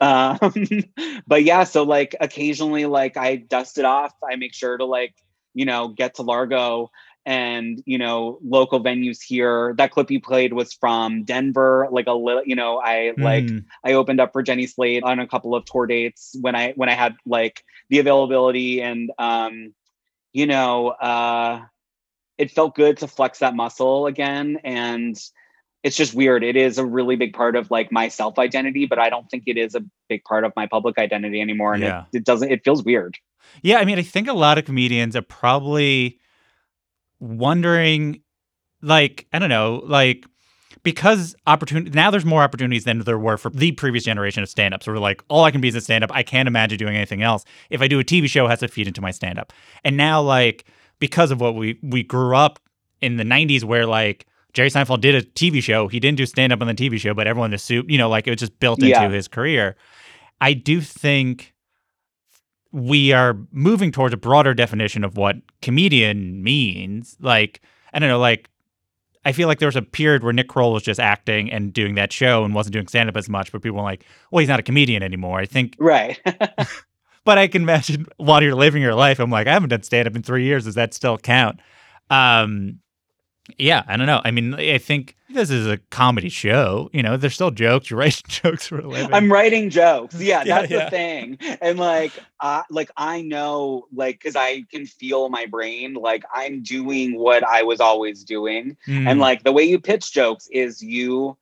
[0.00, 0.38] Um,
[1.26, 4.12] but yeah, so like occasionally, like I dust it off.
[4.28, 5.14] I make sure to like,
[5.54, 6.90] you know, get to Largo
[7.24, 9.74] and you know local venues here.
[9.78, 11.88] That clip you played was from Denver.
[11.90, 13.64] Like a little, you know, I like Mm.
[13.84, 16.88] I opened up for Jenny Slate on a couple of tour dates when I when
[16.88, 19.74] I had like the availability and um,
[20.32, 21.62] you know, uh,
[22.38, 25.16] it felt good to flex that muscle again and
[25.82, 26.44] it's just weird.
[26.44, 29.44] It is a really big part of like my self identity, but I don't think
[29.46, 31.74] it is a big part of my public identity anymore.
[31.74, 32.04] And Yeah.
[32.12, 33.18] it, it doesn't, it feels weird.
[33.62, 36.18] Yeah, I mean, I think a lot of comedians are probably
[37.20, 38.22] wondering,
[38.80, 40.24] like, I don't know, like,
[40.84, 44.86] because opportunity now there's more opportunities than there were for the previous generation of stand-ups
[44.86, 46.10] where like all I can be is a stand-up.
[46.12, 47.44] I can't imagine doing anything else.
[47.70, 49.52] If I do a TV show, it has to feed into my stand-up.
[49.84, 50.64] And now like
[50.98, 52.58] because of what we we grew up
[53.00, 56.60] in the 90s where like Jerry Seinfeld did a TV show, he didn't do stand-up
[56.60, 58.90] on the TV show, but everyone assumed, you know, like it was just built into
[58.90, 59.08] Yeah.
[59.08, 59.76] his career.
[60.40, 61.54] I do think
[62.70, 67.16] we are moving towards a broader definition of what comedian means.
[67.20, 67.60] Like,
[67.92, 68.48] I don't know, like,
[69.24, 71.94] I feel like there was a period where Nick Kroll was just acting and doing
[71.94, 74.48] that show and wasn't doing stand up as much, but people were like, well, he's
[74.48, 75.38] not a comedian anymore.
[75.38, 76.18] I think, Right.
[77.24, 80.08] but I can imagine while you're living your life, I'm like, I haven't done stand
[80.08, 80.64] up in three years.
[80.64, 81.60] Does that still count?
[82.10, 82.80] Um,
[83.58, 84.20] yeah, I don't know.
[84.24, 86.88] I mean, I think this is a comedy show.
[86.92, 87.90] You know, there's still jokes.
[87.90, 89.12] You're writing jokes for a living.
[89.12, 90.14] I'm writing jokes.
[90.20, 90.84] Yeah, Yeah, that's yeah.
[90.84, 91.38] the thing.
[91.60, 95.94] And like, uh, like I know, like, because I can feel my brain.
[95.94, 99.08] Like I'm doing what I was always doing, Mm.
[99.08, 101.36] and like the way you pitch jokes is you.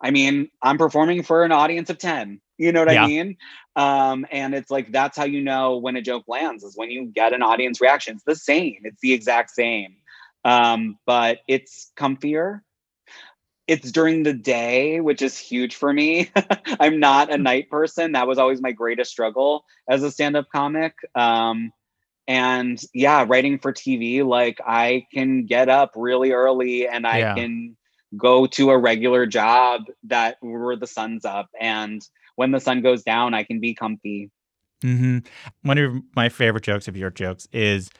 [0.00, 2.40] I mean, I'm performing for an audience of ten.
[2.58, 3.04] You know what Yeah.
[3.04, 3.36] I mean?
[3.74, 7.06] Um, and it's like that's how you know when a joke lands is when you
[7.06, 8.14] get an audience reaction.
[8.14, 8.76] It's the same.
[8.84, 9.96] It's the exact same.
[10.44, 12.60] Um, but it's comfier
[13.68, 16.30] it's during the day, which is huge for me.
[16.80, 18.12] I'm not a night person.
[18.12, 20.94] That was always my greatest struggle as a stand-up comic.
[21.14, 21.72] Um,
[22.26, 27.34] and yeah, writing for TV, like I can get up really early and I Yeah.
[27.34, 27.76] can
[28.16, 31.48] go to a regular job that where the sun's up.
[31.58, 32.02] And
[32.36, 34.30] when the sun goes down, I can be comfy.
[34.82, 35.18] Mm-hmm.
[35.62, 37.90] One of my favorite jokes of your jokes is,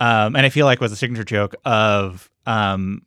[0.00, 3.02] um, and I feel like was a signature joke of, um,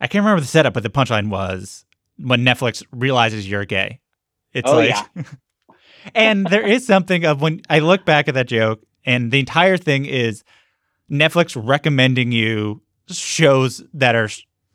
[0.00, 1.84] I can't remember the setup, but the punchline was
[2.18, 4.00] when Netflix realizes you're gay.
[4.52, 5.22] It's Oh, like, yeah.
[6.14, 9.76] and there is something of when I look back at that joke, and the entire
[9.76, 10.44] thing is
[11.10, 14.28] Netflix recommending you shows that are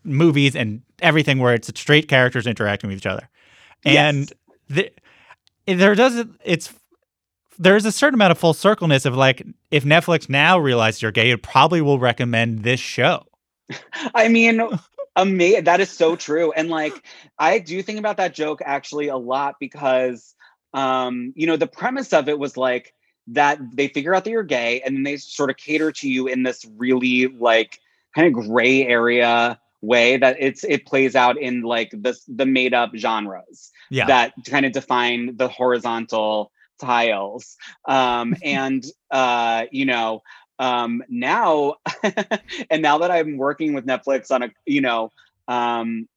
[0.03, 3.29] movies and everything where it's straight characters interacting with each other,
[3.85, 4.31] and
[4.69, 4.91] the,
[5.65, 6.39] there doesn't.
[6.43, 6.73] it's
[7.57, 11.31] there's a certain amount of full circleness of like if Netflix now realizes you're gay,
[11.31, 13.23] it probably will recommend this show.
[14.15, 14.61] I mean,
[15.15, 15.63] amazing.
[15.65, 16.51] That is so true.
[16.53, 16.93] And like,
[17.39, 20.35] I do think about that joke actually a lot because,
[20.73, 22.93] um, you know, the premise of it was like
[23.27, 26.27] that they figure out that you're gay and then they sort of cater to you
[26.27, 27.79] in this really like
[28.15, 32.73] kind of gray area way that it's it plays out in like the the made
[32.73, 34.05] up genres Yeah.
[34.07, 40.21] that kind of define the horizontal tiles um and uh you know
[40.59, 41.75] um now
[42.69, 45.11] and now that i'm working with netflix on a you know
[45.47, 46.07] um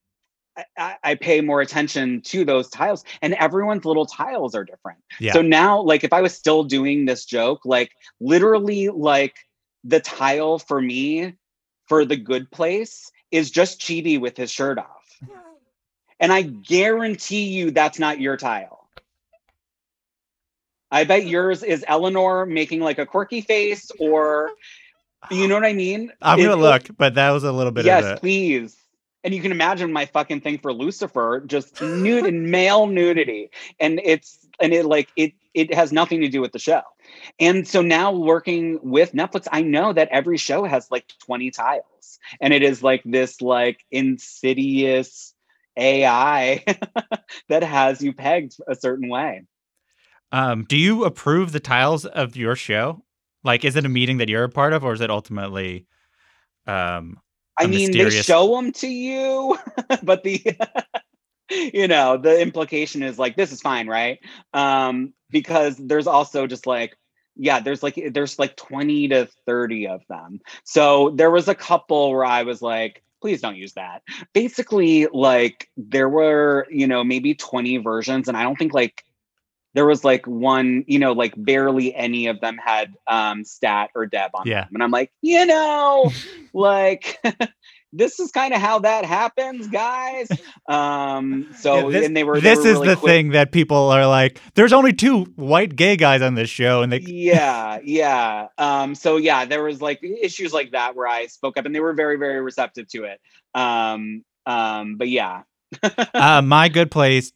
[0.77, 4.99] I, I pay more attention to those tiles and everyone's little tiles are different.
[5.19, 5.33] Yeah.
[5.33, 9.37] So now, like, if I was still doing this joke, like, literally, like,
[9.85, 11.35] the tile for me
[11.89, 15.21] for the good place is just Chidi with his shirt off.
[16.19, 18.80] And I guarantee you that's not your tile.
[20.91, 24.51] I bet yours is Eleanor making like a quirky face or
[25.31, 26.13] you know what I mean?
[26.23, 28.77] I'm It- gonna look, but that was a little bit yes, please.
[29.23, 33.51] And you can imagine my fucking thing for Lucifer, just nude and male nudity.
[33.79, 36.83] And it's and it like it it has nothing to do with the show.
[37.39, 42.19] And so now working with Netflix, I know that every show has like 20 tiles.
[42.41, 45.35] And it is like this like insidious
[45.77, 46.65] AI
[47.49, 49.43] that has you pegged a certain way.
[50.33, 53.05] Um, do you approve the tiles of your show?
[53.43, 55.87] Like, is it a meeting that you're a part of, or is it ultimately,
[56.67, 57.19] um,
[57.59, 58.15] I mean, mysterious...
[58.15, 59.59] they show them to you,
[60.03, 60.57] but the
[61.51, 64.19] you know the implication is like this is fine, right?
[64.53, 66.97] Um, because there's also just like
[67.37, 70.41] yeah, there's like there's like 20 to 30 of them.
[70.65, 74.03] So there was a couple where I was like, please don't use that.
[74.35, 79.05] Basically, like there were you know maybe 20 versions, and I don't think like
[79.75, 84.07] there was like one, you know, like barely any of them had um stat or
[84.07, 84.65] deb on Yeah.
[84.65, 84.71] them.
[84.75, 86.13] And I'm like, you know,
[86.53, 87.19] like
[87.93, 90.29] this is kind of how that happens, guys.
[90.69, 93.29] Um, so Yeah, this, and they were they this were is really the quick- thing
[93.31, 94.41] that people are like.
[94.55, 98.47] There's only two white gay guys on this show, and they yeah, yeah.
[98.59, 101.81] Um, so yeah, there was like issues like that where I spoke up and they
[101.81, 103.21] were very, very receptive to it.
[103.55, 105.43] Um, um, but yeah.
[106.15, 107.33] uh, my good place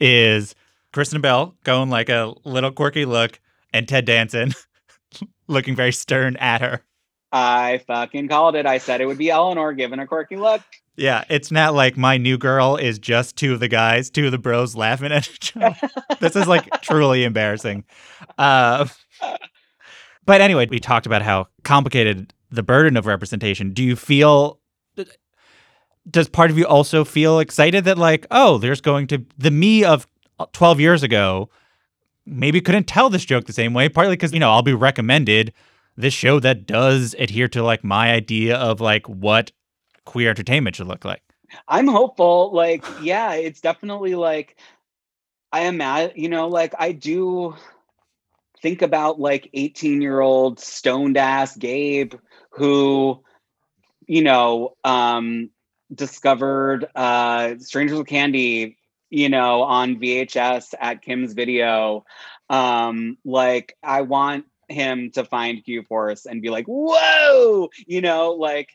[0.00, 0.54] is
[0.98, 3.38] Kristen Bell going like a little quirky look,
[3.72, 4.52] and Ted Danson
[5.46, 6.82] looking very stern at her.
[7.30, 8.66] I fucking called it.
[8.66, 10.60] I said it would be Eleanor giving a quirky look.
[10.96, 14.32] Yeah, it's not like my new girl is just two of the guys, two of
[14.32, 15.76] the bros laughing at each other.
[16.20, 17.84] this is like truly embarrassing.
[18.36, 18.88] Uh,
[20.26, 23.72] but anyway, we talked about how complicated the burden of representation.
[23.72, 24.58] Do you feel?
[26.10, 29.84] Does part of you also feel excited that like, oh, there's going to the me
[29.84, 30.08] of
[30.52, 31.48] 12 years ago
[32.26, 35.52] maybe couldn't tell this joke the same way, partly because you know I'll be recommended
[35.96, 39.50] this show that does adhere to like my idea of like what
[40.04, 41.22] queer entertainment should look like.
[41.66, 42.54] I'm hopeful.
[42.54, 44.56] Like, yeah, it's definitely like
[45.52, 47.56] I am at, you know, like I do
[48.62, 52.14] think about like 18 year old stoned ass Gabe
[52.50, 53.22] who,
[54.06, 55.50] you know, um
[55.94, 58.77] discovered uh Strangers with Candy,
[59.10, 62.04] you know, on VHS at Kim's video.
[62.50, 68.32] Um, like I want him to find Q Force and be like, whoa, you know,
[68.32, 68.70] like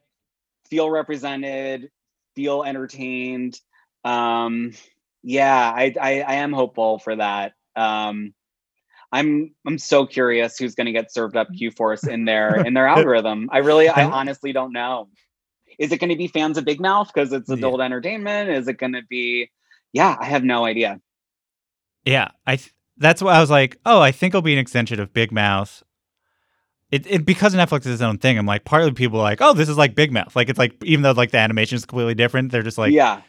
[0.70, 1.92] feel represented,
[2.36, 3.60] feel entertained.
[4.04, 4.72] Um,
[5.24, 7.54] yeah, I, I I am hopeful for that.
[7.76, 8.34] Um,
[9.12, 12.74] I'm I'm so curious who's going to get served up Q Force in their in
[12.74, 13.50] their algorithm.
[13.52, 15.10] I really, I honestly don't know.
[15.78, 18.50] Is it going to be fans of Big Mouth because it's adult entertainment?
[18.50, 19.52] Is it going to be?
[19.94, 21.00] Yeah, I have no idea.
[22.04, 23.78] Yeah, I th- that's what I was like.
[23.86, 25.84] Oh, I think it'll be an extension of Big Mouth.
[26.92, 28.38] It, it because Netflix is its own thing.
[28.38, 30.36] I'm like, partly people are like, oh, this is like Big Mouth.
[30.36, 33.22] Like it's like even though like the animation is completely different, they're just like, yeah.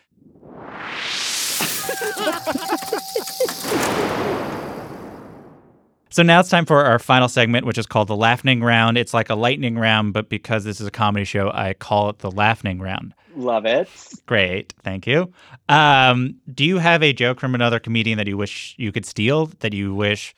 [6.14, 8.96] So now it's time for our final segment, which is called the Laughing Round.
[8.96, 12.20] It's like a lightning round, but because this is a comedy show, I call it
[12.20, 13.12] the Laughing Round.
[13.34, 13.88] Love it.
[14.24, 15.32] Great, thank you.
[15.68, 19.46] Um, do you have a joke from another comedian that you wish you could steal?
[19.58, 20.36] That you wish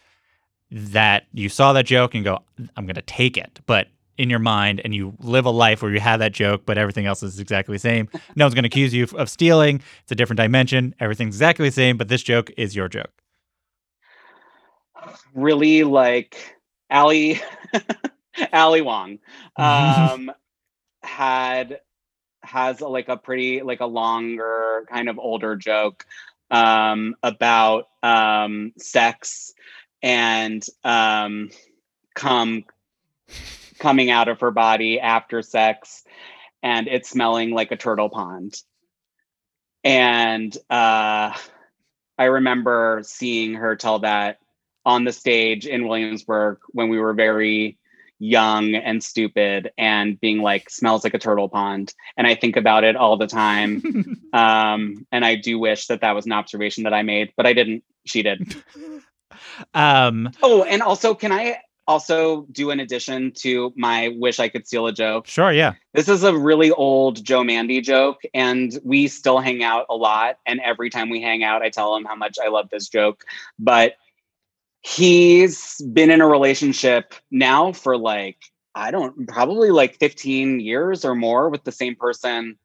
[0.71, 2.39] that you saw that joke and go,
[2.75, 5.93] "I'm going to take it," but in your mind, and you live a life where
[5.93, 8.09] you have that joke, but everything else is exactly the same.
[8.35, 9.83] No one's going to accuse you of stealing.
[10.05, 10.95] It's a different dimension.
[11.01, 13.13] Everything's exactly the same, but this joke is your joke.
[15.37, 16.57] Really like
[16.91, 17.41] Ali
[18.53, 19.19] Ali Wong
[19.57, 20.33] um
[21.03, 21.81] had
[22.43, 26.07] has a, like a pretty like a longer kind of older joke
[26.51, 29.53] um about um sex
[30.03, 31.51] and um
[32.15, 32.65] come
[33.79, 36.05] coming out of her body after sex
[36.63, 38.63] and it's smelling like a turtle pond.
[39.85, 41.33] And uh
[42.19, 44.39] I remember seeing her tell that
[44.87, 47.77] on the stage in Williamsburg when we were very
[48.19, 52.83] young and stupid and being like smells like a turtle pond and i think about
[52.83, 53.83] it all the time
[54.33, 57.53] um and i do wish that that was an observation that i made but i
[57.53, 58.57] didn't she did
[59.75, 64.67] Um, oh and also can i also do an addition to my wish I could
[64.67, 65.27] steal a joke?
[65.27, 65.75] Sure, yeah.
[65.95, 70.39] This is a really old Joe Mande joke, and we still hang out a lot.
[70.47, 73.25] And every time we hang out, I tell him how much I love this joke.
[73.59, 73.97] But
[74.87, 78.39] he's been in a relationship now for like,
[78.75, 82.57] I don't, probably like 15 years or more with the same person.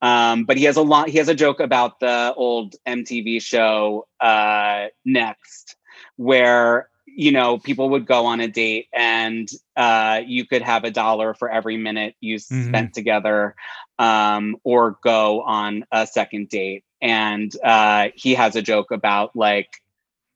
[0.00, 4.06] Um, but he has a lot, he has a joke about the old MTV show
[4.20, 5.76] uh, Next,
[6.16, 10.90] where you know, people would go on a date and uh, you could have a
[10.90, 12.66] dollar for every minute you Mhm.
[12.66, 13.54] spent together
[13.98, 16.84] um, or go on a second date.
[17.00, 19.70] And uh, he has a joke about like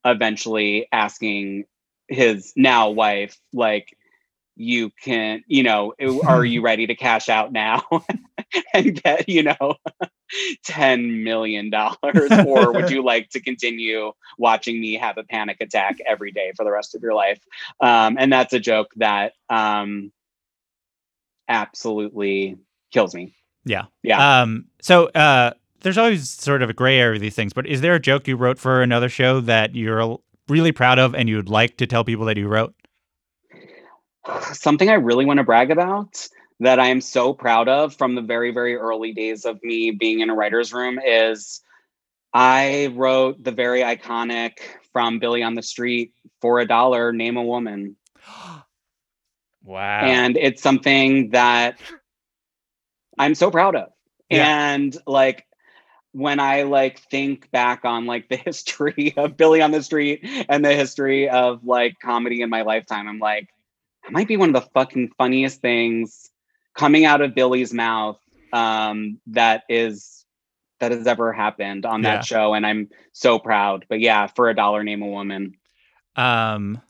[0.05, 1.65] eventually asking
[2.07, 3.95] his now wife, like,
[4.59, 5.93] you can, you know,
[6.27, 7.81] are you ready to cash out now
[8.73, 9.75] and get, you know,
[10.67, 11.73] $10 million?
[11.73, 16.65] or would you like to continue watching me have a panic attack every day for
[16.65, 17.39] the rest of your life?
[17.79, 20.11] Um, and that's a joke that um,
[21.47, 22.57] absolutely
[22.91, 23.33] kills me.
[23.63, 23.85] Yeah.
[24.03, 24.41] Yeah.
[24.41, 25.51] Um, so uh,
[25.81, 28.27] there's always sort of a gray area with these things, but is there a joke
[28.27, 32.03] you wrote for another show that you're really proud of and you'd like to tell
[32.03, 32.73] people that you wrote?
[34.53, 36.27] something I really want to brag about
[36.59, 40.19] that I am so proud of from the very, very early days of me being
[40.19, 41.61] in a writer's room is
[42.33, 44.59] I wrote the very iconic
[44.91, 47.95] from Billy on the Street for a dollar, name a woman.
[49.61, 49.99] Wow.
[49.99, 51.79] And it's something that
[53.19, 53.89] I'm so proud of.
[54.29, 54.71] Yeah.
[54.71, 55.45] And like
[56.11, 60.63] when I like think back on like the history of Billy on the Street and
[60.63, 63.49] the history of like comedy in my lifetime, I'm like,
[64.03, 66.29] that might be one of the fucking funniest things
[66.75, 68.17] coming out of Billy's mouth
[68.53, 70.25] um, that is
[70.79, 72.21] that has ever happened on that Yeah.
[72.21, 73.85] show, and I'm so proud.
[73.89, 75.55] But yeah, for a dollar, name a woman.
[76.15, 76.81] Um,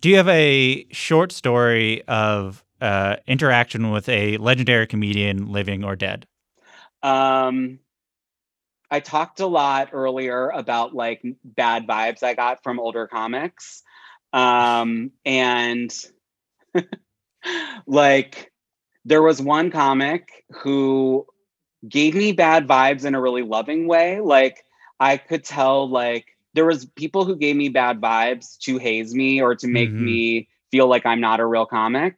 [0.00, 5.94] do you have a short story of uh, interaction with a legendary comedian, living or
[5.94, 6.26] dead?
[7.06, 7.80] Um,
[8.90, 13.82] I talked a lot earlier about like bad vibes I got from older comics.
[14.32, 15.92] Um, and
[17.86, 18.52] like
[19.04, 21.26] there was one comic who
[21.88, 24.20] gave me bad vibes in a really loving way.
[24.20, 24.64] Like
[25.00, 29.42] I could tell like there was people who gave me bad vibes to haze me
[29.42, 30.00] or to make Mhm.
[30.00, 32.16] me feel like I'm not a real comic.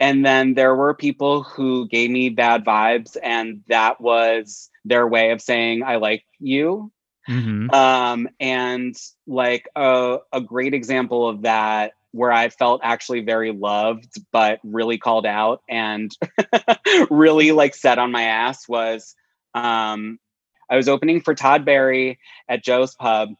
[0.00, 5.32] And then there were people who gave me bad vibes, and that was their way
[5.32, 6.92] of saying, I like you.
[7.28, 7.70] Mm-hmm.
[7.70, 8.96] Um, and
[9.26, 14.98] like a, a great example of that where I felt actually very loved, but really
[14.98, 16.10] called out and
[17.10, 19.14] really like set on my ass was
[19.54, 20.18] um,
[20.70, 22.18] I was opening for Todd Barry
[22.48, 23.30] at Joe's Pub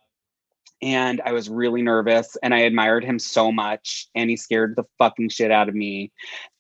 [0.81, 4.85] and I was really nervous and I admired him so much and he scared the
[4.99, 6.13] fucking shit out of me.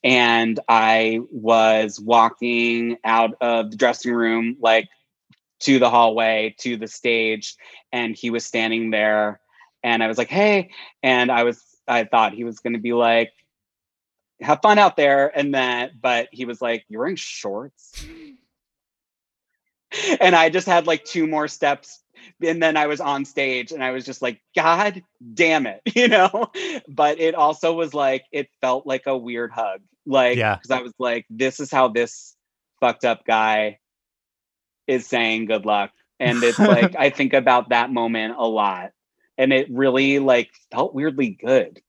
[0.02, 4.88] And I was walking out of the dressing room like
[5.60, 7.54] to the hallway to the stage
[7.92, 9.40] and he was standing there
[9.84, 10.70] and I was like, "Hey."
[11.02, 13.32] And I was I thought he was going to be like
[14.40, 18.02] have fun out there and then but he was like, "You're wearing shorts?"
[20.20, 22.02] and I just had like two more steps
[22.42, 25.02] and then I was on stage and I was just like, God
[25.34, 26.50] damn it, you know?
[26.88, 29.80] But it also was like, it felt like a weird hug.
[30.06, 30.56] Like, Yeah.
[30.56, 32.36] because I was like, this is how this
[32.80, 33.78] fucked up guy
[34.86, 35.90] is saying good luck.
[36.20, 38.92] And it's like, I think about that moment a lot.
[39.36, 41.80] And it really like felt weirdly good.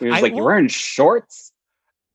[0.00, 1.51] It was I like, you're wearing shorts?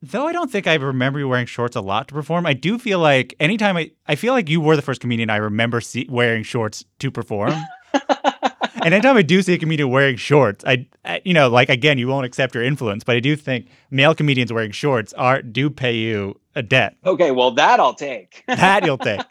[0.01, 2.77] Though I don't think I remember you wearing shorts a lot to perform, I do
[2.77, 6.05] feel like anytime I, I feel like you were the first comedian I remember see,
[6.09, 7.53] wearing shorts to perform.
[7.93, 11.97] and anytime I do see a comedian wearing shorts, I, I, you know, like again,
[11.97, 15.67] you won't accept your influence, but I do think male comedians wearing shorts are do
[15.69, 16.95] pay you a debt.
[17.03, 18.43] Okay, well, that I'll take.
[18.47, 19.21] That you'll take.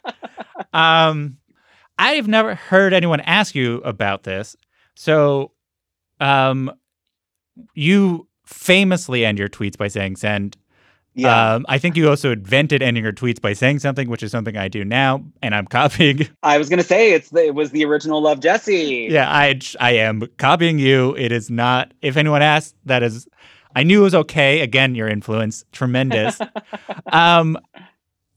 [0.73, 1.37] Um,
[1.97, 4.57] I've never heard anyone ask you about this.
[4.95, 5.51] So,
[6.19, 6.71] um,
[7.73, 10.57] you famously end your tweets by saying send.
[11.13, 11.55] Yeah.
[11.55, 14.55] Um, I think you also invented ending your tweets by saying something, which is something
[14.55, 16.27] I do now, and I'm copying.
[16.43, 19.07] I was gonna say it's the, it was the original Love Jesse.
[19.09, 21.15] Yeah, I I am copying you.
[21.17, 21.91] It is not.
[22.01, 23.27] If anyone asks, that is.
[23.75, 24.61] I knew it was okay.
[24.61, 26.39] Again, your influence tremendous.
[27.11, 27.57] um,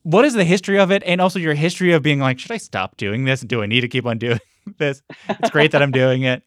[0.03, 2.57] what is the history of it, and also your history of being like, should I
[2.57, 3.43] stop doing this?
[3.43, 4.41] Do I need to keep on doing
[4.79, 5.03] this?
[5.29, 6.43] It's great that I'm doing it.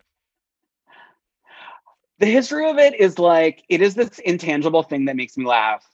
[2.23, 5.85] The history of it is like it is this intangible thing that makes me laugh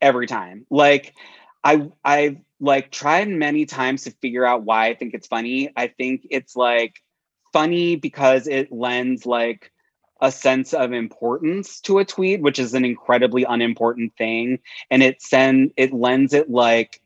[0.00, 1.14] every time like
[1.62, 5.86] i i've like tried many times to figure out why i think it's funny i
[5.86, 7.02] think it's like
[7.52, 9.70] funny because it lends like
[10.20, 14.58] a sense of importance to a tweet, which is an incredibly unimportant thing.
[14.90, 17.00] And it send it lends it like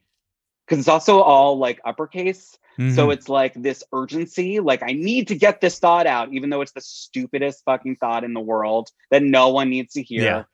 [0.65, 2.57] because it's also all like uppercase.
[2.89, 3.13] So Mhm.
[3.13, 6.73] it's like this urgency, like I need to get this thought out, even though it's
[6.73, 10.23] the stupidest fucking thought in the world that no one needs to hear.
[10.23, 10.45] Yeah.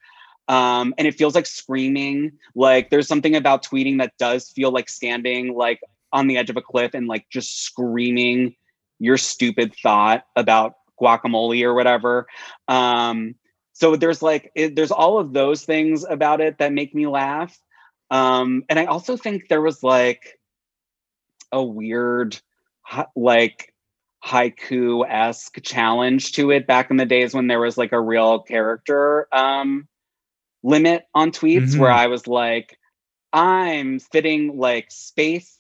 [0.49, 2.33] Um, and it feels like screaming.
[2.55, 5.81] Like there's something about tweeting that does feel like standing like
[6.13, 8.55] on the edge of a cliff and like just screaming
[8.99, 12.27] your stupid thought about guacamole or whatever.
[12.69, 13.35] Um,
[13.73, 17.59] so there's like it, there's all of those things about it that make me laugh.
[18.11, 20.39] Um, and I also think there was like
[21.53, 22.39] a weird
[23.17, 23.73] like
[24.25, 28.41] haiku esque challenge to it back in the days when there was like a real
[28.41, 29.87] character um,
[30.63, 31.97] limit on tweets where Mhm.
[31.97, 32.77] I was like,
[33.33, 35.59] I'm fitting like space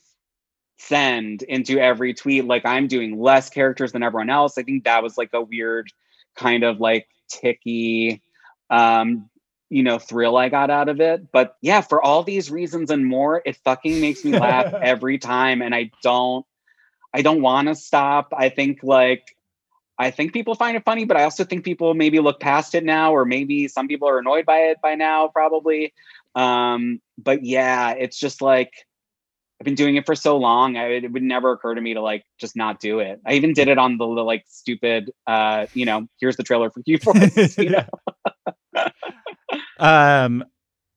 [0.78, 2.44] send into every tweet.
[2.44, 4.58] Like I'm doing less characters than everyone else.
[4.58, 5.88] I think that was like a weird
[6.36, 8.22] kind of like ticky
[8.70, 9.28] um
[9.68, 11.30] you know thrill I got out of it.
[11.32, 15.62] But yeah, for all these reasons and more, it fucking makes me laugh every time
[15.62, 16.46] and I don't
[17.12, 18.32] I don't want to stop.
[18.36, 19.36] I think like
[19.98, 22.84] I think people find it funny, but I also think people maybe look past it
[22.84, 25.94] now, or maybe some people are annoyed by it by now, probably.
[26.34, 28.70] Um, but yeah, it's just like
[29.58, 30.76] I've been doing it for so long.
[30.76, 33.20] I, it would never occur to me to like just not do it.
[33.24, 36.70] I even did it on the, the, like stupid, uh, you know, here's the trailer
[36.70, 37.56] for Q Force.
[37.58, 37.86] you know?
[39.78, 40.44] Um,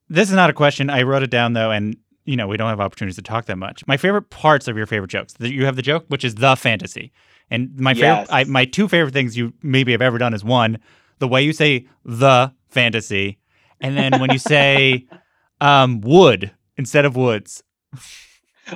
[0.10, 0.90] this is not a question.
[0.90, 3.58] I wrote it down though, and you know we don't have opportunities to talk that
[3.58, 3.86] much.
[3.88, 5.34] My favorite parts of your favorite jokes.
[5.34, 7.12] that You have the joke, which is the fantasy,
[7.50, 10.80] and my favorite, I, my two favorite things you maybe have ever done is one,
[11.20, 13.40] the way you say the fantasy,
[13.82, 15.06] and then when you say
[15.62, 17.64] um wood instead of woods.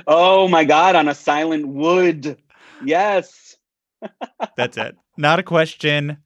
[0.06, 2.36] Oh my god, on a silent wood.
[2.84, 3.56] Yes.
[4.56, 4.96] That's it.
[5.16, 6.18] Not a question.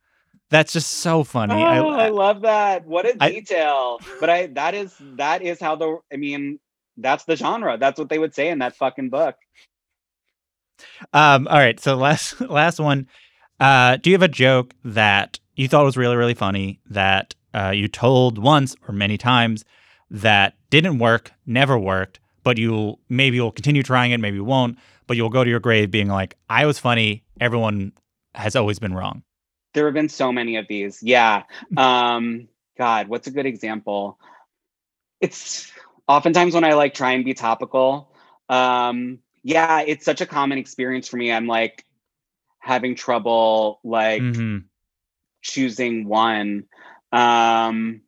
[0.51, 1.55] That's just so funny.
[1.55, 2.87] Oh, I, I, love that.
[2.87, 4.01] What a detail.
[4.19, 6.59] but I that is that is how the I mean,
[6.97, 7.77] that's the genre.
[7.77, 9.37] That's what they would say in that fucking book.
[11.12, 11.79] Um, all right.
[11.79, 13.09] So last last one.
[13.61, 17.70] Uh, do you have a joke that you thought was really really funny that uh,
[17.70, 19.65] you told once or many times
[20.11, 24.79] that didn't work, never worked, but you'll maybe you'll continue trying it, maybe you won't,
[25.07, 27.25] but you'll go to your grave being like, I was funny.
[27.41, 27.93] Everyone
[28.35, 29.23] has always been wrong.
[29.79, 31.01] There have been so many of these.
[31.05, 31.45] Yeah.
[31.77, 34.19] Um, God, what's a good example?
[35.21, 35.71] It's
[36.09, 38.13] oftentimes when I like try and be topical.
[38.49, 41.31] Um, yeah, it's such a common experience for me.
[41.31, 41.85] I'm like
[42.59, 44.65] having trouble like Mhm.
[45.43, 46.65] choosing one.
[47.13, 48.03] Um,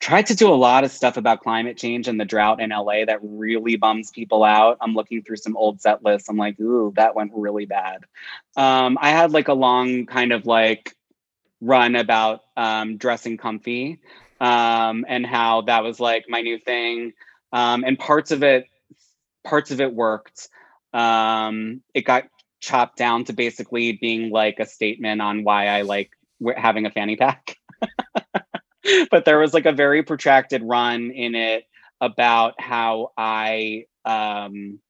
[0.00, 3.04] tried to do a lot of stuff about climate change and the drought in LA
[3.04, 4.78] that really bums people out.
[4.80, 6.28] I'm looking through some old set lists.
[6.28, 8.04] I'm like, ooh, that went really bad.
[8.56, 10.94] Um, I had like a long kind of like
[11.60, 14.00] run about um, dressing comfy
[14.40, 17.12] um, and how that was like my new thing.
[17.52, 18.66] Um, and parts of it,
[19.44, 20.48] parts of it worked.
[20.92, 22.24] Um, it got
[22.60, 26.10] chopped down to basically being like a statement on why I like
[26.56, 27.56] having a fanny pack.
[29.10, 31.64] but there was like a very protracted run in it
[32.00, 34.80] about how I um,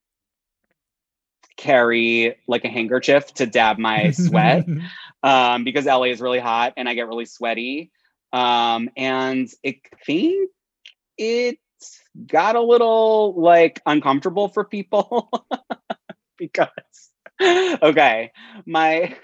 [1.56, 4.66] carry like a handkerchief to dab my sweat
[5.22, 7.90] um, because LA is really hot and I get really sweaty.
[8.32, 10.50] Um, and it think
[11.16, 11.58] it
[12.26, 15.30] got a little like uncomfortable for people
[16.38, 16.68] because
[17.40, 18.32] okay,
[18.64, 19.16] my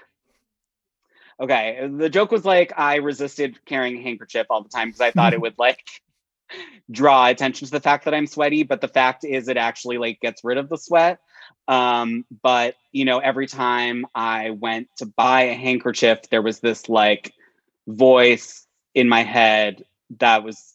[1.39, 5.11] okay, the joke was like I resisted carrying a handkerchief all the time because I
[5.11, 5.83] thought it would like
[6.91, 10.19] draw attention to the fact that I'm sweaty, but the fact is it actually like
[10.19, 11.19] gets rid of the sweat.
[11.67, 16.89] Um, but you know, every time I went to buy a handkerchief, there was this
[16.89, 17.33] like
[17.87, 19.83] voice in my head
[20.19, 20.73] that was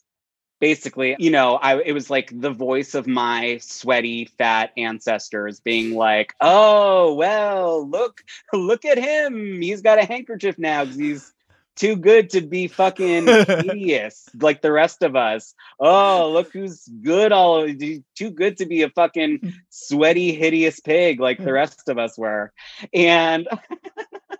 [0.59, 5.95] basically, you know, I it was like the voice of my sweaty fat ancestors being
[5.95, 8.21] like, "Oh, well, look
[8.53, 9.61] look at him.
[9.61, 11.33] He's got a handkerchief now cuz he's
[11.75, 15.53] too good to be fucking hideous like the rest of us.
[15.79, 17.67] Oh, look who's good all
[18.15, 22.51] too good to be a fucking sweaty hideous pig like the rest of us were."
[22.93, 23.47] And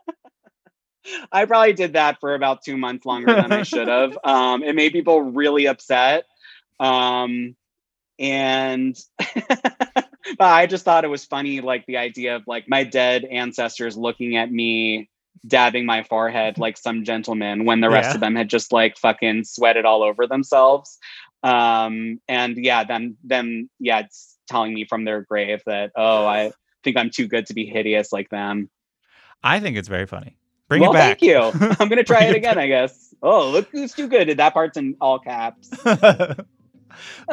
[1.31, 4.17] I probably did that for about two months longer than I should have.
[4.23, 6.25] Um, it made people really upset.
[6.79, 7.55] Um,
[8.17, 8.97] and
[9.45, 10.05] but
[10.39, 14.35] I just thought it was funny, like the idea of like my dead ancestors looking
[14.35, 15.09] at me
[15.47, 18.15] dabbing my forehead like some gentleman when the rest Yeah.
[18.15, 20.97] of them had just like fucking sweated all over themselves.
[21.43, 26.51] Um, and yeah, them them yeah, it's telling me from their grave that oh, I
[26.83, 28.69] think I'm too good to be hideous like them.
[29.41, 30.35] I think it's very funny
[30.69, 31.19] Bring well, it back.
[31.19, 31.37] thank you.
[31.79, 33.13] I'm gonna try it again, I guess.
[33.21, 34.29] Oh, look who's too good.
[34.37, 35.69] That part's in all caps.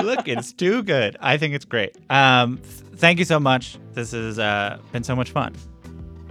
[0.00, 1.16] Look, it's too good.
[1.20, 1.96] I think it's great.
[2.10, 3.78] Um, th- thank you so much.
[3.94, 5.54] This has uh, been so much fun.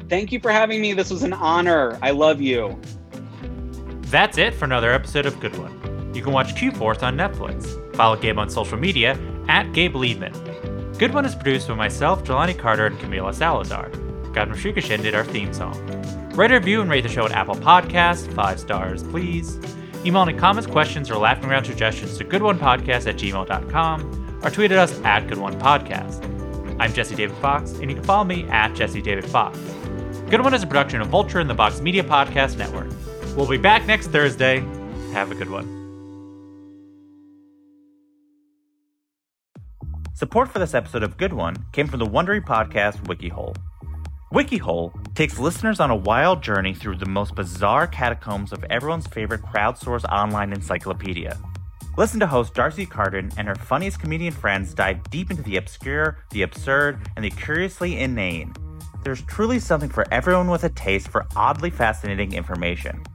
[0.10, 0.94] Thank you for having me.
[0.94, 1.98] This was an honor.
[2.02, 2.80] I love you.
[4.04, 6.14] That's it for another episode of Good One.
[6.14, 7.96] You can watch Q Force on Netflix.
[7.96, 10.98] Follow Gabe on social media at Gabe Liedman.
[10.98, 13.92] Good One is produced by myself, Jelani Carter, and Camila Salazar.
[14.36, 15.80] Gautam Srikishan did our theme song.
[16.34, 18.32] Write a review and rate the show at Apple Podcasts.
[18.34, 19.58] Five stars, please.
[20.06, 24.78] Email any comments, questions, or laughing around suggestions to goodonepodcast at gmail.com or tweet at
[24.78, 26.76] us at goodonepodcast.
[26.80, 29.58] I'm Jesse David Fox, and you can follow me at Jesse David Fox.
[30.30, 32.92] Good One is a production of Vulture and the Vox Media Podcast Network.
[33.38, 34.60] We'll be back next Thursday.
[35.14, 35.72] Have a good one.
[40.14, 43.56] Support for this episode of Good One came from the Wondery podcast WikiHole.
[44.36, 49.42] WikiHole takes listeners on a wild journey through the most bizarre catacombs of everyone's favorite
[49.42, 51.40] crowdsourced online encyclopedia.
[51.98, 56.18] Listen to host D'Arcy Carden and her funniest comedian friends dive deep into the obscure,
[56.32, 58.54] the absurd, and the curiously inane.
[59.06, 63.06] There's truly something for everyone with a taste for oddly fascinating information.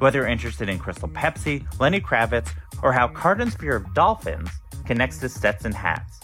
[0.00, 2.50] Whether you're interested in Crystal Pepsi, Lenny Kravitz,
[2.82, 4.50] or how Carden's fear of dolphins
[4.84, 6.20] connects to sets and hats.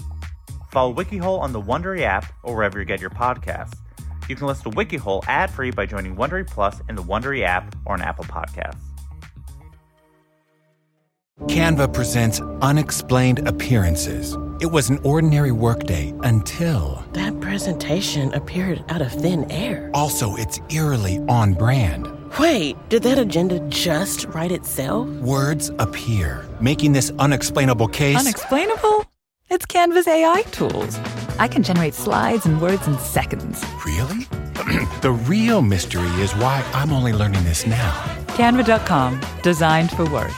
[0.71, 3.79] Follow WikiHole on the Wondery app or wherever you get your podcasts.
[4.29, 7.95] You can listen to WikiHole ad-free by joining Wondery Plus in the Wondery app or
[7.95, 8.79] on Apple Podcasts.
[11.47, 14.37] Canva presents unexplained appearances.
[14.61, 17.05] It was an ordinary workday until.
[17.15, 19.91] That presentation appeared out of thin air.
[19.93, 22.07] Also, it's eerily on brand.
[22.39, 25.09] Wait, did that agenda just write itself?
[25.21, 28.21] Words appear, making this unexplainable case.
[28.21, 29.05] Unexplainable?
[29.51, 30.97] It's Canva's AI tools.
[31.39, 33.65] I can generate slides and words in seconds.
[33.85, 34.25] Really?
[35.01, 37.93] the real mystery is why I'm only learning this now.
[38.29, 40.33] Canva.com, designed for work.